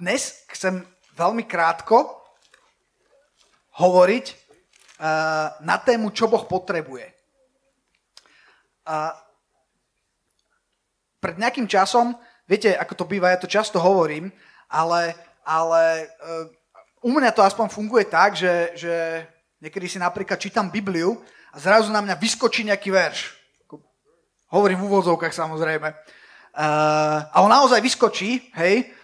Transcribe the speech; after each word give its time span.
dnes 0.00 0.48
chcem 0.48 0.80
veľmi 1.12 1.44
krátko 1.44 2.08
hovoriť 3.76 4.26
uh, 4.32 5.60
na 5.60 5.76
tému, 5.76 6.08
čo 6.16 6.24
Boh 6.24 6.48
potrebuje. 6.48 7.04
Uh, 8.88 9.12
pred 11.20 11.36
nejakým 11.36 11.68
časom, 11.68 12.16
viete, 12.48 12.72
ako 12.72 12.96
to 12.96 13.04
býva, 13.04 13.28
ja 13.28 13.36
to 13.36 13.44
často 13.44 13.76
hovorím, 13.76 14.32
ale, 14.72 15.12
ale 15.44 16.08
uh, 16.24 16.48
u 17.04 17.12
mňa 17.12 17.36
to 17.36 17.44
aspoň 17.44 17.68
funguje 17.68 18.08
tak, 18.08 18.40
že, 18.40 18.72
že 18.80 19.28
niekedy 19.60 19.84
si 19.84 20.00
napríklad 20.00 20.40
čítam 20.40 20.72
Bibliu 20.72 21.20
a 21.52 21.60
zrazu 21.60 21.92
na 21.92 22.00
mňa 22.00 22.16
vyskočí 22.16 22.64
nejaký 22.64 22.88
verš. 22.88 23.36
Hovorím 24.48 24.80
v 24.80 24.88
úvodzovkách 24.88 25.36
samozrejme. 25.36 25.92
Uh, 26.56 27.20
a 27.20 27.36
on 27.44 27.52
naozaj 27.52 27.84
vyskočí, 27.84 28.48
hej, 28.56 28.96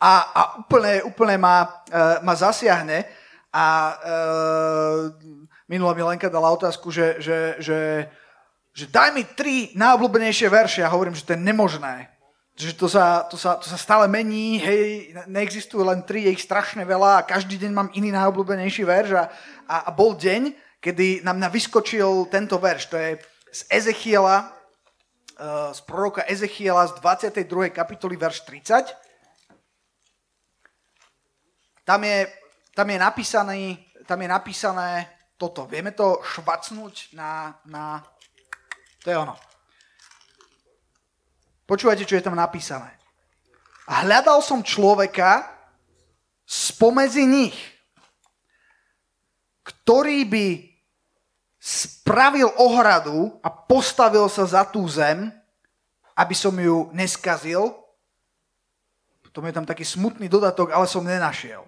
a, 0.00 0.12
a 0.34 0.40
úplne, 0.58 1.02
úplne 1.06 1.36
ma, 1.38 1.82
uh, 1.90 2.18
ma 2.22 2.34
zasiahne. 2.34 3.06
A 3.50 3.66
uh, 3.98 5.10
minula 5.70 5.94
mi 5.94 6.02
Lenka 6.02 6.30
dala 6.30 6.50
otázku, 6.50 6.90
že, 6.90 7.18
že, 7.22 7.58
že, 7.58 8.10
že 8.74 8.86
daj 8.90 9.14
mi 9.14 9.22
tri 9.22 9.70
najobľúbenejšie 9.74 10.48
verše. 10.50 10.82
Ja 10.82 10.90
hovorím, 10.90 11.14
že 11.14 11.26
to 11.26 11.34
je 11.34 11.42
nemožné. 11.42 12.10
Že 12.58 12.70
to 12.76 12.86
sa, 12.90 13.24
to, 13.30 13.38
sa, 13.38 13.56
to 13.56 13.66
sa 13.70 13.78
stále 13.78 14.04
mení, 14.10 14.60
hej, 14.60 15.14
neexistujú 15.30 15.86
len 15.86 16.02
tri, 16.04 16.26
je 16.28 16.34
ich 16.34 16.44
strašne 16.44 16.84
veľa 16.84 17.22
a 17.22 17.26
každý 17.26 17.56
deň 17.56 17.70
mám 17.72 17.88
iný 17.96 18.12
najobľúbenejší 18.12 18.84
verš 18.84 19.10
a, 19.16 19.24
a, 19.64 19.76
a 19.88 19.90
bol 19.94 20.12
deň, 20.12 20.52
kedy 20.82 21.24
na 21.24 21.32
mňa 21.32 21.48
vyskočil 21.48 22.28
tento 22.28 22.60
verš. 22.60 22.90
To 22.92 22.96
je 23.00 23.16
z 23.50 23.60
Ezechiela, 23.70 24.52
uh, 25.40 25.70
z 25.72 25.80
proroka 25.86 26.26
Ezechiela 26.26 26.84
z 26.90 27.00
22. 27.00 27.72
kapitoly, 27.72 28.18
verš 28.18 28.44
30. 28.44 29.09
Tam 31.90 32.06
je 32.06 32.30
tam 32.74 32.86
je, 32.90 32.98
napísaný, 32.98 33.62
tam 34.06 34.22
je 34.22 34.28
napísané 34.30 34.90
toto. 35.34 35.66
Vieme 35.66 35.90
to 35.90 36.22
švacnúť 36.22 37.12
na, 37.12 37.58
na... 37.66 38.00
To 39.02 39.10
je 39.10 39.16
ono. 39.18 39.34
Počúvajte, 41.66 42.06
čo 42.06 42.16
je 42.18 42.24
tam 42.24 42.38
napísané. 42.38 42.94
Hľadal 43.90 44.38
som 44.42 44.62
človeka 44.62 45.50
spomedzi 46.46 47.26
nich, 47.26 47.58
ktorý 49.66 50.24
by 50.24 50.46
spravil 51.60 52.54
ohradu 52.56 53.34
a 53.42 53.50
postavil 53.50 54.30
sa 54.30 54.46
za 54.46 54.62
tú 54.64 54.86
zem, 54.86 55.28
aby 56.14 56.34
som 56.38 56.54
ju 56.54 56.88
neskazil. 56.94 57.76
Potom 59.20 59.44
je 59.46 59.52
tam 59.52 59.66
taký 59.66 59.82
smutný 59.82 60.30
dodatok, 60.30 60.70
ale 60.70 60.86
som 60.86 61.02
nenašiel. 61.02 61.66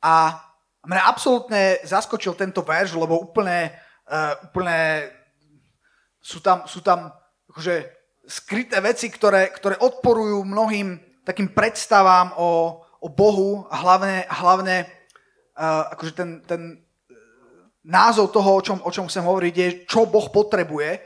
A 0.00 0.40
mňa 0.84 1.02
absolútne 1.04 1.78
zaskočil 1.84 2.32
tento 2.36 2.64
verš, 2.64 2.96
lebo 2.96 3.20
úplne, 3.20 3.76
uh, 4.08 4.36
úplne 4.48 5.12
sú 6.20 6.40
tam, 6.40 6.64
sú 6.64 6.80
tam 6.80 7.12
akože 7.52 7.84
skryté 8.24 8.80
veci, 8.80 9.12
ktoré, 9.12 9.52
ktoré 9.52 9.76
odporujú 9.80 10.44
mnohým 10.44 10.96
takým 11.24 11.52
predstavám 11.52 12.32
o, 12.36 12.80
o 13.00 13.08
Bohu 13.12 13.68
a 13.68 13.76
hlavne, 13.76 14.24
hlavne 14.28 14.88
uh, 15.56 15.92
akože 15.92 16.12
ten, 16.16 16.30
ten 16.48 16.62
názov 17.84 18.32
toho, 18.32 18.60
o 18.60 18.64
čom, 18.64 18.78
o 18.84 18.90
čom 18.92 19.08
chcem 19.08 19.24
hovoriť, 19.24 19.54
je, 19.56 19.68
čo 19.88 20.04
Boh 20.08 20.28
potrebuje. 20.28 21.00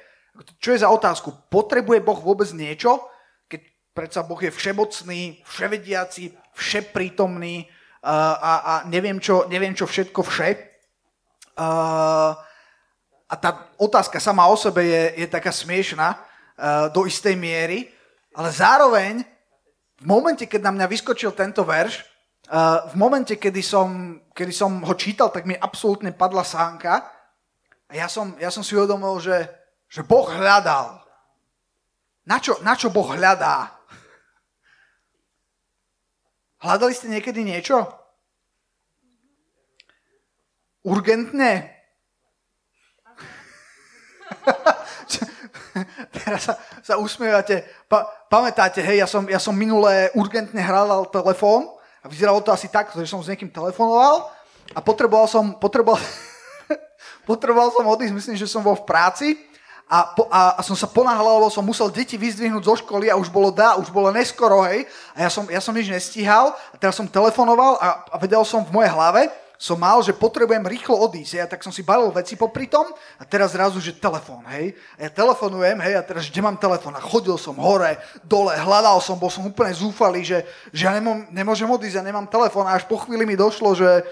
Čo 0.59 0.75
je 0.75 0.83
za 0.83 0.91
otázku? 0.91 1.47
Potrebuje 1.47 2.03
Boh 2.03 2.19
vôbec 2.19 2.51
niečo? 2.51 3.07
Keď 3.47 3.61
predsa 3.95 4.27
Boh 4.27 4.39
je 4.43 4.51
všemocný, 4.51 5.47
vševediaci, 5.47 6.35
všeprítomný, 6.55 7.71
a, 8.05 8.53
a 8.61 8.75
neviem, 8.85 9.17
čo, 9.17 9.49
neviem 9.49 9.73
čo 9.73 9.89
všetko 9.89 10.21
vše. 10.21 10.51
Uh, 11.57 12.37
a 13.25 13.35
tá 13.41 13.73
otázka 13.81 14.21
sama 14.21 14.45
o 14.47 14.55
sebe 14.55 14.85
je, 14.85 15.25
je 15.25 15.27
taká 15.27 15.51
smiešná 15.51 16.21
do 16.95 17.03
istej 17.03 17.35
miery, 17.35 17.91
ale 18.31 18.55
zároveň 18.55 19.27
v 19.99 20.07
momente, 20.07 20.47
keď 20.47 20.71
na 20.71 20.73
mňa 20.79 20.87
vyskočil 20.87 21.35
tento 21.35 21.67
verš, 21.67 22.07
v 22.93 22.95
momente, 22.95 23.35
kedy 23.35 23.59
som, 23.59 24.21
kedy 24.31 24.55
som 24.55 24.87
ho 24.87 24.95
čítal, 24.95 25.35
tak 25.35 25.51
mi 25.51 25.59
absolútne 25.59 26.15
padla 26.15 26.47
sánka 26.47 27.11
a 27.91 27.93
ja 27.99 28.07
som, 28.07 28.39
ja 28.39 28.55
som 28.55 28.63
si 28.63 28.79
uvedomil, 28.79 29.19
že, 29.19 29.51
že 29.91 30.07
Boh 30.07 30.31
hľadal. 30.31 31.03
Na 32.23 32.39
čo, 32.39 32.63
na 32.63 32.79
čo 32.79 32.95
Boh 32.95 33.11
hľadá? 33.11 33.74
Hľadali 36.65 36.97
ste 36.97 37.13
niekedy 37.13 37.45
niečo? 37.45 37.85
Urgentne? 40.81 41.69
Teraz 46.25 46.49
sa, 46.49 46.57
sa 46.81 46.97
usmievate. 46.97 47.69
Pa, 47.85 48.09
pamätáte, 48.33 48.81
hej, 48.81 49.05
ja 49.05 49.09
som, 49.09 49.29
ja 49.29 49.37
som 49.37 49.53
minulé 49.53 50.09
urgentne 50.17 50.65
hľadal 50.65 51.13
telefón 51.13 51.69
a 52.01 52.09
vyzeralo 52.09 52.41
to 52.41 52.49
asi 52.49 52.73
tak, 52.73 52.97
že 52.97 53.05
som 53.05 53.21
s 53.21 53.29
niekým 53.29 53.53
telefonoval 53.53 54.33
a 54.73 54.81
potreboval 54.81 55.29
som, 55.29 55.61
potreboval, 55.61 56.01
potreboval 57.29 57.77
som 57.77 57.85
odísť, 57.85 58.17
myslím, 58.17 58.37
že 58.41 58.49
som 58.49 58.65
bol 58.65 58.81
v 58.81 58.89
práci 58.89 59.37
a, 59.85 60.17
po, 60.17 60.25
a, 60.33 60.57
a 60.57 60.61
som 60.65 60.73
sa 60.73 60.89
ponáhľal, 60.89 61.45
lebo 61.45 61.53
som 61.53 61.61
musel 61.61 61.93
deti 61.93 62.17
vyzdvihnúť 62.17 62.65
zo 62.65 62.75
školy 62.81 63.13
a 63.13 63.21
už 63.21 63.29
bolo 63.29 63.53
dá, 63.53 63.77
už 63.77 63.93
bolo 63.93 64.09
neskoro, 64.09 64.65
hej. 64.65 64.89
A 65.13 65.29
ja 65.29 65.31
som, 65.31 65.45
ja 65.45 65.61
som 65.61 65.77
nič 65.77 65.93
nestíhal 65.93 66.57
a 66.73 66.75
teraz 66.81 66.97
som 66.97 67.05
telefonoval 67.05 67.77
a, 67.77 68.09
a 68.09 68.17
vedel 68.17 68.41
som 68.49 68.65
v 68.65 68.81
mojej 68.81 68.91
hlave, 68.91 69.29
som 69.55 69.79
mal, 69.79 70.03
že 70.03 70.17
potrebujem 70.17 70.67
rýchlo 70.67 70.99
odísť, 70.99 71.33
hej, 71.39 71.43
a 71.47 71.49
tak 71.49 71.63
som 71.63 71.71
si 71.71 71.87
balil 71.87 72.11
veci 72.11 72.35
popri 72.35 72.67
tom 72.67 72.85
a 73.21 73.23
teraz 73.23 73.55
zrazu, 73.55 73.79
že 73.79 73.95
telefón, 73.95 74.43
hej. 74.51 74.75
A 74.99 75.07
ja 75.07 75.11
telefonujem, 75.13 75.79
hej, 75.85 75.95
a 75.95 76.03
teraz, 76.03 76.27
kde 76.27 76.43
mám 76.43 76.59
telefón? 76.59 76.97
A 76.97 77.01
chodil 77.05 77.37
som 77.37 77.55
hore, 77.61 78.01
dole, 78.25 78.57
hľadal 78.57 78.99
som, 79.05 79.21
bol 79.21 79.31
som 79.31 79.47
úplne 79.47 79.71
zúfalý, 79.71 80.27
že, 80.27 80.43
že 80.75 80.89
ja 80.89 80.93
nemám, 80.97 81.29
nemôžem 81.29 81.69
odísť, 81.69 82.01
ja 82.01 82.05
nemám 82.05 82.27
telefón 82.27 82.67
a 82.67 82.75
až 82.75 82.89
po 82.89 82.99
chvíli 82.99 83.29
mi 83.29 83.39
došlo, 83.39 83.77
že, 83.79 84.03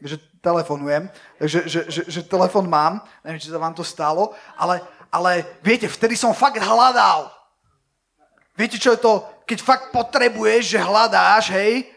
že 0.00 0.16
telefonujem, 0.40 1.10
že, 1.42 1.60
že, 1.66 1.80
že, 1.90 2.02
že 2.06 2.20
telefón 2.22 2.70
mám, 2.70 3.02
neviem, 3.26 3.42
či 3.42 3.50
sa 3.50 3.58
vám 3.58 3.74
to 3.74 3.82
stalo, 3.82 4.32
ale 4.56 4.78
ale 5.16 5.48
viete, 5.64 5.88
vtedy 5.88 6.12
som 6.12 6.36
fakt 6.36 6.60
hľadal. 6.60 7.32
Viete, 8.52 8.76
čo 8.76 8.92
je 8.92 9.00
to, 9.00 9.24
keď 9.48 9.58
fakt 9.64 9.86
potrebuješ, 9.92 10.76
že 10.76 10.80
hľadáš, 10.80 11.52
hej? 11.56 11.88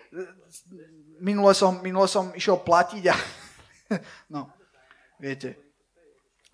Minule 1.19 1.52
som, 1.52 1.84
minule 1.84 2.07
som 2.07 2.31
išiel 2.31 2.56
platiť 2.63 3.03
a... 3.12 3.16
No, 4.30 4.46
viete, 5.18 5.57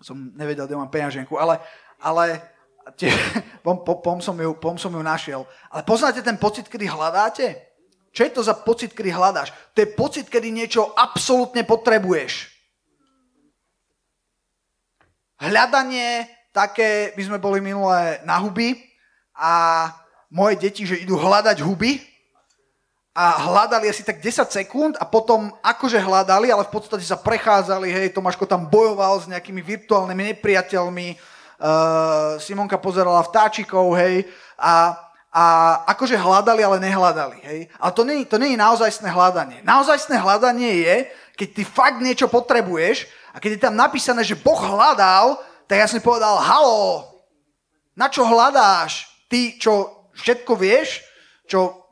som 0.00 0.32
nevedel, 0.32 0.64
kde 0.64 0.80
mám 0.80 0.88
peňaženku, 0.88 1.36
ale, 1.36 1.60
ale 2.00 2.40
tie, 2.96 3.12
pom, 3.64 3.84
pom, 3.84 4.18
som 4.24 4.32
ju, 4.32 4.56
pom 4.56 4.80
som 4.80 4.88
ju 4.88 5.02
našiel. 5.04 5.44
Ale 5.68 5.84
poznáte 5.84 6.24
ten 6.24 6.40
pocit, 6.40 6.64
kedy 6.64 6.88
hľadáte? 6.88 7.60
Čo 8.16 8.24
je 8.24 8.32
to 8.32 8.40
za 8.40 8.56
pocit, 8.56 8.96
kedy 8.96 9.12
hľadáš? 9.12 9.52
To 9.76 9.84
je 9.84 9.92
pocit, 9.92 10.32
kedy 10.32 10.48
niečo 10.48 10.96
absolútne 10.96 11.60
potrebuješ. 11.68 12.48
Hľadanie 15.36 16.24
také, 16.56 17.12
my 17.12 17.22
sme 17.28 17.36
boli 17.36 17.60
minulé 17.60 18.24
na 18.24 18.40
huby 18.40 18.80
a 19.36 19.92
moje 20.32 20.56
deti, 20.56 20.88
že 20.88 20.96
idú 20.96 21.20
hľadať 21.20 21.60
huby 21.60 22.00
a 23.12 23.44
hľadali 23.44 23.92
asi 23.92 24.00
tak 24.00 24.24
10 24.24 24.48
sekúnd 24.48 24.92
a 24.96 25.04
potom 25.04 25.52
akože 25.60 26.00
hľadali, 26.00 26.48
ale 26.48 26.64
v 26.64 26.72
podstate 26.72 27.04
sa 27.04 27.20
prechádzali, 27.20 27.92
hej, 27.92 28.16
Tomáško 28.16 28.48
tam 28.48 28.64
bojoval 28.64 29.20
s 29.20 29.28
nejakými 29.28 29.60
virtuálnymi 29.60 30.36
nepriateľmi, 30.36 31.08
uh, 31.16 32.36
Simonka 32.40 32.80
pozerala 32.80 33.24
vtáčikov, 33.24 33.96
hej, 33.96 34.28
a, 34.60 34.96
a 35.32 35.44
akože 35.96 36.16
hľadali, 36.16 36.60
ale 36.60 36.76
nehľadali, 36.80 37.38
hej. 37.40 37.60
Ale 37.80 37.92
to 37.96 38.02
nie, 38.04 38.28
to 38.28 38.36
je 38.36 38.52
naozajstné 38.52 39.08
hľadanie. 39.08 39.64
Naozajstné 39.64 40.20
hľadanie 40.20 40.72
je, 40.84 40.96
keď 41.40 41.48
ty 41.56 41.62
fakt 41.64 42.00
niečo 42.04 42.28
potrebuješ 42.28 43.08
a 43.32 43.40
keď 43.40 43.50
je 43.56 43.64
tam 43.64 43.76
napísané, 43.76 44.24
že 44.24 44.36
Boh 44.36 44.60
hľadal, 44.60 45.40
tak 45.66 45.82
ja 45.82 45.86
som 45.90 45.98
povedal, 45.98 46.38
halo, 46.38 47.10
na 47.98 48.06
čo 48.06 48.22
hľadáš? 48.22 49.10
Ty, 49.26 49.58
čo 49.58 49.72
všetko 50.14 50.52
vieš, 50.54 51.02
čo 51.50 51.82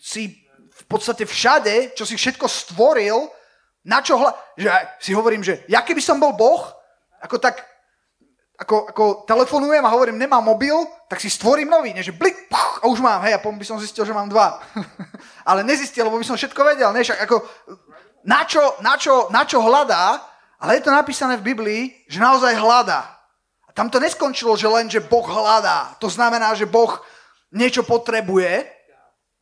si 0.00 0.40
v 0.72 0.84
podstate 0.88 1.28
všade, 1.28 1.92
čo 1.92 2.08
si 2.08 2.16
všetko 2.16 2.48
stvoril, 2.48 3.28
na 3.84 4.00
čo 4.00 4.16
hľadáš? 4.16 4.40
Že 4.56 4.68
si 5.04 5.10
hovorím, 5.12 5.42
že 5.44 5.60
ja 5.68 5.84
keby 5.84 6.00
som 6.00 6.16
bol 6.16 6.32
Boh, 6.32 6.64
ako 7.20 7.36
tak, 7.36 7.60
ako, 8.56 8.88
ako 8.88 9.04
telefonujem 9.28 9.84
a 9.84 9.92
hovorím, 9.92 10.16
nemám 10.16 10.40
mobil, 10.40 10.76
tak 11.04 11.20
si 11.20 11.28
stvorím 11.28 11.68
nový, 11.68 11.92
že 12.00 12.16
blik, 12.16 12.48
puch, 12.48 12.80
a 12.80 12.88
už 12.88 13.04
mám, 13.04 13.20
hej, 13.28 13.36
a 13.36 13.42
potom 13.42 13.60
by 13.60 13.66
som 13.68 13.76
zistil, 13.76 14.08
že 14.08 14.16
mám 14.16 14.32
dva. 14.32 14.64
Ale 15.48 15.60
nezistil, 15.60 16.08
lebo 16.08 16.16
by 16.16 16.24
som 16.24 16.40
všetko 16.40 16.60
vedel, 16.64 16.88
ne? 16.96 17.04
Ako, 17.04 17.44
na 18.24 18.48
čo, 18.48 18.80
na 18.80 18.96
čo, 18.96 19.28
na 19.28 19.44
čo 19.44 19.60
hľadá, 19.60 20.29
ale 20.60 20.76
je 20.76 20.84
to 20.84 20.92
napísané 20.92 21.40
v 21.40 21.56
Biblii, 21.56 21.82
že 22.04 22.20
naozaj 22.20 22.52
hľadá. 22.52 23.08
A 23.64 23.72
tam 23.72 23.88
to 23.88 23.96
neskončilo, 23.96 24.60
že 24.60 24.68
len, 24.68 24.92
že 24.92 25.00
Boh 25.00 25.24
hľadá. 25.24 25.96
To 26.04 26.12
znamená, 26.12 26.52
že 26.52 26.68
Boh 26.68 27.00
niečo 27.48 27.80
potrebuje, 27.80 28.68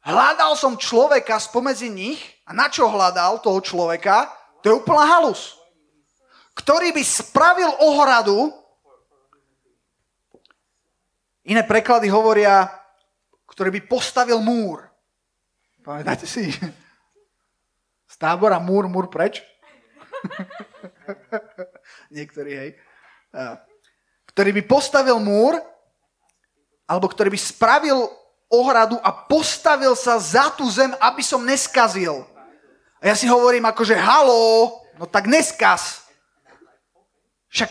hľadal 0.06 0.54
som 0.54 0.78
človeka 0.78 1.42
spomedzi 1.42 1.90
nich 1.90 2.22
a 2.46 2.54
na 2.54 2.70
čo 2.70 2.86
hľadal 2.86 3.42
toho 3.42 3.58
človeka? 3.58 4.30
To 4.62 4.70
je 4.70 4.78
úplná 4.78 5.10
halus. 5.10 5.58
Ktorý 6.54 6.94
by 6.94 7.02
spravil 7.02 7.70
ohradu, 7.82 8.54
iné 11.42 11.66
preklady 11.66 12.06
hovoria, 12.06 12.70
ktorý 13.50 13.74
by 13.74 13.80
postavil 13.90 14.38
múr. 14.38 14.86
Pamätáte 15.82 16.30
si? 16.30 16.52
Z 18.06 18.14
tábora 18.20 18.62
múr, 18.62 18.86
múr 18.86 19.10
preč? 19.10 19.42
Niektorí, 22.16 22.52
hej. 22.54 22.70
Ktorý 24.32 24.50
by 24.60 24.62
postavil 24.64 25.18
múr, 25.20 25.58
alebo 26.88 27.06
ktorý 27.08 27.32
by 27.32 27.40
spravil 27.40 28.08
ohradu 28.48 28.96
a 29.04 29.12
postavil 29.12 29.92
sa 29.92 30.16
za 30.16 30.48
tú 30.56 30.64
zem, 30.72 30.88
aby 30.96 31.20
som 31.20 31.44
neskazil. 31.44 32.24
A 32.98 33.12
ja 33.12 33.14
si 33.14 33.28
hovorím 33.28 33.68
akože, 33.68 33.94
halo, 33.94 34.72
no 34.96 35.04
tak 35.04 35.28
neskaz. 35.28 36.08
Však 37.52 37.70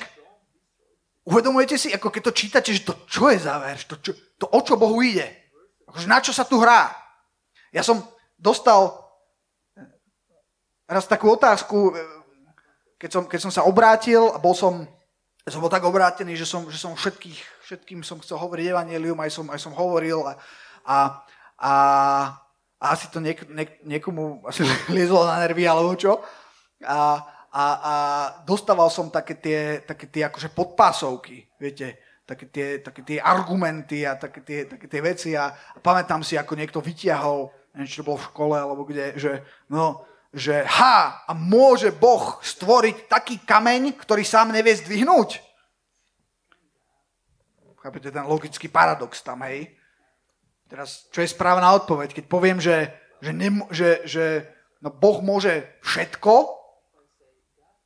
uvedomujete 1.27 1.75
si, 1.75 1.87
ako 1.91 2.07
keď 2.13 2.21
to 2.29 2.37
čítate, 2.37 2.69
že 2.71 2.85
to 2.85 2.93
čo 3.09 3.33
je 3.33 3.41
za 3.41 3.59
to, 3.89 3.99
čo, 3.99 4.11
to 4.37 4.45
o 4.47 4.59
čo 4.61 4.79
Bohu 4.79 5.01
ide. 5.01 5.27
Akože 5.89 6.07
na 6.07 6.21
čo 6.21 6.31
sa 6.31 6.45
tu 6.47 6.61
hrá. 6.61 6.93
Ja 7.73 7.83
som 7.83 7.99
dostal 8.39 8.95
raz 10.87 11.03
takú 11.03 11.35
otázku, 11.35 11.91
keď 12.97 13.09
som, 13.13 13.23
keď 13.29 13.39
som 13.39 13.53
sa 13.53 13.65
obrátil 13.65 14.33
a 14.33 14.41
bol 14.41 14.57
som, 14.57 14.85
som 15.45 15.61
bol 15.61 15.71
tak 15.71 15.85
obrátený, 15.85 16.33
že 16.33 16.49
som, 16.49 16.65
že 16.67 16.81
som 16.81 16.97
všetkých, 16.97 17.39
všetkým 17.63 18.01
som 18.01 18.17
chcel 18.19 18.41
hovoriť 18.41 18.73
evanelium, 18.73 19.17
aj 19.21 19.31
som, 19.31 19.45
aj 19.53 19.59
som 19.61 19.73
hovoril 19.77 20.25
a, 20.25 20.33
a, 20.83 20.97
a, 21.61 21.73
a 22.81 22.85
asi 22.91 23.07
to 23.13 23.21
niek, 23.21 23.45
niek, 23.47 23.79
niekomu 23.85 24.41
asi 24.49 24.65
liezlo 24.95 25.23
na 25.23 25.37
nervy 25.39 25.69
alebo 25.69 25.93
čo. 25.93 26.19
A, 26.81 27.21
a, 27.53 27.63
a 27.63 27.93
dostával 28.45 28.89
som 28.89 29.13
také 29.13 29.37
tie, 29.37 29.59
také 29.85 30.09
tie 30.09 30.25
akože 30.25 30.53
podpásovky, 30.53 31.47
viete, 31.57 32.01
také 32.27 32.45
tie, 32.51 32.67
také 32.83 33.01
tie 33.07 33.17
argumenty 33.23 34.03
a 34.03 34.19
také 34.19 34.43
tie, 34.43 34.59
také 34.67 34.85
tie 34.91 35.01
veci 35.01 35.31
a, 35.37 35.47
a 35.53 35.79
pamätám 35.79 36.21
si, 36.27 36.35
ako 36.35 36.59
niekto 36.59 36.83
vytiahol, 36.83 37.49
neviem, 37.71 37.87
či 37.87 38.03
to 38.03 38.07
bolo 38.09 38.19
v 38.19 38.27
škole 38.29 38.57
alebo 38.59 38.83
kde, 38.83 39.15
že 39.15 39.31
no, 39.71 40.03
že 40.35 40.63
ha, 40.67 41.23
a 41.23 41.31
môže 41.31 41.91
Boh 41.95 42.39
stvoriť 42.43 43.07
taký 43.07 43.39
kameň, 43.41 43.95
ktorý 43.95 44.23
sám 44.27 44.51
nevie 44.51 44.75
zdvihnúť. 44.75 45.39
Chápete 47.79 48.11
ten 48.11 48.25
logický 48.27 48.67
paradox 48.67 49.23
tam, 49.23 49.47
hej? 49.47 49.71
Teraz, 50.67 51.07
čo 51.15 51.23
je 51.23 51.31
správna 51.31 51.71
odpoveď? 51.79 52.11
Keď 52.11 52.25
poviem, 52.27 52.59
že, 52.59 52.91
že, 53.23 53.31
nemo, 53.31 53.71
že, 53.71 54.03
že 54.03 54.43
no 54.83 54.91
boh 54.91 55.23
môže 55.23 55.63
všetko, 55.79 56.51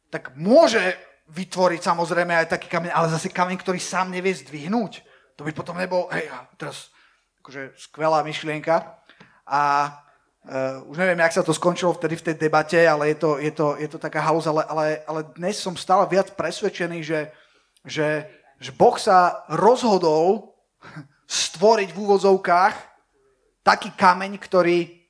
tak 0.09 0.33
môže 0.33 0.97
vytvoriť 1.31 1.79
samozrejme 1.79 2.33
aj 2.35 2.57
taký 2.57 2.67
kameň, 2.67 2.91
ale 2.91 3.13
zase 3.13 3.29
kameň, 3.31 3.61
ktorý 3.61 3.79
sám 3.79 4.09
nevie 4.11 4.33
zdvihnúť. 4.33 5.05
To 5.39 5.45
by 5.45 5.51
potom 5.55 5.77
nebol, 5.79 6.09
hej, 6.11 6.27
teraz 6.57 6.91
akože 7.45 7.77
skvelá 7.77 8.25
myšlienka. 8.25 8.99
A 9.47 9.93
uh, 10.47 10.89
už 10.89 10.97
neviem, 10.97 11.19
jak 11.19 11.35
sa 11.38 11.43
to 11.45 11.53
skončilo 11.53 11.93
vtedy 11.93 12.15
v 12.17 12.25
tej 12.31 12.35
debate, 12.38 12.79
ale 12.81 13.13
je 13.13 13.17
to, 13.17 13.29
je 13.38 13.51
to, 13.51 13.67
je 13.77 13.88
to 13.89 13.97
taká 14.01 14.21
halus, 14.21 14.47
ale, 14.49 14.65
ale, 14.65 14.85
ale 15.05 15.21
dnes 15.38 15.59
som 15.59 15.77
stále 15.77 16.07
viac 16.09 16.33
presvedčený, 16.33 16.99
že, 17.05 17.29
že, 17.85 18.25
že 18.57 18.71
Boh 18.73 18.97
sa 18.97 19.45
rozhodol 19.49 20.55
stvoriť 21.29 21.89
v 21.93 21.99
úvozovkách 22.01 22.75
taký 23.61 23.93
kameň, 23.93 24.41
ktorý 24.41 25.01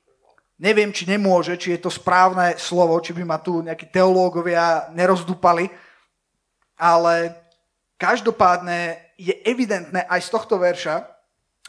neviem, 0.62 0.94
či 0.94 1.08
nemôže, 1.10 1.58
či 1.58 1.74
je 1.74 1.80
to 1.82 1.90
správne 1.90 2.54
slovo, 2.54 2.94
či 3.02 3.10
by 3.10 3.26
ma 3.26 3.42
tu 3.42 3.64
nejakí 3.66 3.90
teológovia 3.90 4.92
nerozdúpali, 4.94 5.66
ale 6.78 7.34
každopádne 7.98 9.10
je 9.18 9.34
evidentné 9.42 10.06
aj 10.06 10.20
z 10.22 10.28
tohto 10.30 10.62
verša, 10.62 11.02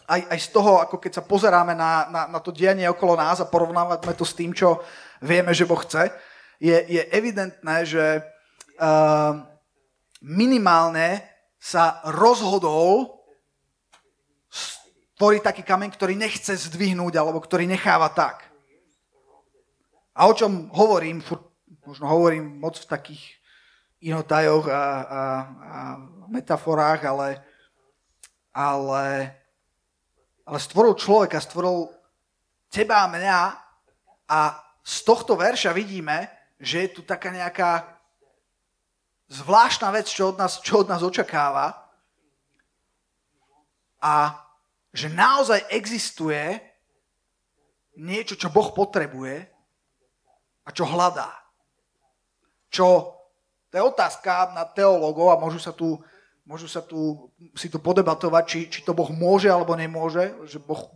aj, 0.08 0.22
aj 0.30 0.40
z 0.40 0.50
toho, 0.52 0.80
ako 0.84 1.00
keď 1.00 1.12
sa 1.20 1.24
pozeráme 1.24 1.74
na, 1.76 2.08
na, 2.12 2.22
na 2.28 2.40
to 2.40 2.52
dianie 2.52 2.88
okolo 2.90 3.16
nás 3.16 3.40
a 3.40 3.50
porovnávame 3.50 4.00
to 4.16 4.26
s 4.28 4.36
tým, 4.36 4.52
čo 4.52 4.84
vieme, 5.24 5.56
že 5.56 5.68
Boh 5.68 5.80
chce, 5.80 6.12
je, 6.60 6.76
je 6.88 7.02
evidentné, 7.12 7.84
že 7.84 8.24
uh, 8.80 9.34
minimálne 10.24 11.24
sa 11.60 12.04
rozhodol 12.08 13.20
tvoriť 15.20 15.42
taký 15.44 15.64
kameň, 15.64 15.90
ktorý 15.96 16.14
nechce 16.20 16.56
zdvihnúť 16.68 17.14
alebo 17.16 17.40
ktorý 17.40 17.68
necháva 17.68 18.12
tak. 18.12 18.48
A 20.14 20.28
o 20.30 20.34
čom 20.36 20.70
hovorím, 20.76 21.24
furt, 21.24 21.48
možno 21.88 22.06
hovorím 22.12 22.60
moc 22.60 22.78
v 22.78 22.90
takých 22.90 23.24
inotajoch 24.04 24.68
a, 24.68 24.76
a, 24.76 24.84
a 25.64 25.80
metaforách, 26.28 27.02
ale, 27.08 27.30
ale, 28.52 29.32
ale 30.44 30.60
stvoril 30.60 31.00
človeka, 31.00 31.40
stvoril 31.40 31.88
teba 32.68 33.08
a 33.08 33.12
mňa 33.12 33.40
a 34.28 34.40
z 34.84 34.96
tohto 35.08 35.40
verša 35.40 35.72
vidíme, 35.72 36.28
že 36.60 36.88
je 36.88 36.90
tu 37.00 37.02
taká 37.04 37.32
nejaká 37.32 37.88
zvláštna 39.32 39.90
vec, 39.96 40.12
čo 40.12 40.36
od 40.36 40.38
nás, 40.38 40.60
čo 40.60 40.84
od 40.84 40.88
nás 40.92 41.00
očakáva. 41.00 41.72
A 44.04 44.36
že 44.92 45.08
naozaj 45.08 45.64
existuje 45.72 46.60
niečo, 47.96 48.36
čo 48.36 48.52
Boh 48.52 48.76
potrebuje 48.76 49.48
a 50.68 50.70
čo 50.70 50.84
hľadá. 50.84 51.32
Čo, 52.68 53.16
to 53.72 53.74
je 53.80 53.84
otázka 53.84 54.52
na 54.52 54.68
teológov 54.68 55.32
a 55.32 55.40
môžu 55.40 55.62
sa 55.62 55.72
tu, 55.72 55.98
môžu 56.44 56.68
sa 56.68 56.84
tu 56.84 57.32
si 57.56 57.72
tu 57.72 57.80
podebatovať, 57.80 58.44
či, 58.46 58.60
či 58.68 58.80
to 58.84 58.92
Boh 58.92 59.10
môže 59.12 59.48
alebo 59.48 59.76
nemôže, 59.76 60.32
že 60.48 60.60
Boh 60.60 60.92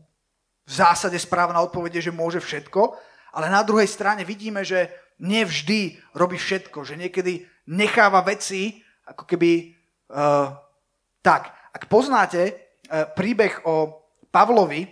v 0.67 0.71
zásade 0.71 1.15
správna 1.15 1.63
odpovede, 1.63 2.03
že 2.03 2.11
môže 2.11 2.44
všetko, 2.44 2.95
ale 3.31 3.47
na 3.47 3.63
druhej 3.63 3.88
strane 3.88 4.27
vidíme, 4.27 4.67
že 4.67 4.91
nevždy 5.17 5.97
robí 6.13 6.35
všetko, 6.35 6.83
že 6.83 6.99
niekedy 6.99 7.47
necháva 7.71 8.19
veci 8.21 8.83
ako 9.07 9.23
keby 9.23 9.71
uh, 10.11 10.51
tak. 11.23 11.55
Ak 11.71 11.88
poznáte 11.88 12.67
E, 12.88 13.03
príbeh 13.03 13.67
o 13.67 14.00
Pavlovi, 14.31 14.88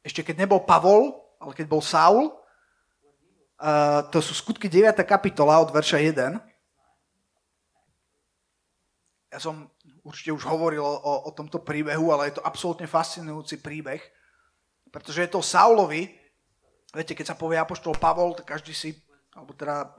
ešte 0.00 0.24
keď 0.24 0.48
nebol 0.48 0.64
Pavol, 0.64 1.12
ale 1.36 1.52
keď 1.52 1.66
bol 1.68 1.84
Saul, 1.84 2.32
e, 2.32 2.32
to 4.08 4.24
sú 4.24 4.32
skutky 4.32 4.72
9. 4.72 4.96
kapitola 5.04 5.60
od 5.60 5.68
verša 5.68 6.00
1. 6.00 6.40
Ja 9.30 9.38
som 9.38 9.70
určite 10.02 10.34
už 10.34 10.42
hovoril 10.42 10.82
o, 10.82 11.14
o 11.26 11.30
tomto 11.30 11.62
príbehu, 11.62 12.10
ale 12.10 12.30
je 12.30 12.42
to 12.42 12.46
absolútne 12.46 12.90
fascinujúci 12.90 13.62
príbeh, 13.62 14.02
pretože 14.90 15.22
je 15.22 15.30
to 15.30 15.38
Saulovi, 15.38 16.10
viete, 16.90 17.14
keď 17.14 17.34
sa 17.34 17.38
povie 17.38 17.54
apoštol 17.54 17.94
Pavol, 17.94 18.34
tak 18.34 18.58
každý 18.58 18.74
si, 18.74 18.90
alebo 19.30 19.54
teda 19.54 19.94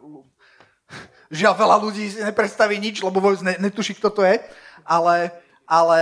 žiaľ 1.40 1.56
veľa 1.56 1.78
ľudí 1.80 2.12
si 2.12 2.20
nepredstaví 2.20 2.76
nič, 2.76 3.00
lebo 3.00 3.24
vôbec 3.24 3.40
netuší, 3.40 3.96
kto 3.96 4.12
to 4.12 4.22
je, 4.28 4.36
ale 4.84 5.32
ale 5.72 6.00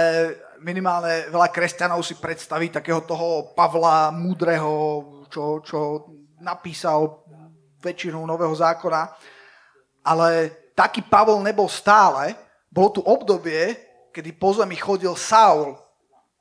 minimálne 0.65 1.29
veľa 1.29 1.53
kresťanov 1.53 2.01
si 2.01 2.17
predstaví 2.17 2.73
takého 2.73 3.05
toho 3.05 3.53
Pavla 3.53 4.09
múdreho, 4.09 5.05
čo, 5.29 5.61
čo 5.61 6.09
napísal 6.41 7.21
väčšinu 7.77 8.17
Nového 8.17 8.57
zákona. 8.57 9.13
Ale 10.01 10.49
taký 10.73 11.05
Pavol 11.05 11.45
nebol 11.45 11.69
stále. 11.69 12.33
Bolo 12.69 12.89
tu 12.93 13.01
obdobie, 13.01 13.77
kedy 14.13 14.37
po 14.37 14.53
zemi 14.53 14.77
chodil 14.77 15.13
Saul. 15.17 15.73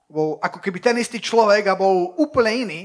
Bol 0.08 0.40
ako 0.40 0.61
keby 0.61 0.78
ten 0.80 0.97
istý 1.00 1.20
človek 1.20 1.68
a 1.68 1.76
bol 1.76 2.16
úplne 2.20 2.52
iný. 2.68 2.80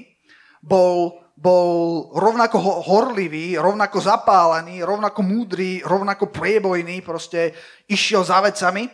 Bol, 0.64 1.20
bol 1.36 1.68
rovnako 2.16 2.60
horlivý, 2.88 3.60
rovnako 3.60 4.00
zapálený, 4.00 4.84
rovnako 4.84 5.24
múdry, 5.24 5.84
rovnako 5.84 6.32
priebojný, 6.32 7.04
proste 7.04 7.52
išiel 7.92 8.24
za 8.24 8.40
vecami, 8.40 8.88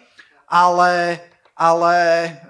ale 0.50 1.22
ale 1.60 1.96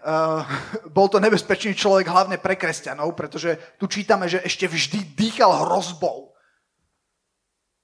uh, 0.05 0.45
bol 0.95 1.09
to 1.09 1.17
nebezpečný 1.17 1.73
človek 1.73 2.05
hlavne 2.05 2.37
pre 2.37 2.53
kresťanov, 2.53 3.17
pretože 3.17 3.57
tu 3.81 3.89
čítame, 3.89 4.29
že 4.29 4.45
ešte 4.45 4.69
vždy 4.69 5.17
dýchal 5.17 5.65
hrozbou. 5.65 6.37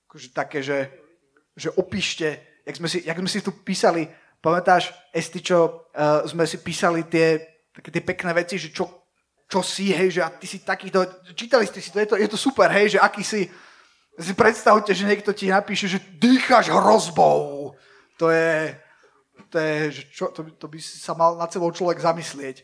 Akože 0.05 0.29
také, 0.29 0.61
že, 0.61 0.93
že 1.57 1.73
opíšte, 1.73 2.45
jak 2.65 2.75
sme, 2.75 2.87
si, 2.89 3.05
jak 3.05 3.17
sme 3.17 3.29
si 3.29 3.39
tu 3.45 3.51
písali, 3.53 4.09
pamätáš, 4.41 4.93
Esti, 5.13 5.41
čo 5.41 5.89
uh, 5.93 6.25
sme 6.25 6.49
si 6.49 6.57
písali 6.57 7.05
tie, 7.05 7.41
také 7.69 7.93
tie 7.93 8.03
pekné 8.03 8.33
veci, 8.33 8.57
že 8.57 8.73
čo, 8.73 9.05
čo 9.45 9.61
si, 9.61 9.93
hej, 9.93 10.19
že 10.19 10.21
a 10.25 10.29
ty 10.33 10.49
si 10.49 10.65
takýto, 10.65 11.05
čítali 11.37 11.69
ste 11.69 11.81
si 11.81 11.93
to, 11.93 12.01
je 12.01 12.07
to, 12.09 12.15
je 12.17 12.29
to 12.29 12.37
super, 12.37 12.69
hej, 12.73 12.97
že 12.97 12.99
aký 12.99 13.21
si, 13.21 13.45
si 14.17 14.33
predstavte, 14.33 14.95
že 14.95 15.05
niekto 15.05 15.35
ti 15.35 15.51
napíše, 15.51 15.91
že 15.91 15.99
dýcháš 16.17 16.71
hrozbou. 16.71 17.73
To 18.17 18.31
je, 18.31 18.73
to, 19.51 19.57
je, 19.59 19.75
že 19.91 20.01
čo, 20.07 20.25
to, 20.31 20.47
to 20.55 20.65
by 20.71 20.79
sa 20.79 21.13
mal 21.13 21.35
nad 21.35 21.51
sebou 21.51 21.67
človek 21.69 21.99
zamyslieť, 21.99 22.63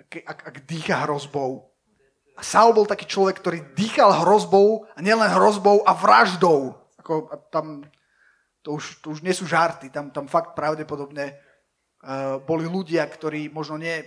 ak, 0.00 0.10
ak, 0.24 0.38
ak 0.50 0.56
dýcha 0.64 1.04
hrozbou. 1.04 1.68
A 2.36 2.44
Saul 2.44 2.76
bol 2.76 2.84
taký 2.84 3.08
človek, 3.08 3.40
ktorý 3.40 3.58
dýchal 3.76 4.24
hrozbou, 4.24 4.84
a 4.92 4.98
nielen 5.00 5.28
hrozbou, 5.32 5.84
a 5.84 5.92
vraždou. 5.96 6.76
Ako, 7.00 7.32
a 7.32 7.36
tam, 7.48 7.84
to 8.66 8.74
už, 8.74 8.98
to 8.98 9.14
už 9.14 9.22
nie 9.22 9.30
sú 9.30 9.46
žarty, 9.46 9.94
tam, 9.94 10.10
tam 10.10 10.26
fakt 10.26 10.58
pravdepodobne 10.58 11.38
uh, 11.38 12.42
boli 12.42 12.66
ľudia, 12.66 13.06
ktorí 13.06 13.46
možno 13.54 13.78
nie 13.78 14.02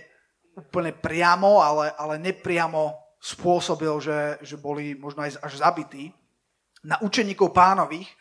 úplne 0.52 0.92
priamo, 0.92 1.64
ale, 1.64 1.96
ale 1.96 2.20
nepriamo 2.20 3.16
spôsobil, 3.16 3.96
že, 4.04 4.36
že 4.44 4.60
boli 4.60 4.92
možno 4.92 5.24
aj 5.24 5.40
až 5.40 5.64
zabití 5.64 6.12
na 6.84 7.00
učeníkov 7.00 7.56
pánových 7.56 8.12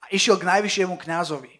a 0.00 0.08
išiel 0.08 0.40
k 0.40 0.48
najvyššiemu 0.48 0.96
kňazovi. 0.96 1.52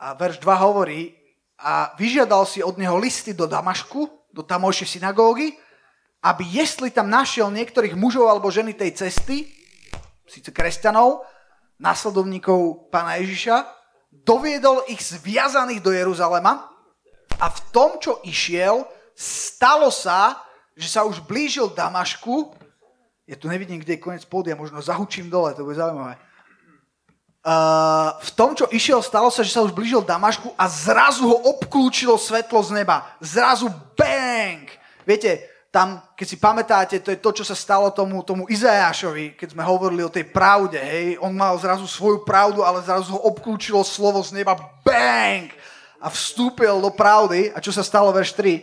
A 0.00 0.16
verš 0.16 0.40
2 0.40 0.64
hovorí, 0.64 1.12
a 1.60 1.92
vyžiadal 2.00 2.48
si 2.48 2.64
od 2.64 2.80
neho 2.80 2.96
listy 2.96 3.36
do 3.36 3.44
Damašku, 3.44 4.32
do 4.32 4.40
tamojšej 4.40 4.98
synagógy, 4.98 5.52
aby 6.24 6.44
jestli 6.48 6.88
tam 6.88 7.12
našiel 7.12 7.52
niektorých 7.52 7.92
mužov 7.92 8.32
alebo 8.32 8.48
ženy 8.48 8.72
tej 8.72 8.96
cesty, 8.96 9.52
síce 10.24 10.48
kresťanov, 10.48 11.33
následovníkov 11.78 12.90
pána 12.90 13.18
Ježiša, 13.20 13.66
doviedol 14.10 14.86
ich 14.86 15.02
zviazaných 15.02 15.82
do 15.82 15.90
Jeruzalema 15.90 16.70
a 17.38 17.46
v 17.50 17.60
tom, 17.74 17.98
čo 17.98 18.22
išiel, 18.22 18.86
stalo 19.14 19.90
sa, 19.90 20.38
že 20.74 20.90
sa 20.90 21.02
už 21.06 21.22
blížil 21.26 21.70
Damašku. 21.70 22.54
Ja 23.26 23.34
tu 23.34 23.50
nevidím, 23.50 23.82
kde 23.82 23.98
je 23.98 24.04
koniec 24.04 24.24
pódia, 24.26 24.58
možno 24.58 24.78
zahučím 24.78 25.30
dole, 25.30 25.54
to 25.54 25.66
bude 25.66 25.78
zaujímavé. 25.78 26.18
Uh, 27.44 28.16
v 28.24 28.30
tom, 28.32 28.56
čo 28.56 28.64
išiel, 28.72 29.04
stalo 29.04 29.28
sa, 29.28 29.44
že 29.44 29.52
sa 29.52 29.60
už 29.60 29.76
blížil 29.76 30.00
Damašku 30.00 30.56
a 30.56 30.64
zrazu 30.64 31.28
ho 31.28 31.36
obklúčilo 31.52 32.16
svetlo 32.16 32.64
z 32.64 32.80
neba. 32.80 33.04
Zrazu 33.20 33.68
bang! 33.92 34.64
Viete, 35.04 35.53
tam, 35.74 35.98
keď 36.14 36.26
si 36.30 36.38
pamätáte, 36.38 37.02
to 37.02 37.10
je 37.10 37.18
to, 37.18 37.42
čo 37.42 37.42
sa 37.42 37.58
stalo 37.58 37.90
tomu, 37.90 38.22
tomu 38.22 38.46
Izajášovi, 38.46 39.34
keď 39.34 39.58
sme 39.58 39.66
hovorili 39.66 40.06
o 40.06 40.14
tej 40.14 40.22
pravde, 40.22 40.78
hej. 40.78 41.18
On 41.18 41.34
mal 41.34 41.58
zrazu 41.58 41.90
svoju 41.90 42.22
pravdu, 42.22 42.62
ale 42.62 42.78
zrazu 42.86 43.10
ho 43.10 43.26
obklúčilo 43.26 43.82
slovo 43.82 44.22
z 44.22 44.38
neba, 44.38 44.54
bang! 44.86 45.50
A 45.98 46.06
vstúpil 46.06 46.78
do 46.78 46.94
pravdy. 46.94 47.50
A 47.50 47.58
čo 47.58 47.74
sa 47.74 47.82
stalo, 47.82 48.14
verš 48.14 48.38
3? 48.38 48.62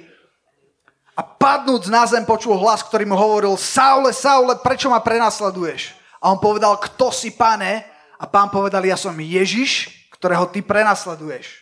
A 1.11 1.19
padnúc 1.19 1.91
na 1.91 2.07
zem 2.07 2.23
počul 2.23 2.55
hlas, 2.55 2.79
ktorý 2.79 3.03
mu 3.03 3.19
hovoril, 3.19 3.59
Saule, 3.59 4.15
Saule, 4.15 4.55
prečo 4.63 4.87
ma 4.87 5.03
prenasleduješ? 5.03 5.91
A 6.23 6.31
on 6.31 6.39
povedal, 6.39 6.79
kto 6.79 7.11
si, 7.11 7.35
pane? 7.35 7.83
A 8.15 8.23
pán 8.23 8.47
povedal, 8.47 8.87
ja 8.87 8.95
som 8.95 9.11
Ježiš, 9.19 9.91
ktorého 10.15 10.47
ty 10.47 10.63
prenasleduješ. 10.63 11.59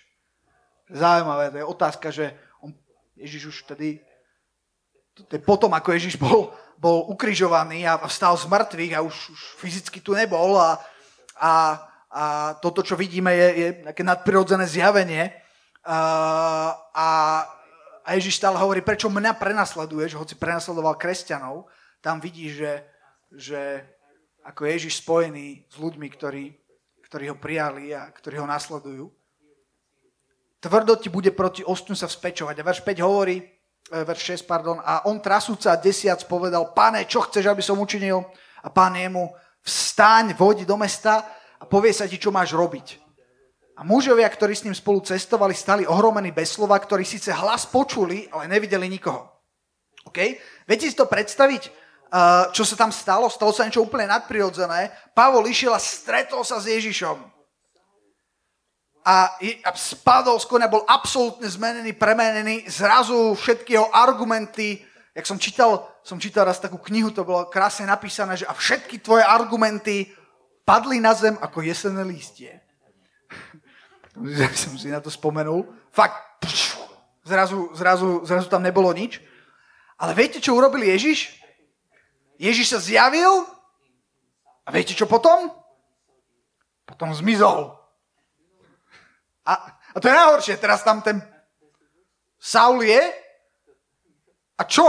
Zaujímavé, 0.94 1.50
to 1.50 1.58
je 1.58 1.66
otázka, 1.66 2.08
že 2.14 2.38
on, 2.62 2.70
Ježiš 3.18 3.50
už 3.50 3.58
vtedy 3.66 4.06
potom, 5.44 5.72
ako 5.76 5.90
Ježiš 5.96 6.16
bol, 6.16 6.54
bol 6.80 7.08
ukrižovaný 7.12 7.84
a 7.84 8.00
vstal 8.08 8.40
z 8.40 8.48
mŕtvych 8.48 8.94
a 8.96 9.04
už, 9.04 9.16
už 9.36 9.42
fyzicky 9.60 10.00
tu 10.00 10.16
nebol 10.16 10.56
a, 10.56 10.80
a, 11.36 11.54
a 12.08 12.24
toto, 12.64 12.80
čo 12.80 12.96
vidíme, 12.96 13.36
je, 13.36 13.48
je 13.52 13.70
také 13.92 14.04
nadprirodzené 14.08 14.64
zjavenie. 14.64 15.36
A, 15.84 16.00
a, 16.96 17.08
Ježiš 18.10 18.42
stále 18.42 18.58
hovorí, 18.58 18.82
prečo 18.82 19.06
mňa 19.06 19.38
prenasleduješ, 19.38 20.18
hoci 20.18 20.34
prenasledoval 20.34 20.98
kresťanov. 20.98 21.70
Tam 22.02 22.18
vidí, 22.18 22.50
že, 22.50 22.82
že 23.30 23.86
ako 24.42 24.66
Ježiš 24.66 25.06
spojený 25.06 25.70
s 25.70 25.76
ľuďmi, 25.78 26.08
ktorí, 26.10 26.58
ktorí 27.06 27.30
ho 27.30 27.38
prijali 27.38 27.94
a 27.94 28.10
ktorí 28.10 28.42
ho 28.42 28.50
nasledujú. 28.50 29.14
Tvrdo 30.60 30.98
ti 30.98 31.08
bude 31.08 31.32
proti 31.32 31.62
ostňu 31.62 31.94
sa 31.94 32.10
vzpečovať. 32.10 32.56
A 32.60 32.68
verš 32.68 32.82
5 32.82 33.00
hovorí, 33.06 33.59
verš 33.90 34.46
6, 34.46 34.50
pardon, 34.50 34.78
a 34.80 35.10
on 35.10 35.18
trasúca 35.18 35.74
desiac 35.76 36.22
povedal, 36.30 36.72
pane, 36.72 37.06
čo 37.10 37.26
chceš, 37.26 37.50
aby 37.50 37.64
som 37.66 37.82
učinil? 37.82 38.22
A 38.62 38.70
pán 38.70 38.94
jemu, 38.94 39.34
vstaň, 39.66 40.38
vodi 40.38 40.64
do 40.64 40.78
mesta 40.78 41.26
a 41.58 41.64
povie 41.66 41.90
sa 41.90 42.06
ti, 42.06 42.22
čo 42.22 42.30
máš 42.30 42.54
robiť. 42.54 43.02
A 43.80 43.88
mužovia, 43.88 44.28
ktorí 44.28 44.54
s 44.54 44.68
ním 44.68 44.76
spolu 44.76 45.00
cestovali, 45.00 45.56
stali 45.56 45.88
ohromení 45.88 46.36
bez 46.36 46.60
slova, 46.60 46.76
ktorí 46.76 47.08
síce 47.08 47.32
hlas 47.32 47.64
počuli, 47.66 48.28
ale 48.30 48.52
nevideli 48.52 48.92
nikoho. 48.92 49.32
OK? 50.04 50.20
Viete 50.68 50.86
si 50.86 50.96
to 51.00 51.08
predstaviť, 51.08 51.64
e, 51.64 51.72
čo 52.52 52.68
sa 52.68 52.76
tam 52.76 52.92
stalo? 52.92 53.32
Stalo 53.32 53.56
sa 53.56 53.64
niečo 53.64 53.80
úplne 53.80 54.12
nadprirodzené. 54.12 54.92
Pavol 55.16 55.48
išiel 55.48 55.72
a 55.72 55.80
stretol 55.80 56.44
sa 56.44 56.60
s 56.60 56.68
Ježišom 56.68 57.39
a, 59.06 59.40
spadol 59.76 60.38
z 60.38 60.46
konia, 60.46 60.68
bol 60.70 60.84
absolútne 60.86 61.48
zmenený, 61.48 61.96
premenený, 61.96 62.68
zrazu 62.68 63.34
všetky 63.36 63.80
jeho 63.80 63.90
argumenty, 63.96 64.84
jak 65.16 65.26
som 65.26 65.40
čítal, 65.40 65.88
som 66.04 66.20
čítal 66.20 66.46
raz 66.46 66.60
takú 66.60 66.78
knihu, 66.92 67.10
to 67.10 67.24
bolo 67.24 67.48
krásne 67.48 67.88
napísané, 67.88 68.38
že 68.38 68.46
a 68.46 68.54
všetky 68.54 69.00
tvoje 69.00 69.24
argumenty 69.24 70.12
padli 70.68 71.00
na 71.00 71.16
zem 71.16 71.40
ako 71.40 71.64
jesenné 71.64 72.04
lístie. 72.06 72.60
som 74.62 74.76
si 74.76 74.92
na 74.92 75.00
to 75.00 75.10
spomenul. 75.10 75.66
Fakt, 75.90 76.44
zrazu, 77.24 77.72
zrazu, 77.74 78.22
zrazu 78.28 78.48
tam 78.52 78.62
nebolo 78.62 78.92
nič. 78.92 79.24
Ale 80.00 80.16
viete, 80.16 80.40
čo 80.40 80.56
urobil 80.56 80.84
Ježiš? 80.84 81.40
Ježiš 82.40 82.72
sa 82.72 82.80
zjavil 82.80 83.44
a 84.64 84.70
viete, 84.72 84.96
čo 84.96 85.10
potom? 85.10 85.52
Potom 86.88 87.12
zmizol. 87.12 87.79
A, 89.46 89.54
a 89.96 89.98
to 90.00 90.08
je 90.08 90.16
najhoršie, 90.16 90.56
teraz 90.58 90.84
tam 90.84 91.02
ten 91.02 91.22
Saul 92.40 92.84
je? 92.84 93.02
A 94.60 94.64
čo? 94.68 94.88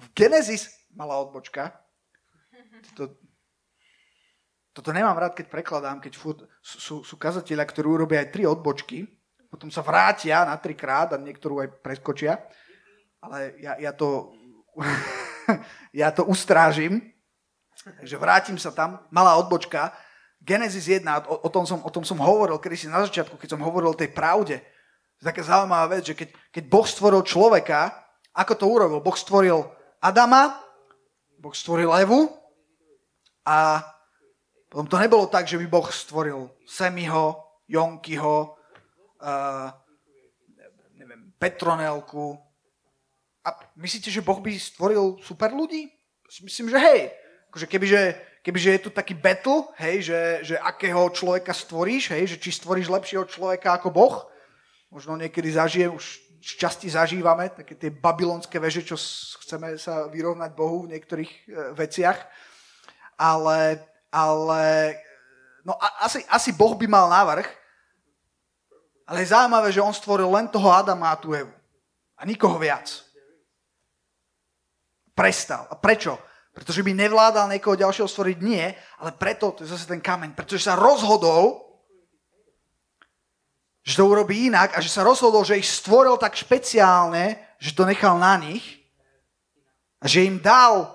V 0.00 0.06
Genesis, 0.16 0.70
malá 0.96 1.20
odbočka, 1.20 1.76
to, 2.96 3.14
toto 4.72 4.90
nemám 4.96 5.18
rád, 5.18 5.36
keď 5.36 5.46
prekladám, 5.52 6.00
keď 6.00 6.12
furt, 6.16 6.40
sú, 6.64 7.04
sú 7.04 7.14
kazatelia, 7.20 7.68
ktorí 7.68 7.84
urobia 7.84 8.24
aj 8.24 8.32
tri 8.32 8.48
odbočky, 8.48 9.04
potom 9.52 9.68
sa 9.68 9.84
vrátia 9.84 10.46
na 10.46 10.56
trikrát 10.56 11.12
a 11.12 11.20
niektorú 11.20 11.60
aj 11.60 11.84
preskočia, 11.84 12.40
ale 13.20 13.60
ja, 13.60 13.76
ja 13.76 13.92
to 13.92 14.32
ja 16.00 16.08
to 16.14 16.24
ustrážim, 16.26 17.12
takže 17.84 18.16
vrátim 18.16 18.58
sa 18.58 18.70
tam, 18.70 19.02
malá 19.10 19.36
odbočka, 19.36 19.92
Genesis 20.40 20.88
1, 20.88 21.04
o, 21.04 21.34
o, 21.44 21.48
tom 21.52 21.68
som, 21.68 21.84
o 21.84 21.90
tom 21.92 22.00
som 22.00 22.16
hovoril 22.16 22.56
kedy 22.56 22.76
si 22.76 22.88
na 22.88 23.04
začiatku, 23.04 23.36
keď 23.36 23.56
som 23.56 23.60
hovoril 23.60 23.92
o 23.92 24.00
tej 24.00 24.08
pravde. 24.08 24.56
Je 25.20 25.24
taká 25.28 25.44
zaujímavá 25.44 26.00
vec, 26.00 26.08
že 26.08 26.16
keď, 26.16 26.32
keď 26.48 26.64
Boh 26.64 26.86
stvoril 26.88 27.20
človeka, 27.20 27.92
ako 28.32 28.52
to 28.56 28.64
urobil? 28.64 28.98
Boh 29.04 29.12
stvoril 29.12 29.68
Adama, 30.00 30.56
Boh 31.36 31.52
stvoril 31.52 31.92
Evu 31.92 32.32
a 33.44 33.84
potom 34.72 34.88
to 34.88 34.96
nebolo 34.96 35.28
tak, 35.28 35.44
že 35.44 35.60
by 35.60 35.66
Boh 35.68 35.88
stvoril 35.92 36.48
Semiho, 36.64 37.36
Jonkyho, 37.68 38.56
uh, 39.20 39.68
neviem, 40.96 41.36
Petronelku. 41.36 42.40
A 43.44 43.60
myslíte, 43.76 44.08
že 44.08 44.24
Boh 44.24 44.40
by 44.40 44.56
stvoril 44.56 45.20
super 45.20 45.52
ľudí? 45.52 45.90
Myslím, 46.40 46.72
že 46.72 46.78
hej. 46.80 47.12
Akože 47.50 47.66
kebyže 47.66 48.29
kebyže 48.40 48.70
je 48.72 48.84
tu 48.88 48.90
taký 48.90 49.12
battle, 49.12 49.68
hej, 49.76 50.12
že, 50.12 50.20
že 50.52 50.56
akého 50.56 51.10
človeka 51.12 51.52
stvoríš, 51.52 52.16
hej, 52.16 52.36
že 52.36 52.40
či 52.40 52.50
stvoríš 52.56 52.88
lepšieho 52.88 53.24
človeka 53.28 53.76
ako 53.76 53.92
Boh, 53.92 54.16
možno 54.88 55.16
niekedy 55.16 55.52
zažijem, 55.52 55.92
už 55.92 56.30
z 56.40 56.52
časti 56.56 56.88
zažívame, 56.88 57.52
také 57.52 57.76
tie 57.76 57.92
babylonské 57.92 58.56
veže, 58.56 58.80
čo 58.80 58.96
chceme 59.44 59.76
sa 59.76 60.08
vyrovnať 60.08 60.50
Bohu 60.56 60.88
v 60.88 60.96
niektorých 60.96 61.32
e, 61.32 61.40
veciach, 61.76 62.16
ale, 63.20 63.84
ale 64.08 64.96
no 65.60 65.76
a, 65.76 66.08
asi, 66.08 66.24
asi 66.32 66.56
Boh 66.56 66.72
by 66.72 66.88
mal 66.88 67.12
návrh, 67.12 67.44
ale 69.04 69.20
je 69.20 69.36
zaujímavé, 69.36 69.68
že 69.68 69.84
on 69.84 69.92
stvoril 69.92 70.32
len 70.32 70.48
toho 70.48 70.72
Adama 70.72 71.12
a 71.12 71.20
tú 71.20 71.36
Evu. 71.36 71.52
A 72.16 72.22
nikoho 72.22 72.56
viac. 72.56 73.04
Prestal. 75.12 75.66
A 75.66 75.74
prečo? 75.74 76.29
Pretože 76.50 76.82
by 76.82 76.92
nevládal 76.94 77.46
niekoho 77.46 77.78
ďalšieho 77.78 78.10
stvoriť, 78.10 78.38
nie, 78.42 78.66
ale 78.98 79.10
preto, 79.14 79.54
to 79.54 79.62
je 79.62 79.70
zase 79.70 79.86
ten 79.86 80.02
kameň, 80.02 80.34
pretože 80.34 80.66
sa 80.66 80.74
rozhodol, 80.74 81.62
že 83.86 83.96
to 83.96 84.10
urobí 84.10 84.50
inak 84.50 84.74
a 84.74 84.82
že 84.82 84.90
sa 84.90 85.06
rozhodol, 85.06 85.46
že 85.46 85.56
ich 85.56 85.70
stvoril 85.70 86.18
tak 86.18 86.34
špeciálne, 86.34 87.38
že 87.62 87.70
to 87.72 87.86
nechal 87.86 88.18
na 88.18 88.34
nich 88.36 88.82
a 90.02 90.10
že 90.10 90.26
im 90.26 90.42
dal 90.42 90.90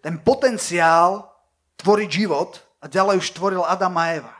ten 0.00 0.16
potenciál 0.16 1.26
tvoriť 1.76 2.08
život 2.08 2.62
a 2.80 2.88
ďalej 2.88 3.20
už 3.20 3.34
tvoril 3.34 3.66
Adam 3.66 3.92
a 3.98 4.04
Eva. 4.14 4.34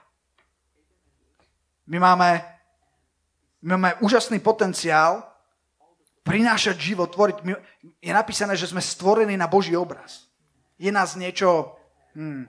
My 1.90 1.98
máme, 1.98 2.30
my 3.66 3.68
máme 3.74 3.90
úžasný 4.00 4.38
potenciál 4.38 5.26
prinášať 6.22 6.78
život, 6.78 7.10
tvoriť. 7.10 7.36
Je 7.98 8.12
napísané, 8.14 8.54
že 8.54 8.70
sme 8.70 8.78
stvorení 8.78 9.34
na 9.34 9.50
Boží 9.50 9.74
obraz 9.74 10.29
je 10.80 10.88
nás 10.88 11.12
niečo 11.12 11.76
hmm, 12.16 12.48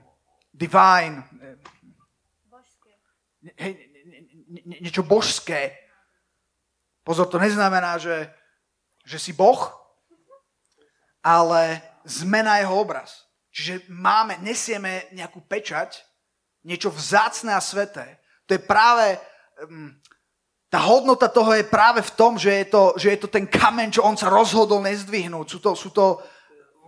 divine, 0.56 1.20
božské. 2.48 2.90
Hej, 3.60 3.72
niečo 4.80 5.04
božské. 5.04 5.76
Pozor, 7.04 7.28
to 7.28 7.36
neznamená, 7.36 8.00
že, 8.00 8.32
že 9.04 9.20
si 9.20 9.36
Boh, 9.36 9.68
ale 11.20 11.84
sme 12.08 12.40
na 12.40 12.56
jeho 12.64 12.72
obraz. 12.72 13.28
Čiže 13.52 13.84
máme, 13.92 14.40
nesieme 14.40 15.12
nejakú 15.12 15.44
pečať, 15.44 16.00
niečo 16.64 16.88
vzácne 16.88 17.52
a 17.52 17.60
sveté. 17.60 18.16
To 18.48 18.56
je 18.56 18.62
práve, 18.64 19.20
um, 19.68 19.92
tá 20.72 20.80
hodnota 20.80 21.28
toho 21.28 21.52
je 21.52 21.68
práve 21.68 22.00
v 22.00 22.14
tom, 22.16 22.40
že 22.40 22.64
je 22.64 22.66
to, 22.72 22.82
že 22.96 23.08
je 23.12 23.18
to 23.20 23.28
ten 23.28 23.44
kameň, 23.44 23.92
čo 23.92 24.08
on 24.08 24.16
sa 24.16 24.32
rozhodol 24.32 24.80
nezdvihnúť. 24.80 25.46
Sú 25.52 25.58
to, 25.60 25.70
sú 25.76 25.92
to 25.92 26.16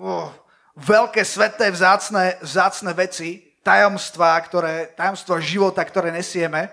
oh, 0.01 0.33
veľké, 0.75 1.23
sveté, 1.23 1.71
vzácne, 1.71 2.39
vzácne 2.43 2.93
veci, 2.95 3.55
tajomstvá, 3.63 4.37
ktoré, 4.45 4.93
tajomstva 4.95 5.41
života, 5.41 5.81
ktoré 5.81 6.11
nesieme. 6.11 6.69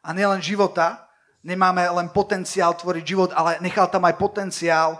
A 0.00 0.16
nielen 0.16 0.40
života, 0.40 1.10
nemáme 1.44 1.84
len 1.84 2.08
potenciál 2.08 2.72
tvoriť 2.72 3.04
život, 3.04 3.30
ale 3.36 3.60
nechal 3.60 3.90
tam 3.92 4.08
aj 4.08 4.16
potenciál 4.16 4.96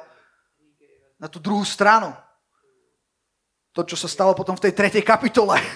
na 1.16 1.28
tú 1.28 1.40
druhú 1.40 1.64
stranu 1.64 2.12
to, 3.70 3.86
čo 3.86 3.96
sa 3.96 4.10
stalo 4.10 4.34
potom 4.34 4.58
v 4.58 4.68
tej 4.68 4.72
tretej 4.74 5.04
kapitole. 5.04 5.56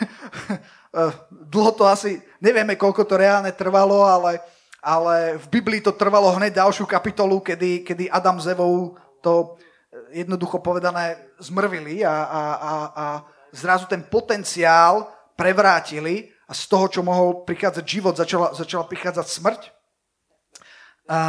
Eh, 0.94 1.10
dlho 1.50 1.74
to 1.74 1.90
asi, 1.90 2.22
nevieme, 2.38 2.78
koľko 2.78 3.02
to 3.02 3.18
reálne 3.18 3.50
trvalo, 3.50 4.06
ale, 4.06 4.38
ale 4.78 5.42
v 5.42 5.58
Biblii 5.58 5.82
to 5.82 5.90
trvalo 5.90 6.30
hneď 6.38 6.62
ďalšiu 6.62 6.86
kapitolu, 6.86 7.42
kedy, 7.42 7.82
kedy 7.82 8.06
Adam 8.06 8.38
s 8.38 8.46
Evou 8.46 8.94
to 9.18 9.58
jednoducho 10.14 10.62
povedané 10.62 11.18
zmrvili 11.42 12.06
a, 12.06 12.14
a, 12.14 12.42
a, 12.54 12.74
a 12.94 13.06
zrazu 13.50 13.90
ten 13.90 14.06
potenciál 14.06 15.10
prevrátili 15.34 16.30
a 16.46 16.54
z 16.54 16.62
toho, 16.70 16.86
čo 16.86 17.02
mohol 17.02 17.42
prichádzať 17.42 17.84
život, 17.84 18.14
začala, 18.14 18.54
začala 18.54 18.86
prichádzať 18.86 19.26
smrť. 19.26 19.60
A, 21.10 21.20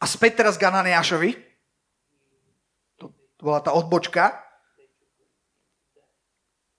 a 0.00 0.04
späť 0.04 0.42
teraz 0.42 0.58
k 0.58 0.66
Ananiášovi. 0.66 1.30
To, 3.00 3.14
to 3.38 3.42
bola 3.46 3.60
tá 3.62 3.70
odbočka. 3.72 4.36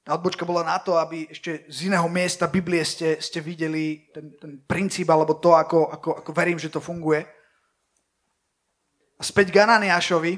Tá 0.01 0.17
odbočka 0.17 0.43
bola 0.49 0.65
na 0.65 0.81
to, 0.81 0.97
aby 0.97 1.29
ešte 1.29 1.69
z 1.69 1.93
iného 1.93 2.09
miesta 2.09 2.49
Biblie 2.49 2.81
ste, 2.81 3.21
ste 3.21 3.37
videli 3.37 4.09
ten, 4.09 4.33
ten 4.41 4.57
princíp, 4.65 5.07
alebo 5.13 5.37
to, 5.37 5.53
ako, 5.53 5.93
ako, 5.93 6.09
ako 6.25 6.31
verím, 6.33 6.57
že 6.57 6.73
to 6.73 6.81
funguje. 6.81 7.21
Späť 9.21 9.53
k 9.53 9.61
Ananiášovi, 9.63 10.33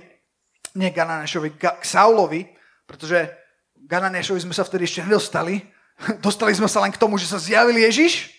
nie 0.76 0.90
k 0.92 0.98
Ananiášovi, 1.02 1.50
k 1.56 1.84
Saulovi, 1.88 2.44
pretože 2.84 3.32
k 3.80 3.92
Ananiášovi 3.92 4.44
sme 4.44 4.56
sa 4.56 4.68
vtedy 4.68 4.84
ešte 4.84 5.08
nedostali. 5.08 5.64
Dostali 6.26 6.52
sme 6.52 6.68
sa 6.68 6.84
len 6.84 6.92
k 6.92 7.00
tomu, 7.00 7.16
že 7.16 7.32
sa 7.32 7.40
zjavil 7.40 7.80
Ježiš. 7.80 8.30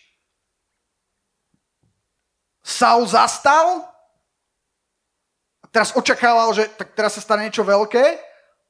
Saul 2.64 3.04
zastal 3.08 3.94
teraz 5.74 5.90
očakával, 5.90 6.54
že 6.54 6.70
tak 6.78 6.94
teraz 6.94 7.18
sa 7.18 7.20
stane 7.20 7.50
niečo 7.50 7.66
veľké 7.66 8.04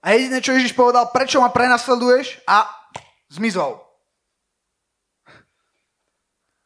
a 0.00 0.16
jediné, 0.16 0.40
čo 0.40 0.56
Ježiš 0.56 0.72
povedal, 0.72 1.12
prečo 1.12 1.36
ma 1.36 1.52
prenasleduješ? 1.52 2.40
A 2.48 2.64
zmizol. 3.28 3.76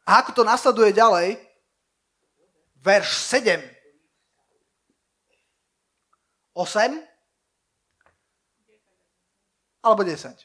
A 0.07 0.23
ako 0.23 0.31
to 0.31 0.43
nasleduje 0.47 0.95
ďalej? 0.95 1.35
Verš 2.79 3.19
7. 3.35 3.78
8? 6.59 6.91
Alebo 9.79 10.03
10. 10.03 10.35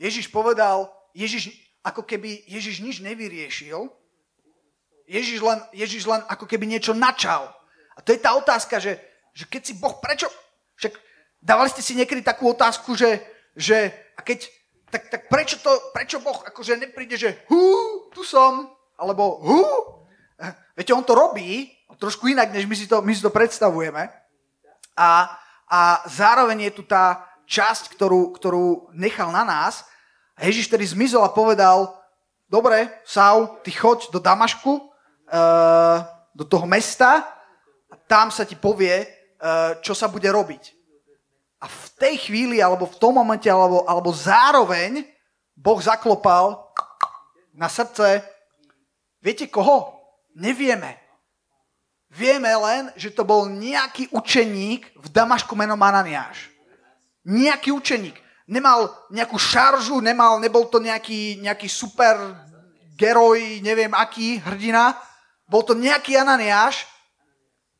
Ježiš 0.00 0.28
povedal, 0.32 0.88
Ježiš, 1.12 1.52
ako 1.84 2.04
keby 2.04 2.44
Ježiš 2.48 2.80
nič 2.80 3.00
nevyriešil, 3.04 3.92
Ježiš 5.08 5.40
len, 5.40 5.60
Ježiš 5.72 6.04
len 6.08 6.20
ako 6.28 6.48
keby 6.48 6.64
niečo 6.64 6.92
načal. 6.96 7.52
A 7.96 8.04
to 8.04 8.12
je 8.12 8.20
tá 8.20 8.36
otázka, 8.36 8.80
že 8.80 9.00
že 9.36 9.44
keď 9.44 9.62
si 9.68 9.72
Boh, 9.76 10.00
prečo? 10.00 10.32
Však 10.80 10.96
dávali 11.44 11.68
ste 11.68 11.84
si 11.84 11.92
niekedy 11.92 12.24
takú 12.24 12.48
otázku, 12.56 12.96
že, 12.96 13.20
že 13.52 13.92
a 14.16 14.24
keď, 14.24 14.48
tak, 14.88 15.12
tak 15.12 15.22
prečo, 15.28 15.60
to, 15.60 15.68
prečo 15.92 16.24
Boh 16.24 16.40
akože 16.40 16.80
nepríde, 16.80 17.20
že 17.20 17.44
hú, 17.52 18.08
tu 18.16 18.24
som, 18.24 18.72
alebo 18.96 19.44
hú. 19.44 19.60
Viete, 20.72 20.96
on 20.96 21.04
to 21.04 21.12
robí 21.12 21.68
trošku 21.94 22.26
inak, 22.26 22.50
než 22.50 22.66
my 22.66 22.74
si 22.74 22.86
to, 22.90 22.98
my 22.98 23.12
si 23.14 23.22
to 23.22 23.30
predstavujeme. 23.30 24.10
A, 24.98 25.30
a 25.70 25.80
zároveň 26.10 26.66
je 26.70 26.72
tu 26.78 26.82
tá 26.82 27.22
časť, 27.46 27.94
ktorú, 27.94 28.34
ktorú 28.34 28.90
nechal 28.90 29.30
na 29.30 29.46
nás. 29.46 29.86
A 30.34 30.50
Ježiš 30.50 30.66
tedy 30.66 30.82
zmizol 30.82 31.22
a 31.22 31.30
povedal, 31.32 31.94
dobre, 32.50 32.90
Saul, 33.06 33.62
ty 33.62 33.70
choď 33.70 34.10
do 34.10 34.18
Damašku, 34.18 34.72
uh, 34.76 35.98
do 36.36 36.44
toho 36.44 36.66
mesta 36.66 37.24
a 37.88 37.94
tam 37.94 38.28
sa 38.28 38.44
ti 38.44 38.58
povie, 38.58 39.16
Eh, 39.36 39.72
čo 39.84 39.92
sa 39.92 40.08
bude 40.08 40.32
robiť. 40.32 40.72
A 41.60 41.68
v 41.68 41.86
tej 42.00 42.14
chvíli, 42.28 42.56
alebo 42.64 42.88
v 42.88 42.96
tom 42.96 43.20
momente, 43.20 43.52
alebo, 43.52 43.84
alebo 43.84 44.08
zároveň 44.08 45.04
Boh 45.52 45.76
zaklopal 45.76 46.64
na 47.52 47.68
srdce. 47.68 48.24
Viete 49.20 49.44
koho? 49.52 49.92
Nevieme. 50.32 50.96
Vieme 52.10 52.48
len, 52.54 52.88
že 52.94 53.10
to 53.10 53.26
bol 53.26 53.50
nejaký 53.50 54.08
učeník 54.14 54.94
v 54.94 55.06
Damašku 55.10 55.58
menom 55.58 55.78
Ananiáš. 55.80 56.48
Nejaký 57.26 57.74
učeník. 57.74 58.16
Nemal 58.46 58.94
nejakú 59.10 59.34
šaržu, 59.34 59.98
nemal, 59.98 60.38
nebol 60.38 60.70
to 60.70 60.78
nejaký, 60.78 61.42
nejaký 61.42 61.66
super 61.66 62.14
geroj, 62.94 63.58
neviem 63.58 63.90
aký, 63.90 64.38
hrdina. 64.38 64.94
Bol 65.50 65.66
to 65.66 65.74
nejaký 65.74 66.14
Ananiáš, 66.14 66.86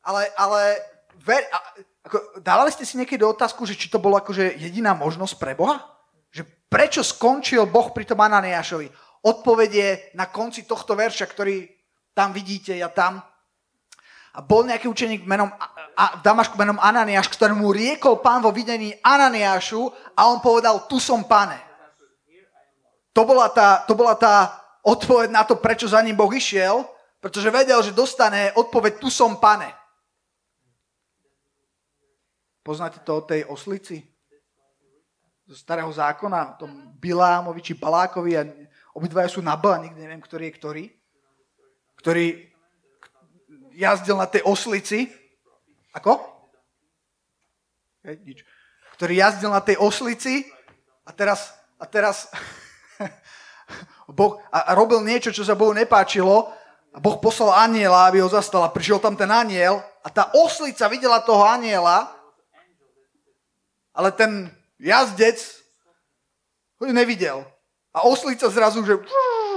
ale, 0.03 0.27
ale 0.35 0.75
ver, 1.23 1.47
ako, 2.07 2.39
dávali 2.39 2.71
ste 2.71 2.87
si 2.87 2.95
niekedy 2.95 3.23
otázku, 3.23 3.67
že 3.67 3.75
či 3.75 3.91
to 3.91 3.99
bolo 3.99 4.15
akože 4.19 4.55
jediná 4.55 4.95
možnosť 4.95 5.35
pre 5.35 5.55
Boha? 5.55 5.83
Že 6.31 6.47
prečo 6.71 7.01
skončil 7.03 7.67
Boh 7.67 7.91
pri 7.91 8.07
tom 8.07 8.23
Ananiášovi? 8.23 8.87
Odpovedie 9.27 10.15
na 10.15 10.31
konci 10.31 10.63
tohto 10.63 10.95
verša, 10.95 11.27
ktorý 11.27 11.67
tam 12.15 12.31
vidíte, 12.31 12.75
ja 12.75 12.87
tam. 12.87 13.19
A 14.37 14.39
bol 14.45 14.69
nejaký 14.69 14.85
učeník 14.85 15.25
menom, 15.25 15.49
a, 15.97 16.05
v 16.17 16.21
Damašku 16.21 16.53
menom 16.61 16.77
Ananiáš, 16.77 17.25
ktorému 17.33 17.73
riekol 17.73 18.21
pán 18.21 18.45
vo 18.45 18.53
videní 18.53 18.93
Ananiášu 19.01 19.89
a 20.13 20.29
on 20.29 20.37
povedal, 20.37 20.85
tu 20.85 21.01
som 21.01 21.25
pane. 21.25 21.57
To 23.17 23.25
bola 23.25 23.49
tá, 23.49 23.81
to 23.89 23.97
bola 23.97 24.13
tá 24.13 24.61
odpoveď 24.85 25.33
na 25.33 25.41
to, 25.41 25.57
prečo 25.57 25.89
za 25.89 25.97
ním 26.05 26.13
Boh 26.13 26.29
išiel, 26.29 26.85
pretože 27.17 27.49
vedel, 27.49 27.81
že 27.81 27.97
dostane 27.97 28.53
odpoveď, 28.53 29.01
tu 29.01 29.09
som 29.09 29.41
pane. 29.41 29.73
Poznáte 32.61 33.01
to 33.01 33.17
o 33.17 33.25
tej 33.25 33.41
oslici? 33.49 34.05
Zo 35.49 35.55
starého 35.57 35.89
zákona, 35.89 36.53
o 36.53 36.57
tom 36.61 36.71
Bilámovi 36.99 37.63
či 37.63 37.73
Balákovi 37.73 38.31
a 38.37 38.45
obidvaja 38.93 39.33
sú 39.33 39.41
na 39.41 39.57
B 39.57 39.71
nikdy 39.81 39.97
neviem, 39.97 40.21
ktorý 40.21 40.51
je 40.51 40.57
ktorý. 40.59 40.83
Ktorý 41.97 42.25
jazdil 43.77 44.17
na 44.17 44.25
tej 44.25 44.41
oslici. 44.41 45.05
Ako? 45.93 46.17
Ktorý 48.97 49.13
jazdil 49.21 49.53
na 49.53 49.61
tej 49.61 49.77
oslici 49.77 50.49
a 51.05 51.13
teraz, 51.13 51.53
a 51.77 51.85
teraz 51.85 52.33
boh, 54.17 54.41
a 54.49 54.73
robil 54.73 55.05
niečo, 55.05 55.29
čo 55.29 55.45
sa 55.45 55.53
Bohu 55.53 55.77
nepáčilo 55.77 56.49
a 56.89 56.97
Boh 56.97 57.21
poslal 57.21 57.69
aniela, 57.69 58.09
aby 58.09 58.25
ho 58.25 58.29
zastal 58.31 58.65
a 58.65 58.73
prišiel 58.73 58.97
tam 58.97 59.13
ten 59.13 59.29
aniel 59.29 59.85
a 60.01 60.09
tá 60.09 60.33
oslica 60.33 60.89
videla 60.89 61.21
toho 61.21 61.45
aniela 61.45 62.17
ale 63.97 64.13
ten 64.13 64.53
jazdec 64.77 65.41
ho 66.77 66.85
nevidel. 66.93 67.41
A 67.89 68.05
oslica 68.05 68.45
zrazu, 68.45 68.85
že 68.85 69.01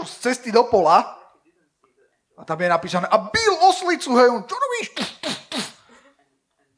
z 0.09 0.12
cesty 0.24 0.48
do 0.48 0.64
pola 0.64 1.19
a 2.40 2.42
tam 2.48 2.57
je 2.57 2.68
napísané 2.72 3.07
a 3.07 3.20
bil 3.20 3.55
oslicu, 3.68 4.16
hej, 4.16 4.29
on, 4.33 4.42
čo 4.48 4.57
robíš? 4.57 4.87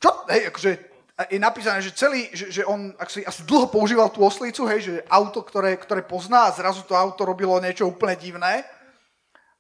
Čo? 0.03 0.11
Hej, 0.27 0.42
akože 0.51 0.70
je 1.31 1.38
napísané, 1.38 1.79
že 1.79 1.94
celý, 1.94 2.27
že, 2.35 2.51
že 2.51 2.62
on 2.66 2.90
asi, 2.98 3.22
asi 3.22 3.46
dlho 3.46 3.70
používal 3.70 4.11
tú 4.11 4.27
oslicu, 4.27 4.66
hej, 4.66 4.81
že 4.83 4.94
auto, 5.07 5.44
ktoré, 5.46 5.79
ktoré 5.79 6.03
pozná 6.03 6.51
a 6.51 6.55
zrazu 6.57 6.83
to 6.83 6.98
auto 6.98 7.22
robilo 7.22 7.62
niečo 7.62 7.87
úplne 7.87 8.18
divné. 8.18 8.66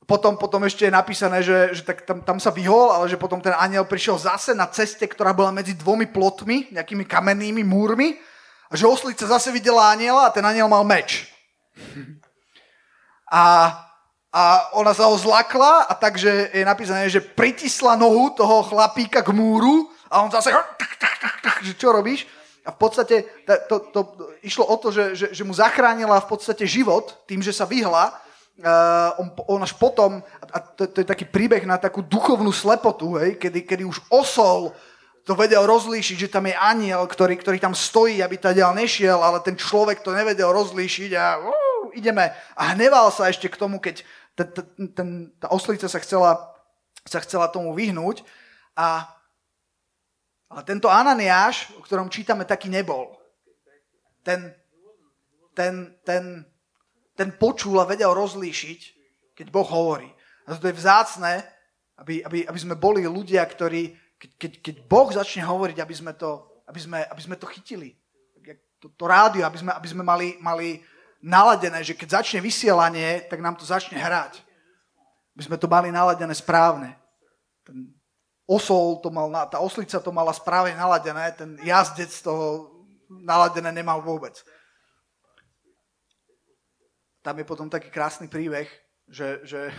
Potom, 0.02 0.34
potom 0.34 0.66
ešte 0.66 0.90
je 0.90 0.98
napísané, 0.98 1.46
že, 1.46 1.78
že 1.78 1.82
tak 1.86 2.02
tam, 2.02 2.26
tam 2.26 2.42
sa 2.42 2.50
vyhol, 2.50 2.90
ale 2.90 3.06
že 3.06 3.14
potom 3.14 3.38
ten 3.38 3.54
aniel 3.54 3.86
prišiel 3.86 4.18
zase 4.18 4.50
na 4.50 4.66
ceste, 4.66 5.06
ktorá 5.06 5.30
bola 5.30 5.54
medzi 5.54 5.78
dvomi 5.78 6.10
plotmi, 6.10 6.74
nejakými 6.74 7.06
kamennými 7.06 7.62
múrmi 7.62 8.18
a 8.66 8.74
že 8.74 8.90
oslica 8.90 9.30
zase 9.30 9.54
videla 9.54 9.94
aniela 9.94 10.26
a 10.26 10.34
ten 10.34 10.42
aniel 10.42 10.66
mal 10.66 10.82
meč. 10.82 11.30
A, 13.30 13.70
a 14.32 14.72
ona 14.72 14.96
sa 14.96 15.12
ho 15.12 15.16
zlakla 15.20 15.84
a 15.84 15.92
takže 15.92 16.56
je 16.56 16.64
napísané, 16.64 17.04
že 17.12 17.20
pritisla 17.20 18.00
nohu 18.00 18.32
toho 18.32 18.64
chlapíka 18.64 19.20
k 19.20 19.28
múru 19.28 19.92
a 20.08 20.24
on 20.24 20.32
zase 20.32 20.48
že 21.62 21.76
čo 21.76 21.92
robíš? 21.92 22.24
A 22.64 22.70
v 22.70 22.78
podstate 22.78 23.26
to, 23.68 23.76
to, 23.92 24.00
to 24.16 24.22
išlo 24.40 24.64
o 24.64 24.76
to, 24.78 24.88
že, 24.94 25.04
že, 25.18 25.26
že 25.34 25.42
mu 25.44 25.52
zachránila 25.52 26.22
v 26.22 26.30
podstate 26.30 26.64
život 26.64 27.22
tým, 27.26 27.42
že 27.42 27.52
sa 27.52 27.66
vyhla 27.66 28.14
uh, 28.62 29.20
on, 29.20 29.28
on 29.50 29.60
až 29.62 29.74
potom, 29.74 30.22
a 30.24 30.58
to, 30.60 30.86
to 30.86 31.02
je 31.02 31.06
taký 31.06 31.26
príbeh 31.26 31.66
na 31.66 31.76
takú 31.76 32.00
duchovnú 32.00 32.54
slepotu, 32.54 33.18
hej, 33.18 33.36
kedy, 33.36 33.66
kedy 33.66 33.84
už 33.84 34.00
osol 34.08 34.72
to 35.22 35.38
vedel 35.38 35.62
rozlíšiť, 35.70 36.16
že 36.26 36.32
tam 36.34 36.50
je 36.50 36.54
aniel, 36.58 37.06
ktorý, 37.06 37.38
ktorý 37.38 37.62
tam 37.62 37.78
stojí, 37.78 38.18
aby 38.18 38.42
ta 38.42 38.50
ďal 38.50 38.74
nešiel, 38.74 39.22
ale 39.22 39.38
ten 39.38 39.54
človek 39.54 40.02
to 40.02 40.10
nevedel 40.10 40.50
rozlíšiť 40.50 41.10
a 41.14 41.38
uh, 41.38 41.94
ideme. 41.94 42.34
A 42.58 42.74
hneval 42.74 43.10
sa 43.14 43.30
ešte 43.30 43.46
k 43.46 43.58
tomu, 43.58 43.78
keď 43.78 44.02
ten, 44.36 44.48
ten, 44.96 45.08
tá 45.36 45.52
oslica 45.52 45.88
sa 45.88 46.00
chcela, 46.00 46.36
sa 47.04 47.20
chcela 47.20 47.52
tomu 47.52 47.76
vyhnúť. 47.76 48.24
A, 48.72 49.04
ale 50.48 50.62
tento 50.64 50.88
Ananiáš, 50.88 51.72
o 51.76 51.84
ktorom 51.84 52.08
čítame, 52.08 52.48
taký 52.48 52.72
nebol. 52.72 53.12
Ten, 54.24 54.54
ten, 55.52 55.96
ten, 56.06 56.44
ten 57.16 57.28
počul 57.36 57.76
a 57.80 57.88
vedel 57.88 58.12
rozlíšiť, 58.12 58.80
keď 59.36 59.46
Boh 59.52 59.68
hovorí. 59.68 60.08
A 60.48 60.56
to 60.56 60.68
je 60.68 60.78
vzácne, 60.80 61.44
aby, 62.00 62.24
aby, 62.24 62.48
aby 62.48 62.58
sme 62.58 62.74
boli 62.74 63.04
ľudia, 63.04 63.44
ktorí, 63.44 63.94
keď, 64.16 64.30
keď, 64.40 64.52
keď 64.64 64.74
Boh 64.88 65.08
začne 65.12 65.44
hovoriť, 65.44 65.76
aby 65.78 65.94
sme 65.94 66.12
to, 66.16 66.62
aby 66.66 66.80
sme, 66.80 66.98
aby 67.04 67.20
sme 67.20 67.36
to 67.36 67.46
chytili. 67.46 67.94
To, 68.82 68.90
to 68.90 69.04
rádio, 69.06 69.46
aby 69.46 69.62
sme, 69.62 69.70
aby 69.70 69.88
sme 69.88 70.02
mali, 70.02 70.34
mali 70.42 70.82
naladené, 71.22 71.86
že 71.86 71.94
keď 71.94 72.20
začne 72.20 72.42
vysielanie, 72.42 73.24
tak 73.30 73.38
nám 73.38 73.54
to 73.54 73.64
začne 73.64 73.96
hrať. 73.96 74.42
Aby 75.32 75.42
sme 75.46 75.56
to 75.56 75.70
mali 75.70 75.88
naladené 75.88 76.34
správne. 76.34 76.98
Ten 77.62 77.94
osol 78.44 79.00
to 79.00 79.08
mal, 79.08 79.30
tá 79.48 79.62
oslica 79.62 80.02
to 80.02 80.10
mala 80.12 80.34
správne 80.34 80.74
naladené, 80.76 81.32
ten 81.32 81.56
jazdec 81.62 82.10
toho 82.20 82.74
naladené 83.08 83.70
nemal 83.70 84.02
vôbec 84.02 84.34
tam 87.22 87.38
je 87.38 87.46
potom 87.46 87.70
taký 87.70 87.88
krásny 87.88 88.26
príbeh, 88.26 88.66
že, 89.06 89.40
že 89.46 89.70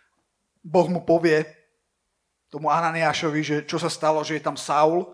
Boh 0.64 0.88
mu 0.88 1.04
povie 1.04 1.44
tomu 2.48 2.72
Ananiášovi, 2.72 3.40
že 3.44 3.56
čo 3.68 3.76
sa 3.76 3.92
stalo, 3.92 4.24
že 4.24 4.40
je 4.40 4.42
tam 4.42 4.56
Saul 4.56 5.04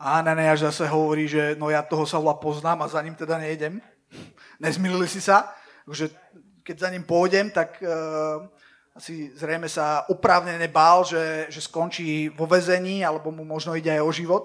a 0.00 0.18
Ananiáš 0.18 0.72
zase 0.72 0.88
hovorí, 0.88 1.28
že 1.28 1.54
no 1.60 1.68
ja 1.68 1.84
toho 1.84 2.08
Saula 2.08 2.34
poznám 2.34 2.82
a 2.82 2.90
za 2.90 2.98
ním 3.04 3.14
teda 3.14 3.38
nejdem. 3.38 3.78
Nezmilili 4.62 5.08
si 5.08 5.20
sa, 5.20 5.52
že 5.90 6.10
keď 6.62 6.76
za 6.78 6.88
ním 6.90 7.02
pôjdem, 7.02 7.50
tak 7.50 7.82
uh, 7.82 8.46
asi 8.94 9.34
zrejme 9.34 9.66
sa 9.66 10.06
oprávnene 10.06 10.70
bál, 10.70 11.02
že, 11.02 11.50
že 11.50 11.58
skončí 11.58 12.30
vo 12.30 12.46
vezení, 12.46 13.02
alebo 13.02 13.34
mu 13.34 13.42
možno 13.42 13.74
ide 13.74 13.90
aj 13.90 14.02
o 14.02 14.12
život 14.14 14.44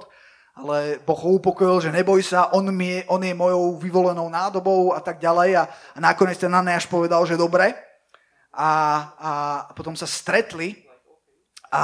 ale 0.57 0.97
Boh 1.05 1.19
ho 1.21 1.37
upokojil, 1.37 1.77
že 1.85 1.93
neboj 1.93 2.25
sa, 2.25 2.49
on, 2.57 2.73
mi, 2.73 3.05
on 3.13 3.21
je 3.21 3.33
mojou 3.37 3.77
vyvolenou 3.77 4.25
nádobou 4.25 4.89
a 4.89 4.99
tak 4.99 5.21
ďalej. 5.21 5.53
A, 5.53 5.63
a 5.69 5.99
nakoniec 6.01 6.41
ten 6.41 6.49
Aneáš 6.49 6.89
povedal, 6.89 7.21
že 7.29 7.37
dobre. 7.37 7.77
A, 8.57 8.69
a, 9.21 9.31
potom 9.77 9.93
sa 9.93 10.09
stretli 10.09 10.81
a 11.69 11.83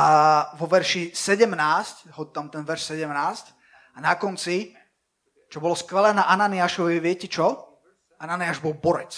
vo 0.58 0.65
verši 0.65 1.13
17, 1.13 2.17
hoď 2.17 2.28
tam 2.34 2.50
ten 2.50 2.65
verš 2.65 2.98
17, 2.98 3.13
a 3.93 3.98
na 4.02 4.17
konci, 4.17 4.74
čo 5.54 5.62
bolo 5.62 5.78
skvelé 5.78 6.17
na 6.17 6.26
Ananiášovi, 6.34 6.98
viete 6.98 7.30
čo? 7.30 7.73
Ananiáš 8.24 8.64
bol 8.64 8.72
borec. 8.72 9.12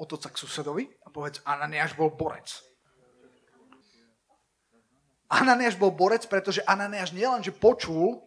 Otoč 0.00 0.24
sa 0.24 0.30
k 0.32 0.40
susedovi 0.40 0.88
a 1.04 1.12
povedz, 1.12 1.44
Ananiáš 1.44 1.92
bol 1.92 2.08
borec. 2.16 2.48
Ananiáš 5.28 5.76
bol 5.76 5.92
borec, 5.92 6.24
pretože 6.24 6.64
Ananiáš 6.64 7.12
nielenže 7.12 7.52
počul, 7.52 8.24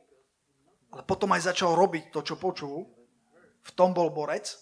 ale 0.94 1.02
potom 1.02 1.34
aj 1.34 1.50
začal 1.50 1.74
robiť 1.74 2.14
to, 2.14 2.22
čo 2.22 2.38
počul. 2.38 2.86
V 3.66 3.72
tom 3.74 3.98
bol 3.98 4.14
borec. 4.14 4.54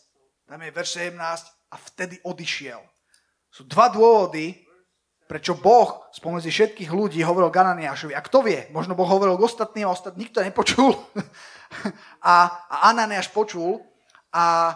Tam 0.48 0.63
je 0.63 0.72
verš 0.72 1.12
17 1.12 1.19
a 1.19 1.76
vtedy 1.76 2.15
odišiel. 2.24 2.80
Sú 3.52 3.67
dva 3.67 3.91
dôvody, 3.91 4.56
prečo 5.28 5.60
Boh 5.60 6.08
spomedzi 6.15 6.50
všetkých 6.50 6.89
ľudí 6.89 7.19
hovoril 7.26 7.52
Gananiášovi. 7.52 8.15
A 8.15 8.24
kto 8.24 8.48
vie, 8.48 8.72
možno 8.72 8.95
Boh 8.95 9.10
hovoril 9.10 9.36
k 9.36 9.45
ostatným 9.45 9.89
a 9.89 9.93
ostatní 9.93 10.30
nikto 10.30 10.39
nepočul. 10.39 10.95
a, 12.32 12.36
a 12.72 12.76
Ananiáš 12.93 13.28
počul 13.36 13.84
a 14.32 14.74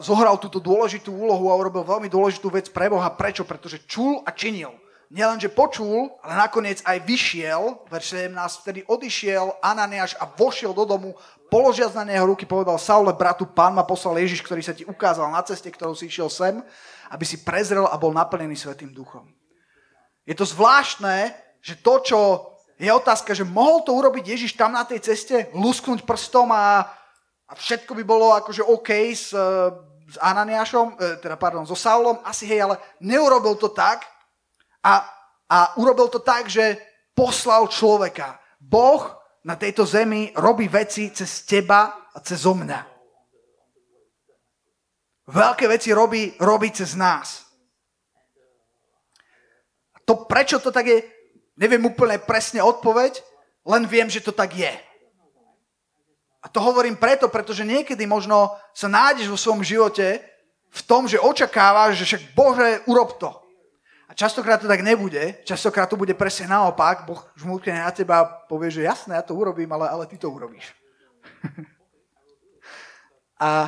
zohral 0.00 0.38
túto 0.38 0.62
dôležitú 0.62 1.10
úlohu 1.10 1.50
a 1.50 1.58
urobil 1.58 1.82
veľmi 1.82 2.06
dôležitú 2.06 2.50
vec 2.54 2.70
pre 2.70 2.86
Boha. 2.86 3.10
Prečo? 3.10 3.42
Pretože 3.42 3.82
čul 3.86 4.22
a 4.22 4.30
činil 4.30 4.70
nielenže 5.10 5.54
počul, 5.54 6.10
ale 6.22 6.34
nakoniec 6.34 6.82
aj 6.82 6.98
vyšiel, 7.06 7.86
verš 7.86 8.26
17, 8.26 8.62
vtedy 8.62 8.80
odišiel 8.90 9.62
Ananiáš 9.62 10.18
a 10.18 10.26
vošiel 10.26 10.74
do 10.74 10.82
domu, 10.82 11.14
položiac 11.46 11.94
na 11.94 12.02
neho 12.02 12.26
ruky, 12.26 12.42
povedal 12.42 12.74
Saule, 12.78 13.14
bratu, 13.14 13.46
pán 13.46 13.70
ma 13.70 13.86
poslal 13.86 14.18
Ježiš, 14.18 14.42
ktorý 14.42 14.62
sa 14.66 14.74
ti 14.74 14.82
ukázal 14.82 15.30
na 15.30 15.42
ceste, 15.46 15.70
ktorou 15.70 15.94
si 15.94 16.10
išiel 16.10 16.26
sem, 16.26 16.58
aby 17.10 17.22
si 17.22 17.46
prezrel 17.46 17.86
a 17.86 17.94
bol 17.94 18.10
naplnený 18.10 18.58
Svetým 18.58 18.90
duchom. 18.90 19.30
Je 20.26 20.34
to 20.34 20.42
zvláštne, 20.42 21.30
že 21.62 21.78
to, 21.78 22.02
čo 22.02 22.18
je 22.76 22.90
otázka, 22.90 23.30
že 23.30 23.46
mohol 23.46 23.86
to 23.86 23.94
urobiť 23.94 24.26
Ježiš 24.26 24.58
tam 24.58 24.74
na 24.74 24.82
tej 24.82 25.06
ceste, 25.06 25.48
lusknúť 25.54 26.02
prstom 26.02 26.50
a, 26.50 26.90
a 27.46 27.52
všetko 27.54 27.94
by 27.94 28.04
bolo 28.04 28.34
akože 28.34 28.62
OK 28.66 28.90
s, 29.14 29.30
s 30.06 30.16
Ananiášom, 30.22 30.98
e, 30.98 31.22
teda 31.22 31.38
pardon, 31.38 31.66
so 31.66 31.78
Saulom, 31.78 32.18
asi 32.26 32.46
hej, 32.46 32.62
ale 32.62 32.78
neurobil 33.02 33.54
to 33.58 33.70
tak, 33.70 34.06
a, 34.82 35.02
a 35.50 35.58
urobil 35.78 36.06
to 36.06 36.22
tak, 36.22 36.46
že 36.46 36.78
poslal 37.14 37.66
človeka. 37.66 38.38
Boh 38.58 39.14
na 39.46 39.58
tejto 39.58 39.86
zemi 39.86 40.30
robí 40.34 40.70
veci 40.70 41.10
cez 41.10 41.46
teba 41.46 42.10
a 42.14 42.18
cez 42.22 42.42
mňa. 42.42 42.80
Veľké 45.26 45.66
veci 45.66 45.90
robí, 45.90 46.38
robí 46.38 46.70
cez 46.70 46.94
nás. 46.94 47.42
A 49.90 49.98
to, 50.06 50.22
prečo 50.26 50.62
to 50.62 50.70
tak 50.70 50.86
je, 50.86 51.02
neviem 51.58 51.82
úplne 51.82 52.22
presne 52.22 52.62
odpoveď, 52.62 53.18
len 53.66 53.90
viem, 53.90 54.06
že 54.06 54.22
to 54.22 54.30
tak 54.30 54.54
je. 54.54 54.70
A 56.46 56.48
to 56.48 56.62
hovorím 56.62 56.94
preto, 56.94 57.26
pretože 57.26 57.66
niekedy 57.66 58.06
možno 58.06 58.54
sa 58.70 58.86
nájdeš 58.86 59.26
vo 59.26 59.34
svojom 59.34 59.66
živote 59.66 60.22
v 60.70 60.80
tom, 60.86 61.10
že 61.10 61.18
očakávaš, 61.18 61.98
že 61.98 62.06
však 62.06 62.22
Bože, 62.38 62.86
urob 62.86 63.18
to. 63.18 63.34
A 64.06 64.14
častokrát 64.14 64.62
to 64.62 64.70
tak 64.70 64.86
nebude, 64.86 65.42
častokrát 65.42 65.90
to 65.90 65.98
bude 65.98 66.14
presne 66.14 66.46
naopak, 66.46 67.02
Boh 67.02 67.18
žmúkne 67.34 67.82
na 67.82 67.90
teba 67.90 68.22
a 68.22 68.30
povie, 68.46 68.70
že 68.70 68.86
jasné, 68.86 69.18
ja 69.18 69.26
to 69.26 69.34
urobím, 69.34 69.66
ale, 69.74 69.90
ale 69.90 70.06
ty 70.06 70.14
to 70.14 70.30
urobíš. 70.30 70.70
a, 73.42 73.66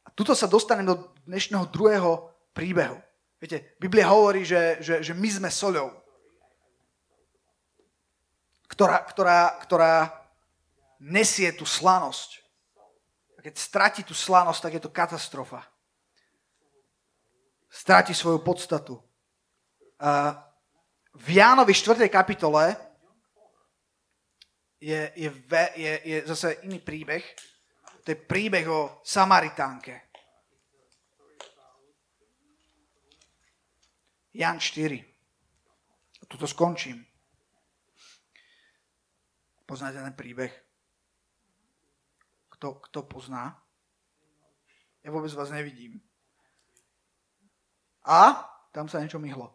a 0.00 0.08
tuto 0.16 0.32
sa 0.32 0.48
dostanem 0.48 0.88
do 0.88 1.12
dnešného 1.28 1.68
druhého 1.68 2.32
príbehu. 2.56 2.96
Viete, 3.36 3.76
Biblia 3.76 4.08
hovorí, 4.08 4.48
že, 4.48 4.80
že, 4.80 5.04
že 5.04 5.12
my 5.12 5.28
sme 5.28 5.50
soľou, 5.52 5.92
ktorá, 8.72 9.04
ktorá, 9.04 9.60
ktorá 9.68 10.21
nesie 11.02 11.50
tú 11.50 11.66
slanosť. 11.66 12.38
A 13.36 13.42
keď 13.42 13.58
stratí 13.58 14.06
tú 14.06 14.14
slanosť, 14.14 14.60
tak 14.62 14.72
je 14.78 14.82
to 14.86 14.94
katastrofa 14.94 15.66
stráti 17.72 18.14
svoju 18.14 18.38
podstatu. 18.38 19.02
V 21.14 21.28
Jánovi 21.28 21.74
4. 21.74 22.08
kapitole 22.08 22.76
je, 24.80 25.12
je, 25.16 25.32
je, 25.76 26.00
je 26.04 26.26
zase 26.26 26.52
iný 26.52 26.78
príbeh. 26.78 27.24
To 28.04 28.10
je 28.10 28.18
príbeh 28.18 28.68
o 28.68 29.00
Samaritánke. 29.04 30.02
Jan 34.34 34.60
4. 34.60 35.04
A 36.22 36.24
tuto 36.26 36.46
skončím. 36.46 37.06
Poznáte 39.64 40.02
ten 40.02 40.12
príbeh? 40.12 40.61
Kto, 42.62 42.78
kto 42.78 43.02
pozná? 43.02 43.58
Ja 45.02 45.10
vôbec 45.10 45.34
vás 45.34 45.50
nevidím. 45.50 45.98
A 48.06 48.38
tam 48.70 48.86
sa 48.86 49.02
niečo 49.02 49.18
myhlo. 49.18 49.50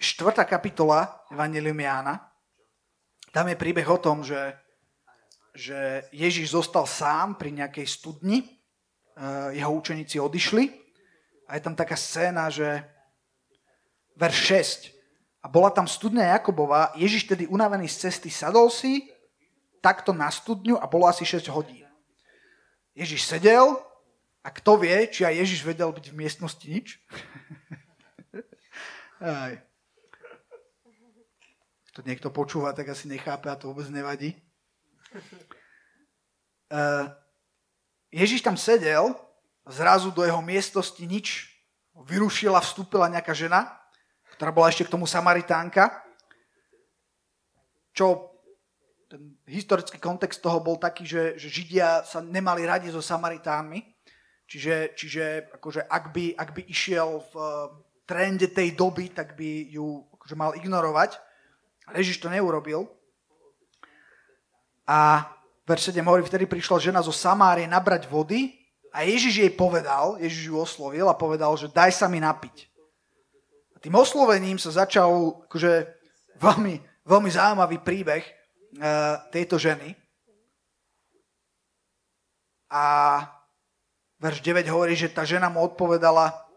Štvrtá 0.00 0.48
kapitola 0.48 1.20
Evangelium 1.28 1.76
Jána. 1.76 2.32
Tam 3.28 3.44
je 3.52 3.60
príbeh 3.60 3.84
o 3.92 4.00
tom, 4.00 4.24
že, 4.24 4.56
že 5.52 6.08
Ježiš 6.16 6.56
zostal 6.56 6.88
sám 6.88 7.36
pri 7.36 7.52
nejakej 7.52 7.84
studni. 7.84 8.40
Eh, 8.40 9.60
jeho 9.60 9.72
učeníci 9.76 10.16
odišli. 10.16 10.64
A 11.44 11.60
je 11.60 11.64
tam 11.68 11.76
taká 11.76 11.92
scéna, 11.92 12.48
že 12.48 12.88
verš 14.16 14.96
6. 14.96 15.44
A 15.44 15.52
bola 15.52 15.68
tam 15.68 15.84
studňa 15.84 16.40
Jakobova. 16.40 16.96
Ježiš 16.96 17.28
tedy 17.36 17.44
unavený 17.44 17.84
z 17.84 18.08
cesty 18.08 18.32
sadol 18.32 18.72
si 18.72 19.17
takto 19.78 20.12
na 20.12 20.30
studňu 20.30 20.78
a 20.78 20.86
bolo 20.86 21.06
asi 21.06 21.24
6 21.24 21.48
hodín. 21.50 21.86
Ježiš 22.98 23.30
sedel, 23.30 23.78
a 24.42 24.48
kto 24.50 24.80
vie, 24.80 25.06
či 25.10 25.26
aj 25.26 25.38
Ježiš 25.44 25.60
vedel 25.62 25.90
byť 25.92 26.06
v 26.10 26.18
miestnosti 26.18 26.66
nič? 26.66 26.98
aj. 29.20 29.60
To 31.98 32.06
niekto 32.06 32.30
počúva, 32.30 32.70
tak 32.72 32.94
asi 32.94 33.10
nechápe 33.10 33.50
a 33.50 33.58
to 33.58 33.74
vôbec 33.74 33.90
nevadí. 33.90 34.38
Uh, 36.70 37.10
Ježiš 38.14 38.40
tam 38.40 38.56
sedel 38.56 39.12
zrazu 39.68 40.14
do 40.14 40.24
jeho 40.24 40.40
miestnosti 40.40 41.00
nič. 41.02 41.50
Vyrušila, 41.98 42.62
vstúpila 42.62 43.10
nejaká 43.10 43.34
žena, 43.34 43.74
ktorá 44.38 44.54
bola 44.54 44.70
ešte 44.70 44.86
k 44.86 44.92
tomu 44.94 45.04
Samaritánka, 45.04 45.90
čo 47.90 48.27
ten 49.08 49.40
historický 49.48 49.96
kontext 49.96 50.44
toho 50.44 50.60
bol 50.60 50.76
taký, 50.76 51.08
že, 51.08 51.40
že 51.40 51.48
Židia 51.48 52.04
sa 52.04 52.20
nemali 52.20 52.68
radi 52.68 52.92
so 52.92 53.00
Samaritánmi, 53.00 53.80
čiže, 54.44 54.92
čiže 54.92 55.48
akože 55.56 55.88
ak, 55.88 56.04
by, 56.12 56.24
ak 56.36 56.48
by 56.52 56.62
išiel 56.68 57.24
v 57.32 57.34
trende 58.04 58.52
tej 58.52 58.76
doby, 58.76 59.08
tak 59.08 59.32
by 59.32 59.72
ju 59.72 60.04
akože 60.20 60.36
mal 60.36 60.52
ignorovať. 60.52 61.16
Ježiš 61.96 62.20
to 62.20 62.28
neurobil. 62.28 62.84
A 64.84 65.24
verš 65.64 65.92
7 65.92 66.04
hovorí, 66.04 66.24
vtedy 66.24 66.44
prišla 66.44 66.92
žena 66.92 67.00
zo 67.00 67.12
Samárie 67.12 67.64
nabrať 67.64 68.08
vody 68.08 68.60
a 68.92 69.08
Ježiš 69.08 69.40
jej 69.40 69.52
povedal, 69.52 70.20
Ježiš 70.20 70.52
ju 70.52 70.56
oslovil 70.60 71.08
a 71.08 71.16
povedal, 71.16 71.52
že 71.56 71.72
daj 71.72 71.96
sa 71.96 72.08
mi 72.08 72.20
napiť. 72.20 72.68
A 73.72 73.80
tým 73.80 73.96
oslovením 73.96 74.60
sa 74.60 74.84
začal 74.84 75.44
akože 75.48 75.96
veľmi, 76.40 76.80
veľmi 77.08 77.30
zaujímavý 77.32 77.80
príbeh 77.80 78.37
tejto 79.32 79.56
ženy. 79.56 79.96
A 82.68 82.84
verš 84.20 84.44
9 84.44 84.68
hovorí, 84.68 84.92
že 84.92 85.08
tá 85.08 85.24
žena 85.24 85.48
mu 85.48 85.64
odpovedala, 85.64 86.48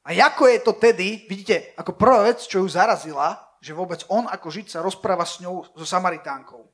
a 0.00 0.16
ako 0.16 0.48
je 0.48 0.58
to 0.64 0.72
tedy, 0.80 1.28
vidíte, 1.28 1.76
ako 1.76 1.92
prvá 1.92 2.24
vec, 2.24 2.40
čo 2.40 2.64
ju 2.64 2.68
zarazila, 2.68 3.36
že 3.60 3.76
vôbec 3.76 4.00
on 4.08 4.24
ako 4.24 4.48
žiť 4.48 4.66
sa 4.72 4.78
rozpráva 4.80 5.28
s 5.28 5.44
ňou, 5.44 5.76
so 5.76 5.84
Samaritánkou. 5.84 6.64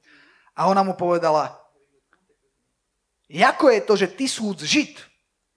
A 0.57 0.71
ona 0.71 0.87
mu 0.87 0.95
povedala, 0.95 1.59
ako 3.27 3.67
je 3.75 3.81
to, 3.83 3.95
že 3.99 4.15
ty 4.15 4.31
súd 4.31 4.63
žid 4.63 4.95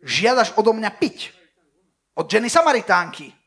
žiadaš 0.01 0.57
odo 0.57 0.73
mňa 0.73 0.91
piť? 0.97 1.31
Od 2.17 2.25
ženy 2.27 2.49
Samaritánky. 2.49 3.31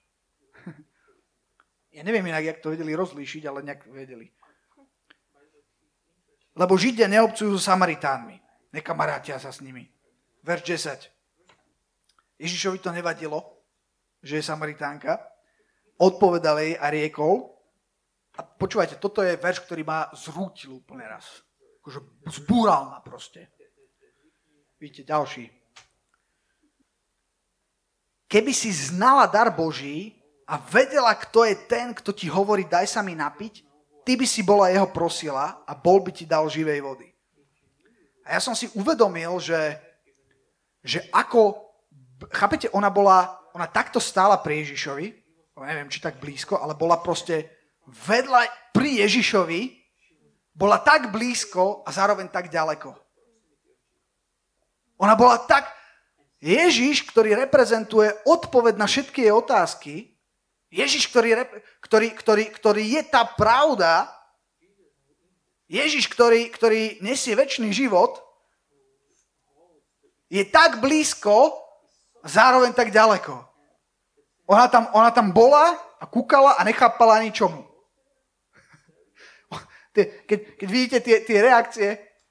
Ja 1.92 2.00
neviem 2.00 2.24
inak, 2.24 2.40
jak 2.40 2.64
to 2.64 2.72
vedeli 2.72 2.96
rozlíšiť, 2.96 3.44
ale 3.44 3.60
nejak 3.68 3.84
vedeli. 3.92 4.32
Lebo 6.52 6.76
Židia 6.76 7.08
neobcujú 7.08 7.56
so 7.56 7.62
Samaritánmi. 7.62 8.36
Nekamarátia 8.72 9.40
sa 9.40 9.48
s 9.48 9.64
nimi. 9.64 9.88
Verš 10.44 10.62
10. 10.64 12.42
Ježišovi 12.42 12.78
to 12.82 12.90
nevadilo, 12.92 13.40
že 14.20 14.40
je 14.40 14.44
Samaritánka. 14.44 15.16
Odpovedal 16.00 16.58
jej 16.60 16.74
a 16.76 16.86
riekol. 16.92 17.52
A 18.36 18.42
počúvajte, 18.42 18.96
toto 18.96 19.20
je 19.20 19.36
verš, 19.36 19.64
ktorý 19.64 19.84
ma 19.84 20.08
zrútil 20.16 20.80
úplne 20.80 21.04
raz. 21.04 21.44
Akože 21.80 22.00
zbúral 22.42 22.88
ma 22.88 22.98
proste. 23.04 23.52
Vidíte, 24.80 25.08
ďalší. 25.08 25.46
Keby 28.26 28.52
si 28.56 28.72
znala 28.72 29.28
dar 29.28 29.52
Boží, 29.52 30.22
a 30.52 30.58
vedela, 30.58 31.14
kto 31.16 31.48
je 31.48 31.56
ten, 31.64 31.94
kto 31.94 32.12
ti 32.12 32.28
hovorí, 32.28 32.68
daj 32.68 32.84
sa 32.84 33.00
mi 33.00 33.16
napiť, 33.16 33.64
ty 34.02 34.18
by 34.18 34.26
si 34.26 34.42
bola 34.42 34.70
jeho 34.70 34.90
prosila 34.90 35.62
a 35.66 35.72
bol 35.74 36.02
by 36.02 36.10
ti 36.14 36.24
dal 36.26 36.46
živej 36.50 36.80
vody. 36.82 37.08
A 38.22 38.38
ja 38.38 38.40
som 38.42 38.54
si 38.54 38.70
uvedomil, 38.78 39.38
že, 39.42 39.78
že 40.82 41.02
ako, 41.10 41.58
chápete, 42.30 42.70
ona 42.70 42.90
bola, 42.90 43.38
ona 43.54 43.66
takto 43.66 43.98
stála 43.98 44.38
pri 44.38 44.62
Ježišovi, 44.62 45.06
neviem, 45.62 45.90
či 45.90 46.02
tak 46.02 46.18
blízko, 46.18 46.58
ale 46.58 46.78
bola 46.78 46.98
proste 46.98 47.50
vedľa 47.86 48.72
pri 48.74 49.02
Ježišovi, 49.06 49.60
bola 50.54 50.78
tak 50.82 51.10
blízko 51.10 51.82
a 51.86 51.90
zároveň 51.90 52.30
tak 52.30 52.50
ďaleko. 52.50 52.94
Ona 55.02 55.14
bola 55.18 55.38
tak... 55.42 55.70
Ježiš, 56.42 57.06
ktorý 57.06 57.38
reprezentuje 57.38 58.10
odpoveď 58.26 58.74
na 58.74 58.90
všetky 58.90 59.30
jej 59.30 59.30
otázky, 59.30 60.11
Ježiš, 60.72 61.12
ktorý, 61.12 61.36
ktorý, 61.84 62.08
ktorý, 62.16 62.44
ktorý 62.48 62.82
je 62.96 63.02
tá 63.04 63.28
pravda, 63.28 64.08
Ježiš, 65.68 66.08
ktorý, 66.08 66.48
ktorý 66.48 67.04
nesie 67.04 67.36
väčší 67.36 67.68
život, 67.76 68.16
je 70.32 70.40
tak 70.48 70.80
blízko 70.80 71.52
a 72.24 72.26
zároveň 72.26 72.72
tak 72.72 72.88
ďaleko. 72.88 73.36
Ona 74.48 74.66
tam, 74.72 74.88
ona 74.96 75.12
tam 75.12 75.28
bola 75.28 75.76
a 76.00 76.08
kúkala 76.08 76.56
a 76.56 76.64
nechápala 76.64 77.20
ničomu. 77.20 77.68
Keď, 79.92 80.56
keď 80.56 80.68
vidíte 80.72 80.98
tie, 81.04 81.16
tie 81.20 81.38
reakcie, 81.44 81.88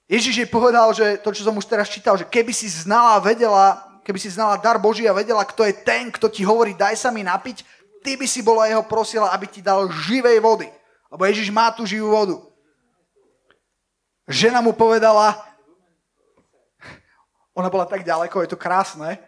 Ježiš 0.09 0.43
jej 0.43 0.49
povedal, 0.49 0.89
že 0.97 1.21
to, 1.21 1.29
čo 1.29 1.45
som 1.45 1.53
už 1.53 1.69
teraz 1.69 1.93
čítal, 1.93 2.17
že 2.17 2.25
keby 2.25 2.49
si 2.49 2.65
znala, 2.65 3.21
vedela, 3.21 3.85
keby 4.01 4.17
si 4.17 4.33
znala 4.33 4.57
dar 4.57 4.81
Boží 4.81 5.05
a 5.05 5.13
vedela, 5.13 5.45
kto 5.45 5.69
je 5.69 5.77
ten, 5.77 6.09
kto 6.09 6.25
ti 6.27 6.41
hovorí, 6.41 6.73
daj 6.73 6.97
sa 6.97 7.13
mi 7.13 7.21
napiť, 7.21 7.61
ty 8.01 8.17
by 8.17 8.27
si 8.27 8.41
bola 8.41 8.67
jeho 8.67 8.83
prosila, 8.83 9.33
aby 9.33 9.47
ti 9.47 9.61
dal 9.61 9.89
živej 9.89 10.41
vody. 10.41 10.69
Lebo 11.11 11.23
Ježiš 11.25 11.53
má 11.53 11.69
tú 11.71 11.85
živú 11.85 12.11
vodu. 12.11 12.37
Žena 14.29 14.61
mu 14.61 14.71
povedala, 14.71 15.37
ona 17.51 17.67
bola 17.67 17.83
tak 17.85 18.07
ďaleko, 18.07 18.41
je 18.41 18.51
to 18.51 18.59
krásne. 18.59 19.19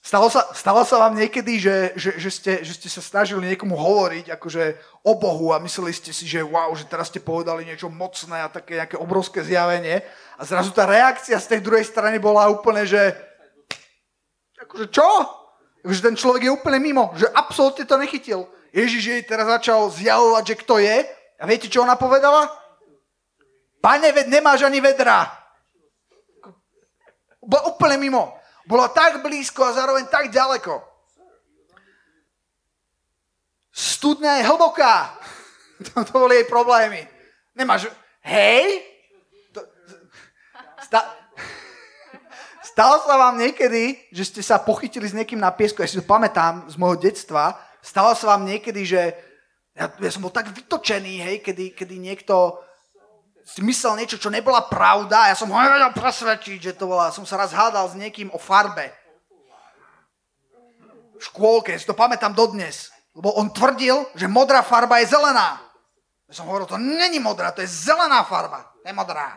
Stalo 0.00 0.32
sa, 0.32 0.48
stalo 0.56 0.80
sa 0.80 0.96
vám 0.96 1.12
niekedy, 1.12 1.60
že, 1.60 1.92
že, 1.92 2.10
že, 2.16 2.30
ste, 2.32 2.52
že 2.64 2.72
ste 2.72 2.88
sa 2.88 3.04
snažili 3.04 3.52
niekomu 3.52 3.76
hovoriť 3.76 4.32
akože 4.32 4.64
o 5.04 5.12
Bohu 5.12 5.52
a 5.52 5.60
mysleli 5.60 5.92
ste 5.92 6.08
si, 6.08 6.24
že 6.24 6.40
wow, 6.40 6.72
že 6.72 6.88
teraz 6.88 7.12
ste 7.12 7.20
povedali 7.20 7.68
niečo 7.68 7.92
mocné 7.92 8.40
a 8.40 8.48
také 8.48 8.80
nejaké 8.80 8.96
obrovské 8.96 9.44
zjavenie 9.44 10.00
a 10.40 10.42
zrazu 10.48 10.72
tá 10.72 10.88
reakcia 10.88 11.36
z 11.36 11.56
tej 11.56 11.60
druhej 11.60 11.84
strany 11.84 12.16
bola 12.16 12.48
úplne, 12.48 12.88
že 12.88 13.12
akože 14.56 14.88
čo? 14.88 15.08
Že 15.84 16.00
ten 16.04 16.16
človek 16.16 16.44
je 16.44 16.52
úplne 16.52 16.78
mimo, 16.80 17.12
že 17.16 17.28
absolútne 17.32 17.88
to 17.88 17.96
nechytil. 17.96 18.44
Ježiš 18.70 19.02
jej 19.02 19.22
teraz 19.26 19.48
začal 19.48 19.90
zjavovať, 19.90 20.44
že 20.46 20.60
kto 20.60 20.74
je. 20.78 20.96
A 21.40 21.44
viete, 21.48 21.66
čo 21.72 21.82
ona 21.82 21.96
povedala? 21.96 22.52
Pane, 23.80 24.12
ved, 24.12 24.28
nemáš 24.28 24.62
ani 24.62 24.78
vedra. 24.78 25.24
Bola 27.40 27.72
úplne 27.72 27.96
mimo. 27.96 28.36
Bola 28.68 28.92
tak 28.92 29.24
blízko 29.24 29.64
a 29.64 29.72
zároveň 29.72 30.06
tak 30.06 30.28
ďaleko. 30.28 30.84
Studňa 33.72 34.40
je 34.40 34.48
hlboká. 34.48 34.96
To, 35.80 36.04
to 36.04 36.12
boli 36.12 36.36
jej 36.36 36.44
problémy. 36.44 37.08
Nemáš... 37.56 37.88
Hej? 38.20 38.84
To, 39.56 39.64
sta, 40.84 41.08
Stalo 42.80 42.96
sa 43.04 43.12
vám 43.12 43.36
niekedy, 43.36 44.08
že 44.08 44.24
ste 44.32 44.40
sa 44.40 44.56
pochytili 44.56 45.04
s 45.04 45.12
niekým 45.12 45.36
na 45.36 45.52
piesku, 45.52 45.84
ja 45.84 45.88
si 45.92 46.00
to 46.00 46.08
pamätám 46.08 46.64
z 46.64 46.80
môjho 46.80 46.96
detstva, 46.96 47.52
stalo 47.84 48.16
sa 48.16 48.32
vám 48.32 48.48
niekedy, 48.48 48.88
že 48.88 49.12
ja, 49.76 49.92
ja 49.92 50.08
som 50.08 50.24
bol 50.24 50.32
tak 50.32 50.48
vytočený, 50.48 51.20
hej, 51.20 51.36
kedy, 51.44 51.76
kedy 51.76 52.00
niekto 52.00 52.56
myslel 53.60 54.00
niečo, 54.00 54.16
čo 54.16 54.32
nebola 54.32 54.64
pravda 54.64 55.28
a 55.28 55.28
ja 55.28 55.36
som 55.36 55.52
ho 55.52 55.60
nevedel 55.60 55.92
presvedčiť, 55.92 56.72
že 56.72 56.72
to 56.72 56.88
bola, 56.88 57.12
som 57.12 57.28
sa 57.28 57.36
raz 57.36 57.52
hádal 57.52 57.84
s 57.84 58.00
niekým 58.00 58.32
o 58.32 58.40
farbe. 58.40 58.88
V 61.20 61.22
škôlke, 61.28 61.76
si 61.76 61.84
to 61.84 61.92
pamätám 61.92 62.32
dodnes. 62.32 62.88
Lebo 63.12 63.36
on 63.36 63.52
tvrdil, 63.52 64.08
že 64.16 64.24
modrá 64.24 64.64
farba 64.64 65.04
je 65.04 65.12
zelená. 65.12 65.60
Ja 66.32 66.32
som 66.32 66.48
hovoril, 66.48 66.64
to 66.64 66.80
není 66.80 67.20
modrá, 67.20 67.52
to 67.52 67.60
je 67.60 67.68
zelená 67.68 68.24
farba, 68.24 68.72
to 68.80 68.88
je 68.88 68.96
modrá. 68.96 69.36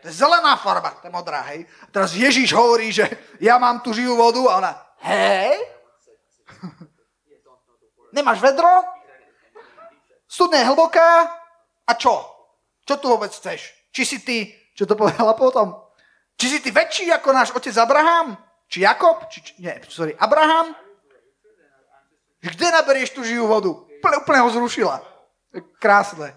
To 0.00 0.08
je 0.08 0.14
zelená 0.16 0.56
farba, 0.56 0.96
to 0.96 1.08
je 1.08 1.12
modrá, 1.12 1.44
hej. 1.52 1.68
A 1.84 1.86
teraz 1.92 2.16
Ježíš 2.16 2.56
hovorí, 2.56 2.88
že 2.88 3.04
ja 3.36 3.60
mám 3.60 3.84
tu 3.84 3.92
živú 3.92 4.16
vodu 4.16 4.40
a 4.48 4.56
ona, 4.56 4.72
hej? 5.04 5.60
Nemáš 8.16 8.40
vedro? 8.40 8.68
Studne 10.24 10.64
je 10.64 10.68
hlboká? 10.72 11.28
A 11.84 11.92
čo? 11.98 12.24
Čo 12.88 12.96
tu 12.96 13.12
vôbec 13.12 13.28
chceš? 13.28 13.76
Či 13.92 14.02
si 14.06 14.18
ty, 14.24 14.38
čo 14.72 14.88
to 14.88 14.96
povedala 14.96 15.36
potom? 15.36 15.76
Či 16.40 16.46
si 16.56 16.58
ty 16.64 16.72
väčší 16.72 17.12
ako 17.12 17.28
náš 17.36 17.52
otec 17.52 17.76
Abraham? 17.76 18.38
Či 18.70 18.86
Jakob? 18.86 19.28
Či, 19.28 19.38
či, 19.44 19.52
nie, 19.60 19.74
sorry, 19.90 20.16
Abraham? 20.16 20.72
Kde 22.40 22.66
naberieš 22.72 23.12
tú 23.12 23.20
živú 23.20 23.50
vodu? 23.50 23.68
Úplne, 24.00 24.16
úplne 24.24 24.40
ho 24.40 24.48
zrušila. 24.48 24.96
Krásne. 25.76 26.32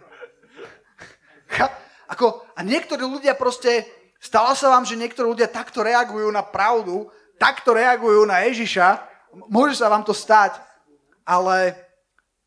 Ako, 2.14 2.46
a 2.54 2.62
niektorí 2.62 3.02
ľudia 3.02 3.34
proste, 3.34 3.90
stalo 4.22 4.54
sa 4.54 4.70
vám, 4.70 4.86
že 4.86 4.94
niektorí 4.94 5.34
ľudia 5.34 5.50
takto 5.50 5.82
reagujú 5.82 6.30
na 6.30 6.46
pravdu, 6.46 7.10
takto 7.42 7.74
reagujú 7.74 8.30
na 8.30 8.46
Ježiša, 8.46 9.02
môže 9.50 9.82
sa 9.82 9.90
vám 9.90 10.06
to 10.06 10.14
stať, 10.14 10.62
ale 11.26 11.74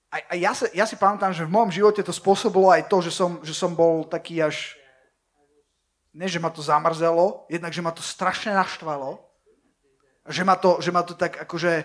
a, 0.07 0.23
a 0.31 0.35
ja, 0.39 0.55
sa, 0.55 0.71
ja 0.71 0.87
si 0.87 0.95
pamätám, 0.95 1.35
že 1.35 1.43
v 1.43 1.51
môjom 1.51 1.75
živote 1.75 1.99
to 2.07 2.15
spôsobilo 2.15 2.71
aj 2.71 2.87
to, 2.87 3.03
že 3.03 3.11
som, 3.11 3.43
že 3.43 3.51
som 3.51 3.75
bol 3.75 4.07
taký 4.07 4.39
až, 4.39 4.79
ne, 6.15 6.31
že 6.31 6.39
ma 6.39 6.49
to 6.55 6.63
zamrzelo, 6.63 7.43
jednak, 7.51 7.75
že 7.75 7.83
ma 7.83 7.91
to 7.91 8.07
strašne 8.07 8.55
naštvalo, 8.55 9.19
že 10.31 10.47
ma 10.47 10.55
to, 10.55 10.79
že 10.79 10.95
ma 10.95 11.03
to 11.03 11.19
tak 11.19 11.43
akože, 11.43 11.83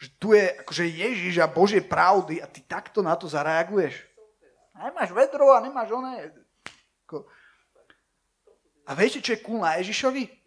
že 0.00 0.08
tu 0.16 0.32
je 0.32 0.48
akože 0.64 0.84
Ježiš 0.88 1.44
a 1.44 1.52
Božie 1.52 1.84
pravdy 1.84 2.40
a 2.40 2.48
ty 2.48 2.64
takto 2.64 3.04
na 3.04 3.12
to 3.20 3.28
zareaguješ. 3.28 4.00
Nemáš 4.76 5.12
vedro 5.12 5.52
a 5.56 5.60
nemáš 5.60 5.92
oné, 5.92 6.32
a 8.86 8.90
viete, 8.94 9.18
čo 9.18 9.34
je 9.34 9.42
cool 9.42 9.62
na 9.62 9.78
Ježišovi? 9.82 10.46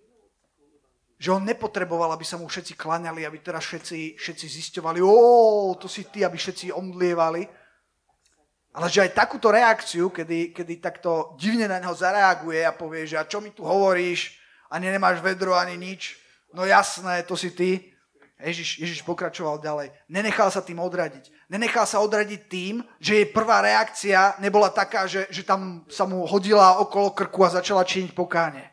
že 1.19 1.35
on 1.35 1.43
nepotreboval, 1.43 2.15
aby 2.15 2.23
sa 2.23 2.39
mu 2.39 2.47
všetci 2.47 2.79
klaňali, 2.79 3.27
aby 3.27 3.43
teraz 3.43 3.67
všetci, 3.67 4.15
všetci 4.15 4.45
zisťovali, 4.47 5.03
o, 5.03 5.75
to 5.75 5.91
si 5.91 6.07
ty, 6.07 6.23
aby 6.23 6.39
všetci 6.39 6.71
omdlievali. 6.71 7.43
Ale 8.71 8.87
že 8.87 9.03
aj 9.03 9.11
takúto 9.11 9.51
reakciu, 9.51 10.07
kedy, 10.15 10.55
kedy 10.55 10.79
takto 10.79 11.35
divne 11.35 11.67
na 11.67 11.83
neho 11.83 11.91
zareaguje 11.91 12.63
a 12.63 12.71
povie, 12.71 13.03
že 13.03 13.19
a 13.19 13.27
čo 13.27 13.43
mi 13.43 13.51
tu 13.51 13.67
hovoríš, 13.67 14.39
ani 14.71 14.87
nemáš 14.87 15.19
vedro, 15.19 15.59
ani 15.59 15.75
nič, 15.75 16.15
no 16.55 16.63
jasné, 16.63 17.27
to 17.27 17.35
si 17.35 17.51
ty. 17.51 17.91
Ježiš, 18.39 18.79
Ježiš 18.79 18.99
pokračoval 19.03 19.59
ďalej. 19.59 19.91
Nenechal 20.07 20.47
sa 20.47 20.63
tým 20.63 20.79
odradiť. 20.79 21.27
Nenechal 21.51 21.83
sa 21.83 21.99
odradiť 21.99 22.41
tým, 22.47 22.79
že 22.95 23.19
jej 23.19 23.27
prvá 23.27 23.59
reakcia 23.59 24.39
nebola 24.39 24.71
taká, 24.71 25.11
že, 25.11 25.27
že 25.27 25.43
tam 25.43 25.83
sa 25.91 26.07
mu 26.07 26.23
hodila 26.23 26.79
okolo 26.79 27.11
krku 27.11 27.43
a 27.43 27.59
začala 27.59 27.83
činiť 27.83 28.15
pokáne. 28.15 28.63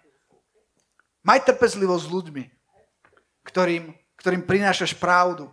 Maj 1.26 1.42
trpezlivosť 1.50 2.04
s 2.06 2.12
ľuďmi, 2.14 2.44
ktorým, 3.42 3.90
ktorým 4.14 4.46
prinášaš 4.46 4.94
pravdu. 4.94 5.50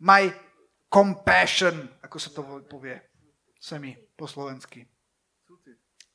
Maj 0.00 0.32
compassion, 0.88 1.84
ako 2.00 2.16
sa 2.16 2.32
to 2.32 2.40
povie 2.64 2.96
semi 3.60 3.92
po 4.16 4.24
slovensky. 4.24 4.88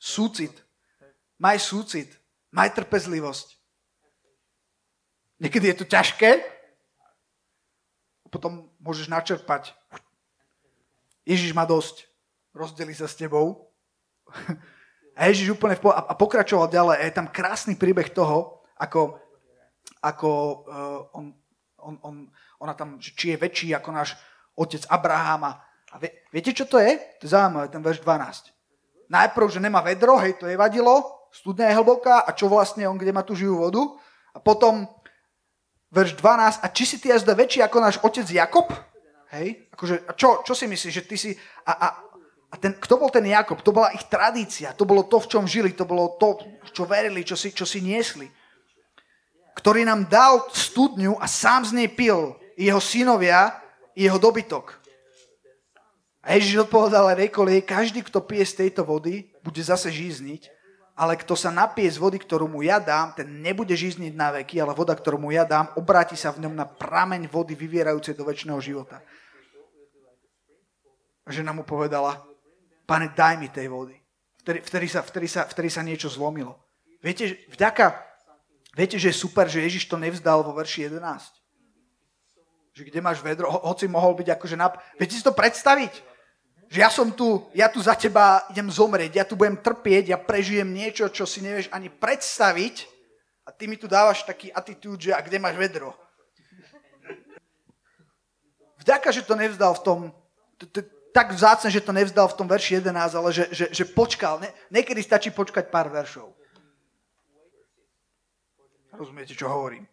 Súcit. 0.02 0.58
Maj 1.38 1.62
súcit. 1.62 2.10
Maj 2.50 2.74
trpezlivosť. 2.74 3.54
Niekedy 5.46 5.66
je 5.70 5.78
to 5.78 5.86
ťažké, 5.86 6.55
potom 8.36 8.68
môžeš 8.84 9.08
načerpať. 9.08 9.72
Ježiš 11.24 11.56
má 11.56 11.64
dosť. 11.64 12.12
Rozdeli 12.52 12.92
sa 12.92 13.08
s 13.08 13.16
tebou. 13.16 13.72
A 15.16 15.32
Ježiš 15.32 15.56
úplne 15.56 15.80
po- 15.80 15.96
a 15.96 16.12
pokračoval 16.12 16.68
ďalej. 16.68 16.96
A 17.00 17.04
je 17.08 17.16
tam 17.16 17.32
krásny 17.32 17.80
príbeh 17.80 18.12
toho, 18.12 18.60
ako, 18.76 19.16
ako 20.04 20.30
uh, 20.68 21.16
on, 21.16 21.32
on, 21.80 21.96
on, 22.04 22.16
ona 22.60 22.74
tam, 22.76 23.00
či 23.00 23.32
je 23.32 23.40
väčší 23.40 23.72
ako 23.72 23.96
náš 23.96 24.20
otec 24.60 24.84
Abrahama. 24.92 25.64
A 25.96 26.04
vie, 26.04 26.12
viete, 26.36 26.52
čo 26.52 26.68
to 26.68 26.84
je? 26.84 27.00
To 27.24 27.24
je 27.24 27.32
zaujímavé, 27.32 27.72
ten 27.72 27.80
verš 27.80 28.04
12. 28.04 28.52
Najprv, 29.08 29.48
že 29.48 29.64
nemá 29.64 29.80
vedro, 29.80 30.20
hej, 30.20 30.36
to 30.36 30.52
je 30.52 30.60
vadilo, 30.60 31.24
studňa 31.32 31.72
je 31.72 31.78
hlboká 31.80 32.28
a 32.28 32.36
čo 32.36 32.52
vlastne 32.52 32.84
on, 32.84 33.00
kde 33.00 33.16
má 33.16 33.24
tú 33.24 33.40
živú 33.40 33.64
vodu. 33.64 33.84
A 34.36 34.44
potom 34.44 34.84
verš 35.96 36.20
12, 36.20 36.60
a 36.60 36.68
či 36.68 36.84
si 36.84 36.98
ty 37.00 37.16
jazda 37.16 37.32
väčší 37.32 37.64
ako 37.64 37.78
náš 37.80 37.96
otec 38.04 38.28
Jakob? 38.28 38.68
Hej? 39.32 39.72
Akože, 39.72 40.04
a 40.04 40.12
čo, 40.12 40.44
čo 40.44 40.52
si 40.52 40.68
myslíš, 40.68 40.94
že 40.94 41.04
ty 41.08 41.16
si... 41.16 41.32
A, 41.64 41.72
a, 41.72 41.88
a 42.52 42.56
ten, 42.60 42.76
kto 42.76 43.00
bol 43.00 43.08
ten 43.08 43.24
Jakob? 43.24 43.64
To 43.64 43.72
bola 43.72 43.96
ich 43.96 44.04
tradícia, 44.12 44.76
to 44.76 44.84
bolo 44.84 45.08
to, 45.08 45.24
v 45.24 45.30
čom 45.32 45.48
žili, 45.48 45.72
to 45.72 45.88
bolo 45.88 46.20
to, 46.20 46.44
čo 46.76 46.84
verili, 46.84 47.24
čo 47.24 47.40
si, 47.40 47.56
čo 47.56 47.64
si 47.64 47.80
niesli. 47.80 48.28
Ktorý 49.56 49.88
nám 49.88 50.12
dal 50.12 50.44
studňu 50.52 51.16
a 51.16 51.32
sám 51.32 51.64
z 51.64 51.72
nej 51.80 51.88
pil 51.88 52.36
jeho 52.60 52.84
synovia 52.84 53.56
jeho 53.96 54.20
dobytok. 54.20 54.76
A 56.26 56.36
Ježiš 56.36 56.68
odpovedal 56.68 57.08
a 57.08 57.16
rekol 57.16 57.48
jej, 57.48 57.64
každý, 57.64 58.04
kto 58.04 58.20
pije 58.20 58.44
z 58.44 58.68
tejto 58.68 58.84
vody, 58.84 59.32
bude 59.46 59.62
zase 59.62 59.94
žízniť, 59.94 60.52
ale 60.96 61.20
kto 61.20 61.36
sa 61.36 61.52
napije 61.52 61.92
z 61.92 62.00
vody, 62.00 62.16
ktorú 62.16 62.48
mu 62.48 62.64
ja 62.64 62.80
dám, 62.80 63.12
ten 63.20 63.28
nebude 63.44 63.76
žizniť 63.76 64.16
na 64.16 64.32
veky, 64.40 64.64
ale 64.64 64.72
voda, 64.72 64.96
ktorú 64.96 65.20
mu 65.20 65.28
ja 65.28 65.44
dám, 65.44 65.76
obráti 65.76 66.16
sa 66.16 66.32
v 66.32 66.48
ňom 66.48 66.56
na 66.56 66.64
prameň 66.64 67.28
vody 67.28 67.52
vyvierajúcej 67.52 68.16
do 68.16 68.24
väčšného 68.24 68.60
života. 68.64 69.04
Žena 71.28 71.52
mu 71.52 71.68
povedala, 71.68 72.24
pane, 72.88 73.12
daj 73.12 73.36
mi 73.36 73.52
tej 73.52 73.68
vody. 73.68 74.00
Vtedy, 74.46 74.88
sa, 74.88 75.04
vtedy, 75.04 75.28
sa, 75.28 75.44
vtedy 75.44 75.68
sa 75.68 75.84
niečo 75.84 76.08
zlomilo. 76.08 76.64
Viete, 77.04 77.44
vďaka, 77.52 77.92
viete, 78.72 78.96
že 78.96 79.12
je 79.12 79.20
super, 79.20 79.52
že 79.52 79.68
Ježiš 79.68 79.92
to 79.92 80.00
nevzdal 80.00 80.48
vo 80.48 80.56
verši 80.56 80.88
11. 80.96 81.02
Že 82.72 82.82
kde 82.88 83.00
máš 83.04 83.20
vedro, 83.20 83.52
ho, 83.52 83.60
hoci 83.68 83.92
mohol 83.92 84.16
byť 84.16 84.38
akože... 84.38 84.56
Nap... 84.56 84.80
Viete 84.96 85.18
si 85.18 85.26
to 85.26 85.36
predstaviť? 85.36 86.15
Že 86.76 86.84
ja 86.84 86.92
som 86.92 87.08
tu, 87.08 87.48
ja 87.56 87.72
tu 87.72 87.80
za 87.80 87.96
teba 87.96 88.44
idem 88.52 88.68
zomrieť, 88.68 89.16
ja 89.16 89.24
tu 89.24 89.40
budem 89.40 89.56
trpieť, 89.56 90.12
ja 90.12 90.20
prežijem 90.20 90.68
niečo, 90.68 91.08
čo 91.08 91.24
si 91.24 91.40
nevieš 91.40 91.72
ani 91.72 91.88
predstaviť 91.88 92.84
a 93.48 93.56
ty 93.56 93.72
mi 93.72 93.80
tu 93.80 93.88
dávaš 93.88 94.28
taký 94.28 94.52
attitude, 94.52 95.08
že 95.08 95.16
a 95.16 95.24
kde 95.24 95.40
máš 95.40 95.56
vedro? 95.56 95.96
Vďaka, 98.84 99.08
že 99.16 99.24
to 99.24 99.40
nevzdal 99.40 99.72
v 99.80 99.84
tom, 99.88 100.00
tak 101.16 101.32
vzácne, 101.32 101.72
že 101.72 101.80
to 101.80 101.96
nevzdal 101.96 102.28
v 102.28 102.38
tom 102.44 102.48
verši 102.52 102.84
11, 102.84 102.92
ale 102.92 103.30
že, 103.32 103.48
že, 103.56 103.66
že 103.72 103.88
počkal. 103.88 104.44
niekedy 104.68 105.00
stačí 105.00 105.32
počkať 105.32 105.72
pár 105.72 105.88
veršov. 105.88 106.28
Rozumiete, 108.92 109.32
čo 109.32 109.48
hovorím? 109.48 109.88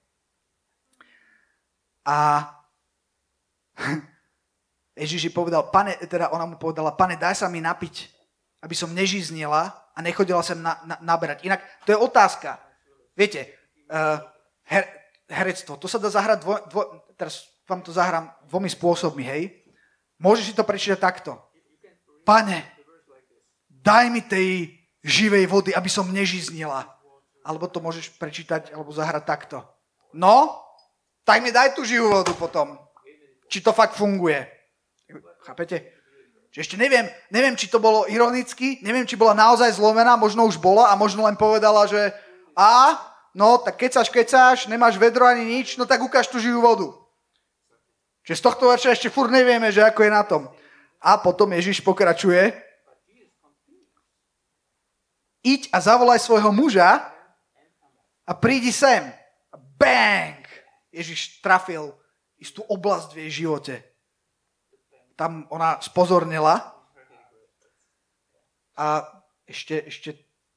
A 2.03 2.51
Ježiš 4.93 5.33
povedal, 5.33 5.73
pane, 5.73 5.97
teda 6.05 6.29
ona 6.33 6.45
mu 6.45 6.61
povedala, 6.61 6.93
pane, 6.93 7.17
daj 7.17 7.45
sa 7.45 7.49
mi 7.49 7.65
napiť, 7.65 8.13
aby 8.61 8.75
som 8.77 8.93
nežiznila 8.93 9.73
a 9.97 9.99
nechodila 10.05 10.45
sem 10.45 10.61
na, 10.61 10.77
na, 10.85 10.97
naberať. 11.01 11.49
Inak, 11.49 11.65
to 11.89 11.97
je 11.97 11.99
otázka. 11.99 12.61
Viete, 13.17 13.49
uh, 13.89 14.21
her, 14.69 14.85
herectvo, 15.33 15.81
to 15.81 15.89
sa 15.89 15.97
dá 15.97 16.13
zahrať, 16.13 16.45
dvo, 16.45 16.55
dvo, 16.69 16.83
teraz 17.17 17.49
vám 17.65 17.81
to 17.81 17.89
zahrám 17.89 18.29
dvomi 18.53 18.69
spôsobmi, 18.69 19.25
hej. 19.25 19.65
Môžeš 20.21 20.53
si 20.53 20.57
to 20.57 20.63
prečítať 20.63 21.01
takto. 21.01 21.41
Pane, 22.23 22.63
daj 23.67 24.13
mi 24.13 24.23
tej 24.23 24.77
živej 25.03 25.49
vody, 25.49 25.71
aby 25.73 25.89
som 25.89 26.13
nežiznila. 26.13 26.85
Alebo 27.43 27.67
to 27.67 27.81
môžeš 27.83 28.15
prečítať, 28.21 28.71
alebo 28.71 28.95
zahrať 28.95 29.25
takto. 29.25 29.59
No, 30.15 30.63
tak 31.25 31.43
mi 31.43 31.51
daj 31.51 31.75
tú 31.75 31.83
živú 31.83 32.13
vodu 32.13 32.31
potom. 32.37 32.77
Či 33.49 33.65
to 33.65 33.73
fakt 33.75 33.97
funguje. 33.97 34.47
Chápete? 35.43 36.03
Čiže 36.53 36.63
ešte 36.69 36.77
neviem, 36.77 37.09
neviem, 37.33 37.57
či 37.57 37.67
to 37.67 37.81
bolo 37.81 38.05
ironicky, 38.13 38.77
neviem, 38.85 39.09
či 39.09 39.17
bola 39.17 39.33
naozaj 39.33 39.73
zlomená, 39.81 40.21
možno 40.21 40.45
už 40.45 40.61
bola 40.61 40.93
a 40.93 40.95
možno 41.01 41.25
len 41.25 41.33
povedala, 41.33 41.89
že 41.89 42.13
a, 42.53 43.01
no, 43.33 43.57
tak 43.57 43.81
kecáš, 43.81 44.13
kecáš, 44.13 44.69
nemáš 44.69 45.01
vedro 45.01 45.25
ani 45.25 45.49
nič, 45.49 45.81
no 45.81 45.89
tak 45.89 46.05
ukáž 46.05 46.29
tú 46.29 46.37
živú 46.37 46.61
vodu. 46.61 46.93
Čiže 48.29 48.39
z 48.39 48.45
tohto 48.45 48.69
verša 48.69 48.93
ešte 48.93 49.09
furt 49.09 49.33
nevieme, 49.33 49.73
že 49.73 49.81
ako 49.81 50.05
je 50.05 50.13
na 50.13 50.23
tom. 50.23 50.47
A 51.01 51.17
potom 51.19 51.51
Ježiš 51.51 51.81
pokračuje. 51.81 52.55
Iď 55.43 55.73
a 55.75 55.83
zavolaj 55.83 56.23
svojho 56.23 56.55
muža 56.55 57.03
a 58.23 58.33
prídi 58.37 58.71
sem. 58.71 59.11
Bang! 59.81 60.39
Ježiš 60.93 61.43
trafil 61.43 61.91
istú 62.39 62.63
oblasť 62.69 63.17
v 63.17 63.21
jej 63.27 63.31
živote 63.43 63.92
tam 65.17 65.47
ona 65.53 65.81
spozornila 65.81 66.73
a 68.77 69.05
ešte, 69.45 69.87
ešte 69.87 70.11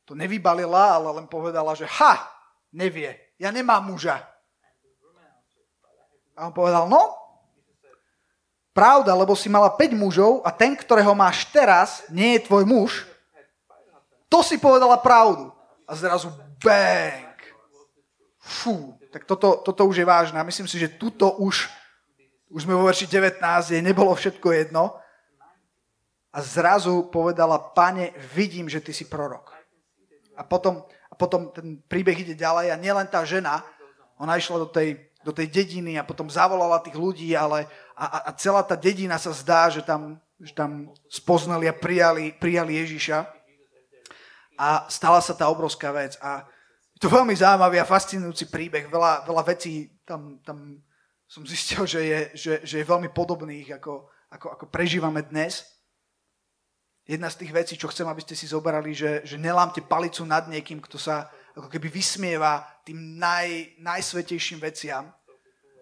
to 0.05 0.15
nevybalila, 0.15 1.01
ale 1.01 1.21
len 1.21 1.27
povedala, 1.27 1.75
že 1.75 1.89
ha, 1.99 2.23
nevie, 2.71 3.15
ja 3.35 3.51
nemám 3.51 3.83
muža. 3.83 4.23
A 6.35 6.47
on 6.47 6.53
povedal, 6.53 6.87
no, 6.91 7.15
pravda, 8.75 9.15
lebo 9.15 9.35
si 9.39 9.47
mala 9.47 9.71
5 9.71 9.95
mužov 9.95 10.43
a 10.43 10.51
ten, 10.51 10.75
ktorého 10.75 11.15
máš 11.15 11.47
teraz, 11.47 12.03
nie 12.11 12.35
je 12.35 12.45
tvoj 12.47 12.67
muž. 12.67 12.91
To 14.27 14.43
si 14.43 14.59
povedala 14.59 14.99
pravdu. 14.99 15.47
A 15.87 15.95
zrazu 15.95 16.27
bang. 16.59 17.39
Fú, 18.41 18.99
tak 19.15 19.23
toto, 19.23 19.63
toto 19.63 19.87
už 19.87 20.03
je 20.03 20.05
vážne. 20.05 20.37
A 20.37 20.47
myslím 20.47 20.67
si, 20.67 20.75
že 20.75 20.91
tuto 20.91 21.39
už 21.39 21.71
už 22.49 22.63
sme 22.63 22.77
vo 22.77 22.85
verši 22.85 23.09
19, 23.09 23.41
jej 23.73 23.81
nebolo 23.81 24.13
všetko 24.13 24.47
jedno. 24.53 24.95
A 26.35 26.43
zrazu 26.43 27.07
povedala, 27.07 27.57
pane, 27.57 28.11
vidím, 28.35 28.67
že 28.67 28.83
ty 28.83 28.91
si 28.91 29.07
prorok. 29.07 29.55
A 30.35 30.43
potom, 30.43 30.83
a 30.83 31.13
potom 31.15 31.47
ten 31.55 31.79
príbeh 31.87 32.27
ide 32.27 32.35
ďalej 32.35 32.75
a 32.75 32.81
nielen 32.81 33.07
tá 33.07 33.23
žena, 33.23 33.63
ona 34.19 34.35
išla 34.35 34.67
do 34.67 34.67
tej, 34.67 34.99
do 35.23 35.31
tej 35.31 35.47
dediny 35.47 35.95
a 35.95 36.03
potom 36.03 36.27
zavolala 36.27 36.83
tých 36.83 36.99
ľudí, 36.99 37.31
ale 37.35 37.71
a, 37.95 38.27
a 38.27 38.31
celá 38.35 38.63
tá 38.67 38.75
dedina 38.75 39.15
sa 39.15 39.31
zdá, 39.31 39.71
že 39.71 39.79
tam, 39.79 40.19
že 40.39 40.51
tam 40.51 40.91
spoznali 41.07 41.71
a 41.71 41.75
prijali, 41.75 42.35
prijali 42.35 42.83
Ježiša. 42.83 43.31
A 44.55 44.87
stala 44.87 45.19
sa 45.19 45.35
tá 45.35 45.47
obrovská 45.47 45.91
vec. 45.91 46.15
A 46.23 46.47
je 46.95 46.99
to 47.03 47.11
veľmi 47.11 47.35
zaujímavý 47.35 47.79
a 47.79 47.87
fascinujúci 47.87 48.47
príbeh. 48.47 48.87
Veľa, 48.87 49.27
veľa 49.27 49.43
vecí 49.51 49.91
tam, 50.07 50.39
tam 50.47 50.79
som 51.25 51.43
zistil, 51.45 51.83
že 51.89 52.01
je, 52.05 52.19
že, 52.33 52.53
že 52.63 52.75
je 52.81 52.89
veľmi 52.89 53.09
podobných, 53.09 53.81
ako, 53.81 54.09
ako, 54.29 54.47
ako 54.55 54.65
prežívame 54.69 55.25
dnes. 55.25 55.65
Jedna 57.05 57.29
z 57.29 57.45
tých 57.45 57.51
vecí, 57.53 57.73
čo 57.77 57.89
chcem, 57.89 58.05
aby 58.09 58.21
ste 58.25 58.33
si 58.33 58.49
zoberali, 58.49 58.89
že, 58.93 59.21
že 59.21 59.37
nelámte 59.37 59.81
palicu 59.85 60.25
nad 60.25 60.49
niekým, 60.49 60.81
kto 60.81 60.97
sa 60.97 61.29
ako 61.53 61.69
keby 61.69 61.87
vysmieva 61.89 62.65
tým 62.81 63.21
naj, 63.21 63.77
najsvetejším 63.77 64.57
veciam, 64.57 65.13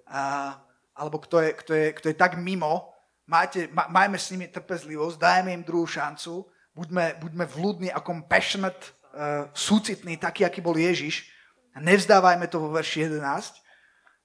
a, 0.08 0.56
alebo 0.94 1.24
kto 1.24 1.40
je, 1.40 1.50
kto, 1.56 1.72
je, 1.74 1.88
kto 1.96 2.06
je 2.12 2.16
tak 2.20 2.36
mimo, 2.36 2.94
Máte, 3.24 3.72
majme 3.72 4.20
s 4.20 4.36
nimi 4.36 4.52
trpezlivosť, 4.52 5.16
dajme 5.16 5.56
im 5.56 5.64
druhú 5.64 5.88
šancu, 5.88 6.44
buďme, 6.76 7.24
buďme 7.24 7.46
vľudní 7.48 7.90
a 7.96 8.04
compassionate, 8.04 8.92
uh, 9.16 9.48
súcitní, 9.56 10.20
taký, 10.20 10.44
aký 10.44 10.60
bol 10.60 10.76
Ježiš. 10.76 11.32
Nevzdávajme 11.80 12.52
to 12.52 12.60
vo 12.60 12.76
verši 12.76 13.08
11. 13.08 13.24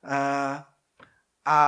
Uh, 0.02 0.58
a, 1.48 1.60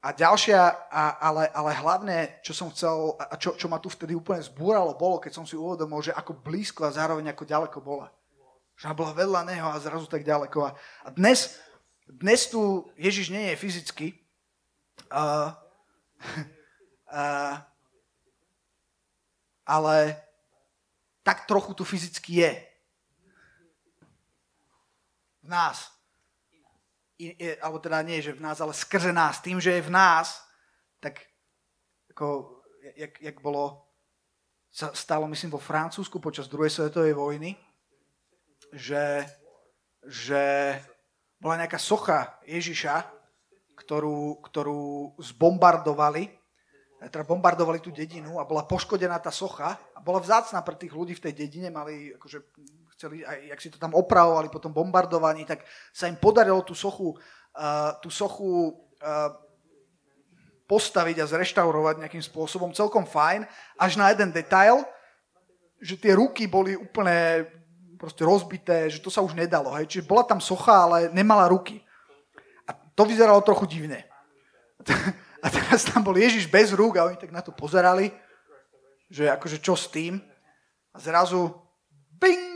a 0.00 0.08
ďalšia, 0.16 0.88
a, 0.88 1.20
ale, 1.20 1.52
ale 1.52 1.70
hlavne, 1.76 2.16
čo 2.40 2.56
som 2.56 2.72
chcel, 2.72 3.20
a 3.20 3.36
čo, 3.36 3.52
čo 3.52 3.68
ma 3.68 3.76
tu 3.76 3.92
vtedy 3.92 4.16
úplne 4.16 4.40
zbúralo, 4.40 4.96
bolo, 4.96 5.20
keď 5.20 5.32
som 5.36 5.44
si 5.44 5.60
uvedomil, 5.60 6.00
že 6.00 6.16
ako 6.16 6.40
blízko 6.40 6.88
a 6.88 6.96
zároveň 6.96 7.36
ako 7.36 7.44
ďaleko 7.44 7.78
bola. 7.84 8.08
Že 8.80 8.96
bola 8.96 9.12
vedľa 9.12 9.40
neho 9.44 9.68
a 9.68 9.76
zrazu 9.76 10.08
tak 10.08 10.24
ďaleko. 10.24 10.72
A, 10.72 10.72
dnes, 11.12 11.60
dnes 12.08 12.48
tu 12.48 12.88
Ježiš 12.96 13.28
nie 13.28 13.52
je 13.52 13.60
fyzicky, 13.60 14.06
uh, 15.12 15.52
uh, 17.12 17.60
ale 19.68 19.96
tak 21.20 21.44
trochu 21.44 21.76
tu 21.76 21.84
fyzicky 21.84 22.40
je. 22.40 22.52
V 25.44 25.48
nás 25.52 25.93
alebo 27.62 27.78
teda 27.78 28.02
nie, 28.02 28.18
že 28.18 28.34
v 28.34 28.42
nás, 28.42 28.58
ale 28.58 28.74
skrze 28.74 29.14
nás, 29.14 29.38
tým, 29.38 29.62
že 29.62 29.78
je 29.78 29.86
v 29.86 29.94
nás, 29.94 30.42
tak 30.98 31.22
ako, 32.10 32.58
jak, 32.96 33.14
jak 33.22 33.36
bolo, 33.38 33.86
sa 34.74 34.90
stalo, 34.90 35.30
myslím, 35.30 35.54
vo 35.54 35.62
Francúzsku 35.62 36.18
počas 36.18 36.50
druhej 36.50 36.70
svetovej 36.70 37.14
vojny, 37.14 37.54
že, 38.74 39.22
že 40.02 40.74
bola 41.38 41.62
nejaká 41.62 41.78
socha 41.78 42.34
Ježiša, 42.42 43.06
ktorú, 43.78 44.42
ktorú 44.42 45.14
zbombardovali, 45.22 46.26
teda 47.04 47.26
bombardovali 47.26 47.84
tú 47.84 47.92
dedinu 47.92 48.40
a 48.40 48.48
bola 48.48 48.64
poškodená 48.64 49.20
tá 49.20 49.28
socha 49.28 49.76
a 49.92 49.98
bola 50.00 50.18
vzácna 50.18 50.64
pre 50.64 50.74
tých 50.74 50.94
ľudí 50.94 51.14
v 51.14 51.24
tej 51.30 51.34
dedine, 51.36 51.68
mali 51.68 52.16
akože 52.16 52.38
chceli, 52.94 53.26
aj, 53.26 53.38
jak 53.54 53.60
si 53.60 53.68
to 53.70 53.78
tam 53.78 53.92
opravovali 53.94 54.48
po 54.48 54.62
tom 54.62 54.70
bombardovaní, 54.70 55.44
tak 55.44 55.66
sa 55.90 56.06
im 56.06 56.18
podarilo 56.18 56.62
tú 56.62 56.72
sochu, 56.72 57.14
uh, 57.58 57.98
tú 57.98 58.08
sochu 58.08 58.74
uh, 59.02 59.34
postaviť 60.64 61.20
a 61.20 61.30
zreštaurovať 61.30 62.00
nejakým 62.00 62.24
spôsobom 62.24 62.72
celkom 62.72 63.04
fajn, 63.04 63.44
až 63.76 64.00
na 64.00 64.08
jeden 64.14 64.32
detail, 64.32 64.80
že 65.84 66.00
tie 66.00 66.16
ruky 66.16 66.48
boli 66.48 66.72
úplne 66.72 67.44
proste 68.00 68.24
rozbité, 68.24 68.88
že 68.88 69.00
to 69.00 69.12
sa 69.12 69.20
už 69.20 69.36
nedalo. 69.36 69.72
Hej. 69.76 69.88
Čiže 69.88 70.08
bola 70.08 70.24
tam 70.24 70.40
socha, 70.40 70.88
ale 70.88 71.12
nemala 71.12 71.48
ruky. 71.48 71.80
A 72.64 72.72
to 72.72 73.04
vyzeralo 73.04 73.44
trochu 73.44 73.68
divne. 73.68 74.04
A 75.44 75.52
teraz 75.52 75.84
tam 75.84 76.00
bol 76.00 76.16
Ježiš 76.16 76.48
bez 76.48 76.72
rúk 76.72 76.96
a 76.96 77.04
oni 77.04 77.20
tak 77.20 77.28
na 77.28 77.44
to 77.44 77.52
pozerali, 77.52 78.08
že 79.12 79.28
akože 79.28 79.60
čo 79.60 79.76
s 79.76 79.92
tým. 79.92 80.16
A 80.92 80.96
zrazu 80.96 81.52
bing, 82.16 82.53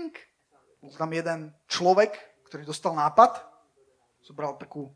bol 0.78 0.90
tam 0.94 1.10
jeden 1.10 1.50
človek, 1.66 2.14
ktorý 2.46 2.62
dostal 2.64 2.94
nápad, 2.94 3.42
zobral 4.22 4.54
takú, 4.56 4.88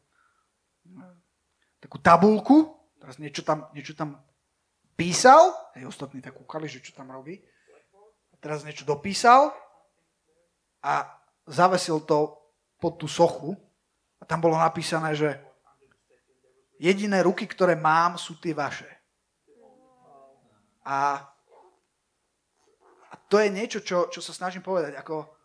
takú 1.82 1.98
tabulku, 1.98 2.70
teraz 3.02 3.18
niečo 3.18 3.42
tam, 3.42 3.66
niečo 3.74 3.98
tam 3.98 4.22
písal, 4.94 5.50
aj 5.74 5.88
ostatní 5.88 6.22
tak 6.22 6.38
kúkali, 6.38 6.70
že 6.70 6.84
čo 6.84 6.94
tam 6.94 7.10
robí. 7.10 7.42
A 8.30 8.34
teraz 8.38 8.62
niečo 8.62 8.86
dopísal 8.86 9.50
a 10.82 11.10
zavesil 11.46 12.02
to 12.06 12.38
pod 12.78 12.98
tú 12.98 13.10
sochu 13.10 13.58
a 14.18 14.26
tam 14.26 14.38
bolo 14.38 14.54
napísané, 14.54 15.14
že 15.18 15.34
jediné 16.78 17.22
ruky, 17.22 17.46
ktoré 17.46 17.78
mám, 17.78 18.18
sú 18.18 18.38
tie 18.38 18.54
vaše. 18.54 18.86
A, 20.82 21.22
a 23.10 23.14
to 23.30 23.38
je 23.38 23.48
niečo, 23.50 23.78
čo, 23.86 24.10
čo 24.10 24.18
sa 24.18 24.34
snažím 24.34 24.66
povedať. 24.66 24.98
Ako, 24.98 25.41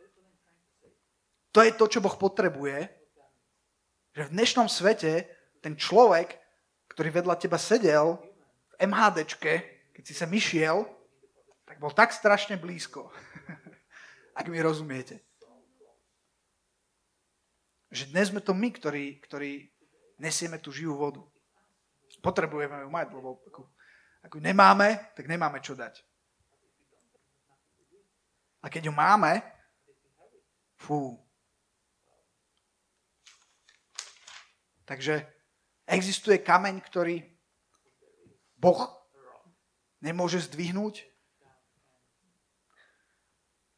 to 1.57 1.65
je 1.65 1.73
to, 1.73 1.89
čo 1.89 2.05
Boh 2.05 2.13
potrebuje. 2.13 2.85
Že 4.13 4.29
v 4.29 4.33
dnešnom 4.37 4.69
svete 4.69 5.25
ten 5.57 5.73
človek, 5.73 6.37
ktorý 6.93 7.09
vedľa 7.09 7.33
teba 7.33 7.57
sedel 7.57 8.21
v 8.77 8.85
MHDčke, 8.85 9.53
keď 9.89 10.03
si 10.05 10.13
sa 10.13 10.29
myšiel, 10.29 10.85
tak 11.65 11.81
bol 11.81 11.89
tak 11.89 12.13
strašne 12.13 12.61
blízko. 12.61 13.09
Ak 14.37 14.45
mi 14.53 14.61
rozumiete. 14.61 15.25
Že 17.89 18.13
dnes 18.13 18.29
sme 18.29 18.45
to 18.45 18.53
my, 18.53 18.69
ktorí, 18.69 19.17
ktorí 19.25 19.73
nesieme 20.21 20.61
tú 20.61 20.69
živú 20.69 20.93
vodu. 20.93 21.25
Potrebujeme 22.21 22.85
ju 22.85 22.89
mať, 22.93 23.17
lebo 23.17 23.41
ako, 23.49 23.65
ako 24.29 24.37
nemáme, 24.45 25.09
tak 25.17 25.25
nemáme 25.25 25.57
čo 25.65 25.73
dať. 25.73 26.05
A 28.61 28.69
keď 28.69 28.89
ju 28.89 28.93
máme, 28.93 29.41
fú, 30.77 31.17
Takže 34.87 35.27
existuje 35.83 36.39
kameň, 36.39 36.79
ktorý 36.79 37.19
Boh 38.55 38.87
nemôže 39.99 40.39
zdvihnúť. 40.47 41.03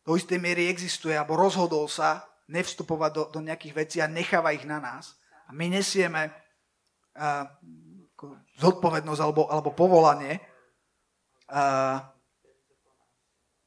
Do 0.06 0.14
istej 0.14 0.38
miery 0.38 0.70
existuje, 0.70 1.18
alebo 1.18 1.34
rozhodol 1.34 1.90
sa 1.90 2.30
nevstupovať 2.50 3.12
do, 3.14 3.24
do 3.34 3.40
nejakých 3.42 3.74
vecí 3.74 3.98
a 4.02 4.10
necháva 4.10 4.54
ich 4.54 4.66
na 4.66 4.78
nás. 4.78 5.18
A 5.50 5.54
my 5.54 5.70
nesieme 5.70 6.30
uh, 6.30 7.46
zodpovednosť 8.62 9.22
alebo, 9.22 9.50
alebo 9.50 9.74
povolanie 9.74 10.38
uh, 11.50 12.02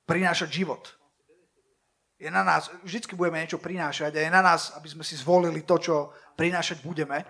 prinášať 0.06 0.50
život. 0.50 0.82
Je 2.22 2.30
na 2.30 2.46
nás, 2.46 2.70
vždycky 2.86 3.18
budeme 3.18 3.42
niečo 3.42 3.58
prinášať 3.58 4.14
a 4.14 4.22
je 4.22 4.30
na 4.30 4.42
nás, 4.42 4.70
aby 4.78 4.86
sme 4.86 5.02
si 5.02 5.18
zvolili 5.18 5.66
to, 5.66 5.78
čo 5.78 6.14
prinášať 6.34 6.82
budeme. 6.82 7.24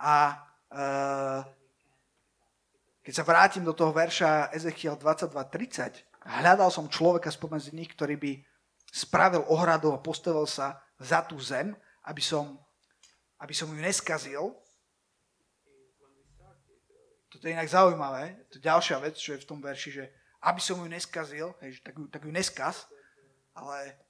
A 0.00 0.34
e, 0.70 0.84
keď 3.04 3.12
sa 3.14 3.24
vrátim 3.24 3.64
do 3.64 3.76
toho 3.76 3.92
verša 3.94 4.52
Ezechiel 4.52 4.96
22.30, 4.96 6.02
hľadal 6.40 6.70
som 6.72 6.90
človeka 6.90 7.28
spomedzi 7.28 7.76
nich, 7.76 7.92
ktorý 7.92 8.16
by 8.16 8.32
spravil 8.88 9.44
ohradu 9.50 9.92
a 9.92 10.02
postavil 10.02 10.46
sa 10.46 10.80
za 10.96 11.20
tú 11.26 11.36
zem, 11.40 11.74
aby 12.06 12.22
som, 12.22 12.56
aby 13.42 13.52
som 13.52 13.68
ju 13.68 13.80
neskazil. 13.80 14.54
Toto 17.28 17.44
je 17.44 17.52
inak 17.52 17.66
zaujímavé. 17.66 18.46
To 18.54 18.58
je 18.58 18.62
ďalšia 18.62 19.02
vec, 19.02 19.18
čo 19.18 19.34
je 19.34 19.42
v 19.42 19.48
tom 19.48 19.58
verši, 19.58 19.90
že 19.90 20.04
aby 20.44 20.60
som 20.60 20.78
ju 20.78 20.86
neskazil, 20.86 21.56
hej, 21.64 21.80
tak, 21.80 21.96
ju, 21.98 22.04
tak 22.06 22.22
ju 22.22 22.30
neskaz, 22.30 22.86
ale 23.56 24.04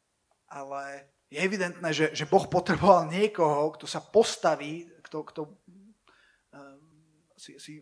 ale 0.55 1.09
je 1.33 1.39
evidentné, 1.41 1.89
že, 1.91 2.15
že 2.15 2.29
Boh 2.29 2.47
potreboval 2.47 3.11
niekoho, 3.11 3.75
kto 3.75 3.89
sa 3.89 3.99
postaví, 3.99 4.87
kto, 5.09 5.25
kto 5.25 5.41
uh, 5.47 6.77
si, 7.35 7.59
si 7.59 7.73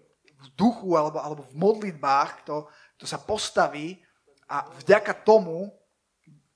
v 0.43 0.47
duchu 0.57 0.97
alebo, 0.97 1.21
alebo 1.21 1.43
v 1.47 1.55
modlitbách, 1.55 2.31
kto, 2.43 2.67
kto 2.99 3.05
sa 3.07 3.19
postaví 3.21 4.01
a 4.49 4.67
vďaka 4.83 5.23
tomu 5.23 5.71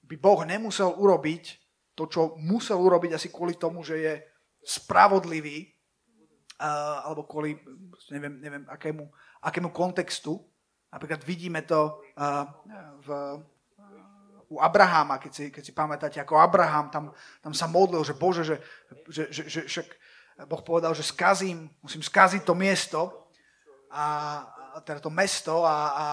by 0.07 0.17
Boh 0.17 0.41
nemusel 0.47 0.95
urobiť 0.95 1.45
to, 1.97 2.07
čo 2.07 2.21
musel 2.39 2.79
urobiť 2.79 3.17
asi 3.17 3.29
kvôli 3.33 3.57
tomu, 3.57 3.81
že 3.83 3.97
je 3.99 4.15
spravodlivý, 4.63 5.65
uh, 6.61 7.09
alebo 7.09 7.25
kvôli, 7.25 7.57
neviem, 8.13 8.37
neviem 8.41 8.65
akému, 8.69 9.05
akému 9.43 9.69
kontextu. 9.73 10.37
Napríklad 10.93 11.25
vidíme 11.25 11.65
to 11.65 11.99
uh, 12.19 12.47
v 13.03 13.09
u 14.51 14.63
Abraháma, 14.63 15.19
keď 15.19 15.33
si, 15.33 15.45
keď 15.51 15.63
si 15.65 15.73
pamätáte, 15.75 16.19
ako 16.23 16.39
Abraham 16.39 16.87
tam, 16.91 17.05
tam 17.43 17.53
sa 17.55 17.67
modlil, 17.67 18.07
že 18.07 18.15
Bože, 18.15 18.43
že, 18.47 18.57
že, 19.11 19.25
že, 19.31 19.43
že 19.51 19.61
však 19.67 19.89
Boh 20.47 20.63
povedal, 20.63 20.93
že 20.93 21.03
skazím, 21.03 21.73
musím 21.81 22.05
skaziť 22.05 22.45
to 22.45 22.55
miesto, 22.55 23.01
a, 23.91 24.45
teda 24.85 25.01
to 25.01 25.09
mesto 25.09 25.65
a, 25.65 25.77
a 25.89 26.07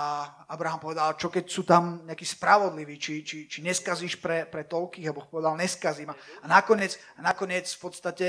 Abraham 0.48 0.80
povedal, 0.80 1.20
čo 1.20 1.28
keď 1.28 1.46
sú 1.52 1.68
tam 1.68 2.08
nejakí 2.08 2.24
spravodliví, 2.24 2.96
či, 2.96 3.20
či, 3.28 3.46
či 3.52 3.60
neskazíš 3.60 4.24
pre, 4.24 4.48
pre 4.48 4.64
toľkých, 4.64 5.12
a 5.12 5.16
Boh 5.16 5.28
povedal, 5.28 5.60
neskazím. 5.60 6.16
A, 6.16 6.16
a 6.16 6.46
nakoniec, 6.48 6.96
a 7.20 7.22
nakoniec 7.22 7.68
v 7.68 7.80
podstate 7.84 8.28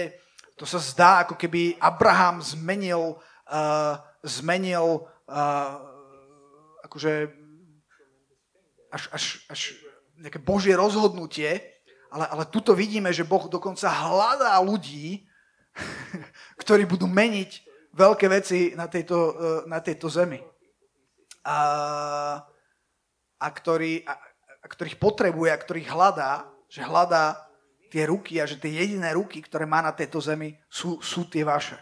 to 0.59 0.67
sa 0.67 0.83
zdá, 0.83 1.11
ako 1.23 1.39
keby 1.39 1.79
Abraham 1.79 2.43
zmenil, 2.43 3.19
uh, 3.51 3.95
zmenil 4.27 5.07
uh, 5.31 5.73
akože 6.83 7.31
až, 8.95 9.03
až, 9.11 9.25
až 9.51 9.61
nejaké 10.19 10.39
božie 10.43 10.75
rozhodnutie, 10.75 11.75
ale, 12.15 12.25
ale 12.31 12.45
tuto 12.47 12.79
vidíme, 12.79 13.11
že 13.11 13.27
Boh 13.27 13.51
dokonca 13.51 13.91
hľadá 13.91 14.55
ľudí, 14.63 15.27
ktorí 16.63 16.87
budú 16.87 17.11
meniť 17.11 17.51
veľké 17.95 18.27
veci 18.31 18.59
na 18.79 18.87
tejto, 18.87 19.19
eh, 19.19 19.61
na 19.67 19.83
tejto 19.83 20.07
zemi. 20.07 20.39
A, 21.45 21.59
a, 23.37 23.49
ktorý, 23.53 24.01
a, 24.09 24.17
a 24.63 24.67
ktorých 24.67 24.97
potrebuje, 24.97 25.51
a 25.53 25.61
ktorých 25.61 25.93
hľadá, 25.93 26.33
že 26.73 26.81
hľadá 26.81 27.45
tie 27.93 28.09
ruky 28.09 28.41
a 28.41 28.49
že 28.49 28.57
tie 28.57 28.73
jediné 28.73 29.13
ruky, 29.13 29.45
ktoré 29.45 29.69
má 29.69 29.85
na 29.85 29.93
tejto 29.93 30.25
zemi, 30.25 30.57
sú, 30.73 31.05
sú 31.05 31.29
tie 31.29 31.45
vaše. 31.45 31.77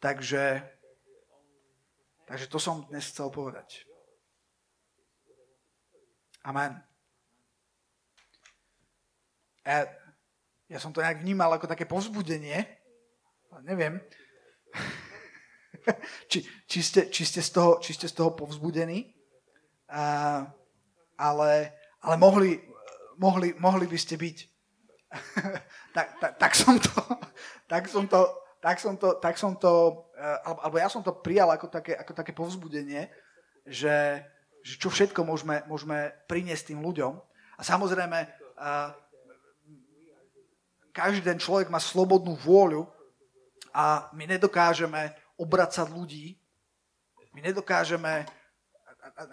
Takže, 0.00 0.64
takže 2.24 2.46
to 2.48 2.58
som 2.58 2.88
dnes 2.88 3.04
chcel 3.04 3.28
povedať. 3.28 3.84
Amen. 6.42 6.87
Ja, 9.68 9.84
ja 10.72 10.78
som 10.80 10.96
to 10.96 11.04
nejak 11.04 11.20
vnímal 11.20 11.52
ako 11.52 11.68
také 11.68 11.84
povzbudenie, 11.84 12.78
Neviem. 13.64 14.00
či, 16.30 16.44
či, 16.68 16.80
ste, 16.84 17.08
či, 17.08 17.24
ste 17.24 17.40
z 17.40 17.50
toho, 17.56 17.80
či 17.80 17.96
ste 17.96 18.06
z 18.06 18.14
toho 18.14 18.36
povzbudení. 18.36 19.08
A, 19.88 20.44
ale, 21.16 21.72
ale 22.04 22.16
mohli, 22.20 22.60
mohli, 23.16 23.56
mohli 23.56 23.86
by 23.88 23.98
ste 23.98 24.20
byť. 24.20 24.38
tak, 25.96 26.06
tak, 26.20 26.32
tak 26.42 26.52
som 26.52 26.76
to, 26.76 27.00
tak 27.64 27.88
som 27.88 28.04
to, 28.04 28.20
tak 28.60 28.76
som 28.76 28.94
to, 29.00 29.08
tak 29.16 29.34
som 29.40 29.56
to 29.56 30.04
alebo, 30.44 30.76
ja 30.82 30.90
som 30.90 31.00
to 31.00 31.14
prijal 31.14 31.48
ako 31.54 31.70
také, 31.70 31.94
ako 31.94 32.12
také 32.12 32.34
povzbudenie, 32.34 33.06
že, 33.64 34.26
že 34.66 34.74
čo 34.76 34.90
všetko 34.90 35.22
môžeme, 35.24 35.62
môžeme 35.70 36.10
priniesť 36.26 36.74
tým 36.74 36.82
ľuďom. 36.82 37.16
A 37.58 37.62
samozrejme, 37.62 38.28
každý 40.98 41.22
ten 41.22 41.38
človek 41.38 41.70
má 41.70 41.78
slobodnú 41.78 42.34
vôľu 42.34 42.90
a 43.70 44.10
my 44.10 44.26
nedokážeme 44.26 45.14
obracať 45.38 45.86
ľudí, 45.94 46.34
my 47.38 47.46
nedokážeme, 47.46 48.26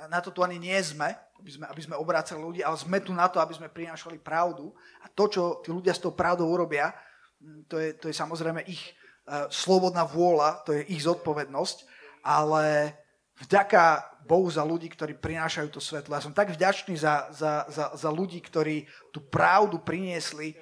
na 0.05 0.21
to 0.21 0.29
tu 0.29 0.45
ani 0.45 0.61
nie 0.61 0.77
sme, 0.77 1.09
aby 1.41 1.49
sme, 1.49 1.65
aby 1.65 1.81
sme 1.81 1.95
obracali 1.97 2.37
ľudí, 2.37 2.61
ale 2.61 2.77
sme 2.77 3.01
tu 3.01 3.09
na 3.17 3.25
to, 3.25 3.41
aby 3.41 3.57
sme 3.57 3.73
prinášali 3.73 4.21
pravdu. 4.21 4.69
A 5.01 5.09
to, 5.09 5.25
čo 5.25 5.43
tí 5.65 5.73
ľudia 5.73 5.97
s 5.97 6.05
tou 6.05 6.13
pravdou 6.13 6.45
urobia, 6.45 6.93
mm, 7.41 7.65
to 7.65 7.81
je, 7.81 7.97
to 7.97 8.05
je 8.13 8.13
samozrejme 8.13 8.61
ich 8.69 8.93
uh, 9.25 9.49
slobodná 9.49 10.05
vôľa, 10.05 10.61
to 10.69 10.77
je 10.77 10.85
ich 10.85 11.01
zodpovednosť, 11.01 11.77
ale 12.21 12.93
vďaka 13.41 14.13
Bohu 14.25 14.49
za 14.49 14.61
ľudí, 14.61 14.89
ktorí 14.89 15.17
prinášajú 15.17 15.69
to 15.73 15.81
svetlo. 15.81 16.13
Ja 16.13 16.21
som 16.21 16.33
tak 16.33 16.53
vďačný 16.53 16.97
za, 16.97 17.29
za, 17.33 17.65
za, 17.69 17.85
za 17.93 18.09
ľudí, 18.09 18.41
ktorí 18.41 18.89
tú 19.09 19.21
pravdu 19.21 19.81
priniesli 19.81 20.57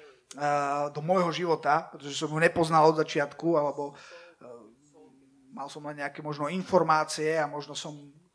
do 0.90 0.98
môjho 0.98 1.30
života, 1.30 1.86
pretože 1.94 2.18
som 2.18 2.26
ju 2.26 2.38
nepoznal 2.42 2.90
od 2.90 2.98
začiatku, 2.98 3.54
alebo 3.54 3.94
mal 5.54 5.70
som 5.70 5.86
len 5.86 6.02
nejaké 6.02 6.18
možno 6.26 6.50
informácie 6.50 7.38
a 7.38 7.46
možno 7.46 7.78
som 7.78 7.94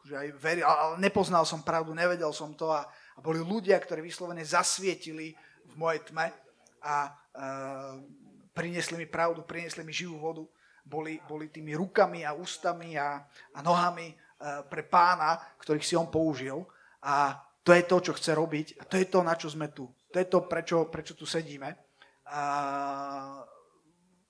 že 0.10 0.18
aj 0.18 0.30
veril, 0.42 0.66
ale 0.66 0.98
nepoznal 0.98 1.46
som 1.46 1.62
pravdu, 1.62 1.94
nevedel 1.94 2.34
som 2.34 2.58
to 2.58 2.74
a, 2.74 2.82
a 2.90 3.20
boli 3.22 3.38
ľudia, 3.38 3.78
ktorí 3.78 4.02
vyslovene 4.02 4.42
zasvietili 4.42 5.38
v 5.70 5.74
mojej 5.78 6.02
tme 6.10 6.34
a 6.82 7.14
uh, 7.14 8.02
priniesli 8.50 8.98
mi 8.98 9.06
pravdu, 9.06 9.46
priniesli 9.46 9.86
mi 9.86 9.94
živú 9.94 10.18
vodu, 10.18 10.42
boli, 10.82 11.22
boli 11.30 11.54
tými 11.54 11.78
rukami 11.78 12.26
a 12.26 12.34
ústami 12.34 12.98
a, 12.98 13.22
a 13.54 13.60
nohami 13.62 14.10
uh, 14.10 14.66
pre 14.66 14.82
pána, 14.82 15.38
ktorých 15.62 15.86
si 15.86 15.94
on 15.94 16.10
použil 16.10 16.66
a 17.06 17.38
to 17.62 17.78
je 17.78 17.86
to, 17.86 18.10
čo 18.10 18.18
chce 18.18 18.34
robiť 18.34 18.82
a 18.82 18.90
to 18.90 18.98
je 18.98 19.06
to, 19.06 19.20
na 19.22 19.38
čo 19.38 19.46
sme 19.46 19.70
tu. 19.70 19.86
To 20.10 20.18
je 20.18 20.26
to, 20.26 20.50
prečo, 20.50 20.90
prečo 20.90 21.14
tu 21.14 21.30
sedíme. 21.30 21.89
A 22.30 22.44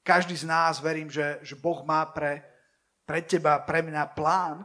každý 0.04 0.36
z 0.38 0.48
nás, 0.48 0.80
verím, 0.80 1.12
že, 1.12 1.40
že 1.44 1.60
Boh 1.60 1.84
má 1.84 2.06
pre, 2.08 2.42
pre 3.06 3.22
teba, 3.22 3.60
pre 3.60 3.84
mňa 3.84 4.16
plán 4.16 4.64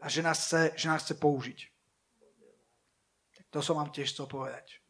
a 0.00 0.06
že 0.08 0.24
nás 0.24 0.40
chce, 0.40 0.72
že 0.76 0.88
nás 0.88 1.04
chce 1.04 1.14
použiť. 1.20 1.68
To 3.50 3.60
som 3.60 3.76
vám 3.76 3.92
tiež 3.92 4.14
chcel 4.14 4.30
povedať. 4.30 4.80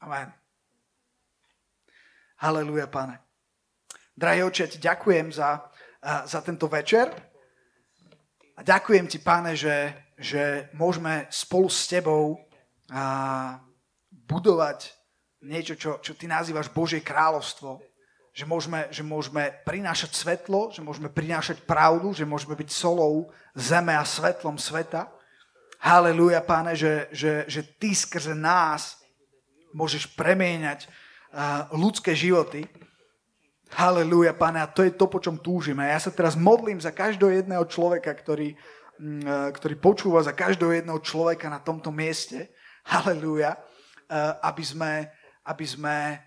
Amen. 0.00 0.32
Haleluja, 2.40 2.86
pane. 2.86 3.20
Drahý 4.16 4.44
oče, 4.44 4.68
ti 4.68 4.78
ďakujem 4.78 5.32
za, 5.32 5.60
za 6.24 6.40
tento 6.40 6.68
večer. 6.68 7.08
A 8.56 8.60
ďakujem 8.60 9.08
ti, 9.08 9.18
pane, 9.18 9.56
že, 9.56 9.96
že 10.20 10.68
môžeme 10.76 11.24
spolu 11.32 11.72
s 11.72 11.88
tebou 11.88 12.36
budovať 14.12 14.99
niečo, 15.40 15.74
čo, 15.76 16.00
čo 16.04 16.12
ty 16.16 16.28
nazývaš 16.28 16.68
Božie 16.68 17.00
kráľovstvo, 17.00 17.80
že 18.30 18.46
môžeme, 18.46 18.86
že 18.94 19.02
môžeme 19.02 19.50
prinášať 19.66 20.14
svetlo, 20.14 20.70
že 20.70 20.84
môžeme 20.84 21.10
prinášať 21.10 21.66
pravdu, 21.66 22.14
že 22.14 22.28
môžeme 22.28 22.54
byť 22.54 22.70
solou 22.70 23.32
zeme 23.58 23.90
a 23.90 24.06
svetlom 24.06 24.54
sveta. 24.54 25.10
Haleluja, 25.80 26.44
páne, 26.44 26.76
že, 26.76 27.10
že, 27.10 27.48
že 27.48 27.64
ty 27.64 27.96
skrze 27.96 28.36
nás 28.36 29.00
môžeš 29.74 30.12
premieňať 30.14 30.86
uh, 30.86 31.72
ľudské 31.74 32.14
životy. 32.14 32.68
Haleluja, 33.70 34.34
páne, 34.34 34.62
a 34.62 34.70
to 34.70 34.82
je 34.82 34.92
to, 34.94 35.06
po 35.08 35.18
čom 35.22 35.38
túžime. 35.38 35.86
Ja 35.86 35.98
sa 35.98 36.12
teraz 36.12 36.34
modlím 36.34 36.78
za 36.78 36.90
každého 36.94 37.42
jedného 37.42 37.64
človeka, 37.66 38.12
ktorý, 38.14 38.54
uh, 38.54 39.50
ktorý 39.56 39.74
počúva, 39.80 40.22
za 40.22 40.36
každého 40.36 40.84
jedného 40.84 41.00
človeka 41.02 41.50
na 41.50 41.58
tomto 41.58 41.90
mieste. 41.90 42.52
Haleluja, 42.86 43.56
uh, 43.56 44.38
aby 44.46 44.62
sme, 44.62 44.92
aby 45.44 45.66
sme, 45.66 46.20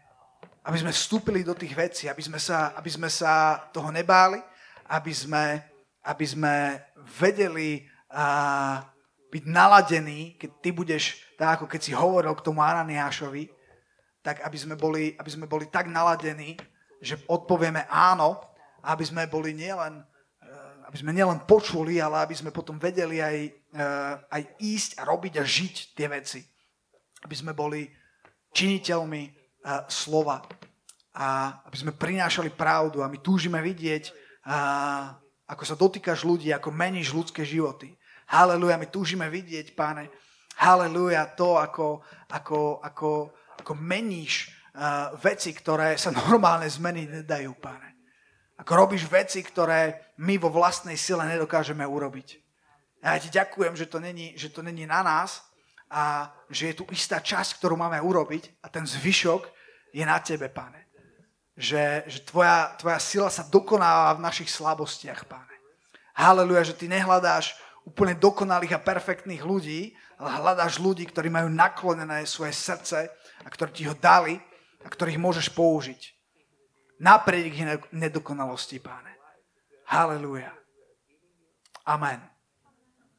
aby 0.65 0.77
sme 0.79 0.91
vstúpili 0.91 1.45
do 1.45 1.53
tých 1.53 1.73
vecí, 1.75 2.03
aby 2.09 2.23
sme 2.23 2.39
sa, 2.41 2.73
aby 2.73 2.89
sme 2.89 3.09
sa 3.09 3.61
toho 3.69 3.93
nebáli, 3.93 4.41
aby 4.89 5.13
sme, 5.13 5.61
aby 6.03 6.25
sme 6.25 6.53
vedeli 7.19 7.85
a, 8.09 8.83
byť 9.33 9.43
naladení, 9.49 10.37
keď 10.37 10.49
ty 10.61 10.69
budeš, 10.69 11.03
tak 11.41 11.57
ako 11.57 11.65
keď 11.65 11.81
si 11.81 11.91
hovoril 11.97 12.37
k 12.37 12.45
tomu 12.45 12.61
Ananiášovi, 12.61 13.49
tak 14.21 14.45
aby 14.45 14.57
sme 14.57 14.77
boli, 14.77 15.17
aby 15.17 15.29
sme 15.33 15.49
boli 15.49 15.65
tak 15.67 15.89
naladení, 15.89 16.53
že 17.01 17.17
odpovieme 17.25 17.89
áno, 17.89 18.39
aby 18.85 19.03
sme 19.03 19.25
boli 19.25 19.51
nielen 19.57 19.99
e, 19.99 20.03
aby 20.87 20.97
sme 21.01 21.11
nielen 21.11 21.43
počuli, 21.49 21.97
ale 21.97 22.21
aby 22.23 22.35
sme 22.37 22.53
potom 22.53 22.77
vedeli 22.77 23.19
aj, 23.19 23.37
e, 23.49 23.83
aj 24.29 24.41
ísť 24.61 24.91
a 25.01 25.03
robiť 25.09 25.33
a 25.41 25.43
žiť 25.43 25.75
tie 25.97 26.07
veci. 26.07 26.39
Aby 27.25 27.35
sme 27.35 27.51
boli 27.51 27.89
činiteľmi 28.53 29.23
uh, 29.27 29.83
slova 29.89 30.45
a 31.13 31.59
aby 31.69 31.77
sme 31.77 31.93
prinášali 31.93 32.49
pravdu 32.53 33.05
a 33.05 33.09
my 33.09 33.21
túžime 33.21 33.61
vidieť, 33.61 34.03
uh, 34.49 35.13
ako 35.45 35.63
sa 35.65 35.75
dotýkaš 35.77 36.25
ľudí, 36.25 36.49
ako 36.49 36.73
meníš 36.73 37.13
ľudské 37.13 37.45
životy. 37.45 37.93
Haleluja, 38.25 38.81
my 38.81 38.87
túžime 38.89 39.29
vidieť, 39.29 39.77
páne, 39.77 40.09
haleluja, 40.57 41.29
to, 41.37 41.61
ako, 41.61 42.01
ako, 42.33 42.81
ako, 42.81 43.11
ako 43.61 43.73
meníš 43.77 44.49
uh, 44.73 45.13
veci, 45.21 45.53
ktoré 45.53 45.97
sa 46.01 46.09
normálne 46.25 46.65
zmeniť 46.65 47.21
nedajú, 47.21 47.53
páne. 47.61 47.93
Ako 48.57 48.73
robíš 48.77 49.09
veci, 49.09 49.41
ktoré 49.41 50.13
my 50.21 50.37
vo 50.37 50.53
vlastnej 50.53 50.97
sile 50.97 51.25
nedokážeme 51.25 51.83
urobiť. 51.83 52.41
Ja 53.03 53.19
ti 53.19 53.27
ďakujem, 53.27 53.75
že 53.75 53.89
to 53.91 53.99
není, 53.99 54.31
že 54.39 54.47
to 54.47 54.63
není 54.63 54.87
na 54.87 55.03
nás, 55.03 55.43
a 55.93 56.33
že 56.49 56.73
je 56.73 56.81
tu 56.81 56.83
istá 56.89 57.21
časť, 57.21 57.61
ktorú 57.61 57.77
máme 57.77 58.01
urobiť 58.01 58.65
a 58.65 58.67
ten 58.73 58.81
zvyšok 58.81 59.45
je 59.93 60.01
na 60.01 60.17
tebe, 60.17 60.49
pane. 60.49 60.89
Že, 61.53 62.09
že 62.09 62.19
tvoja, 62.25 62.73
tvoja 62.81 62.97
sila 62.97 63.29
sa 63.29 63.45
dokonáva 63.45 64.17
v 64.17 64.25
našich 64.25 64.49
slabostiach, 64.49 65.29
pane. 65.29 65.53
Haleluja, 66.17 66.73
že 66.73 66.73
ty 66.73 66.89
nehľadáš 66.89 67.53
úplne 67.85 68.17
dokonalých 68.17 68.73
a 68.73 68.81
perfektných 68.81 69.45
ľudí, 69.45 69.93
ale 70.17 70.33
hľadáš 70.41 70.81
ľudí, 70.81 71.05
ktorí 71.05 71.29
majú 71.29 71.53
naklonené 71.53 72.25
svoje 72.25 72.57
srdce 72.57 73.13
a 73.45 73.47
ktorí 73.53 73.69
ti 73.69 73.83
ho 73.85 73.93
dali 73.93 74.41
a 74.81 74.87
ktorých 74.89 75.21
môžeš 75.21 75.53
použiť. 75.53 76.01
Napriek 77.05 77.53
ich 77.53 77.61
nedokonalosti, 77.93 78.81
páne. 78.81 79.13
Haleluja. 79.85 80.49
Amen. 81.85 82.32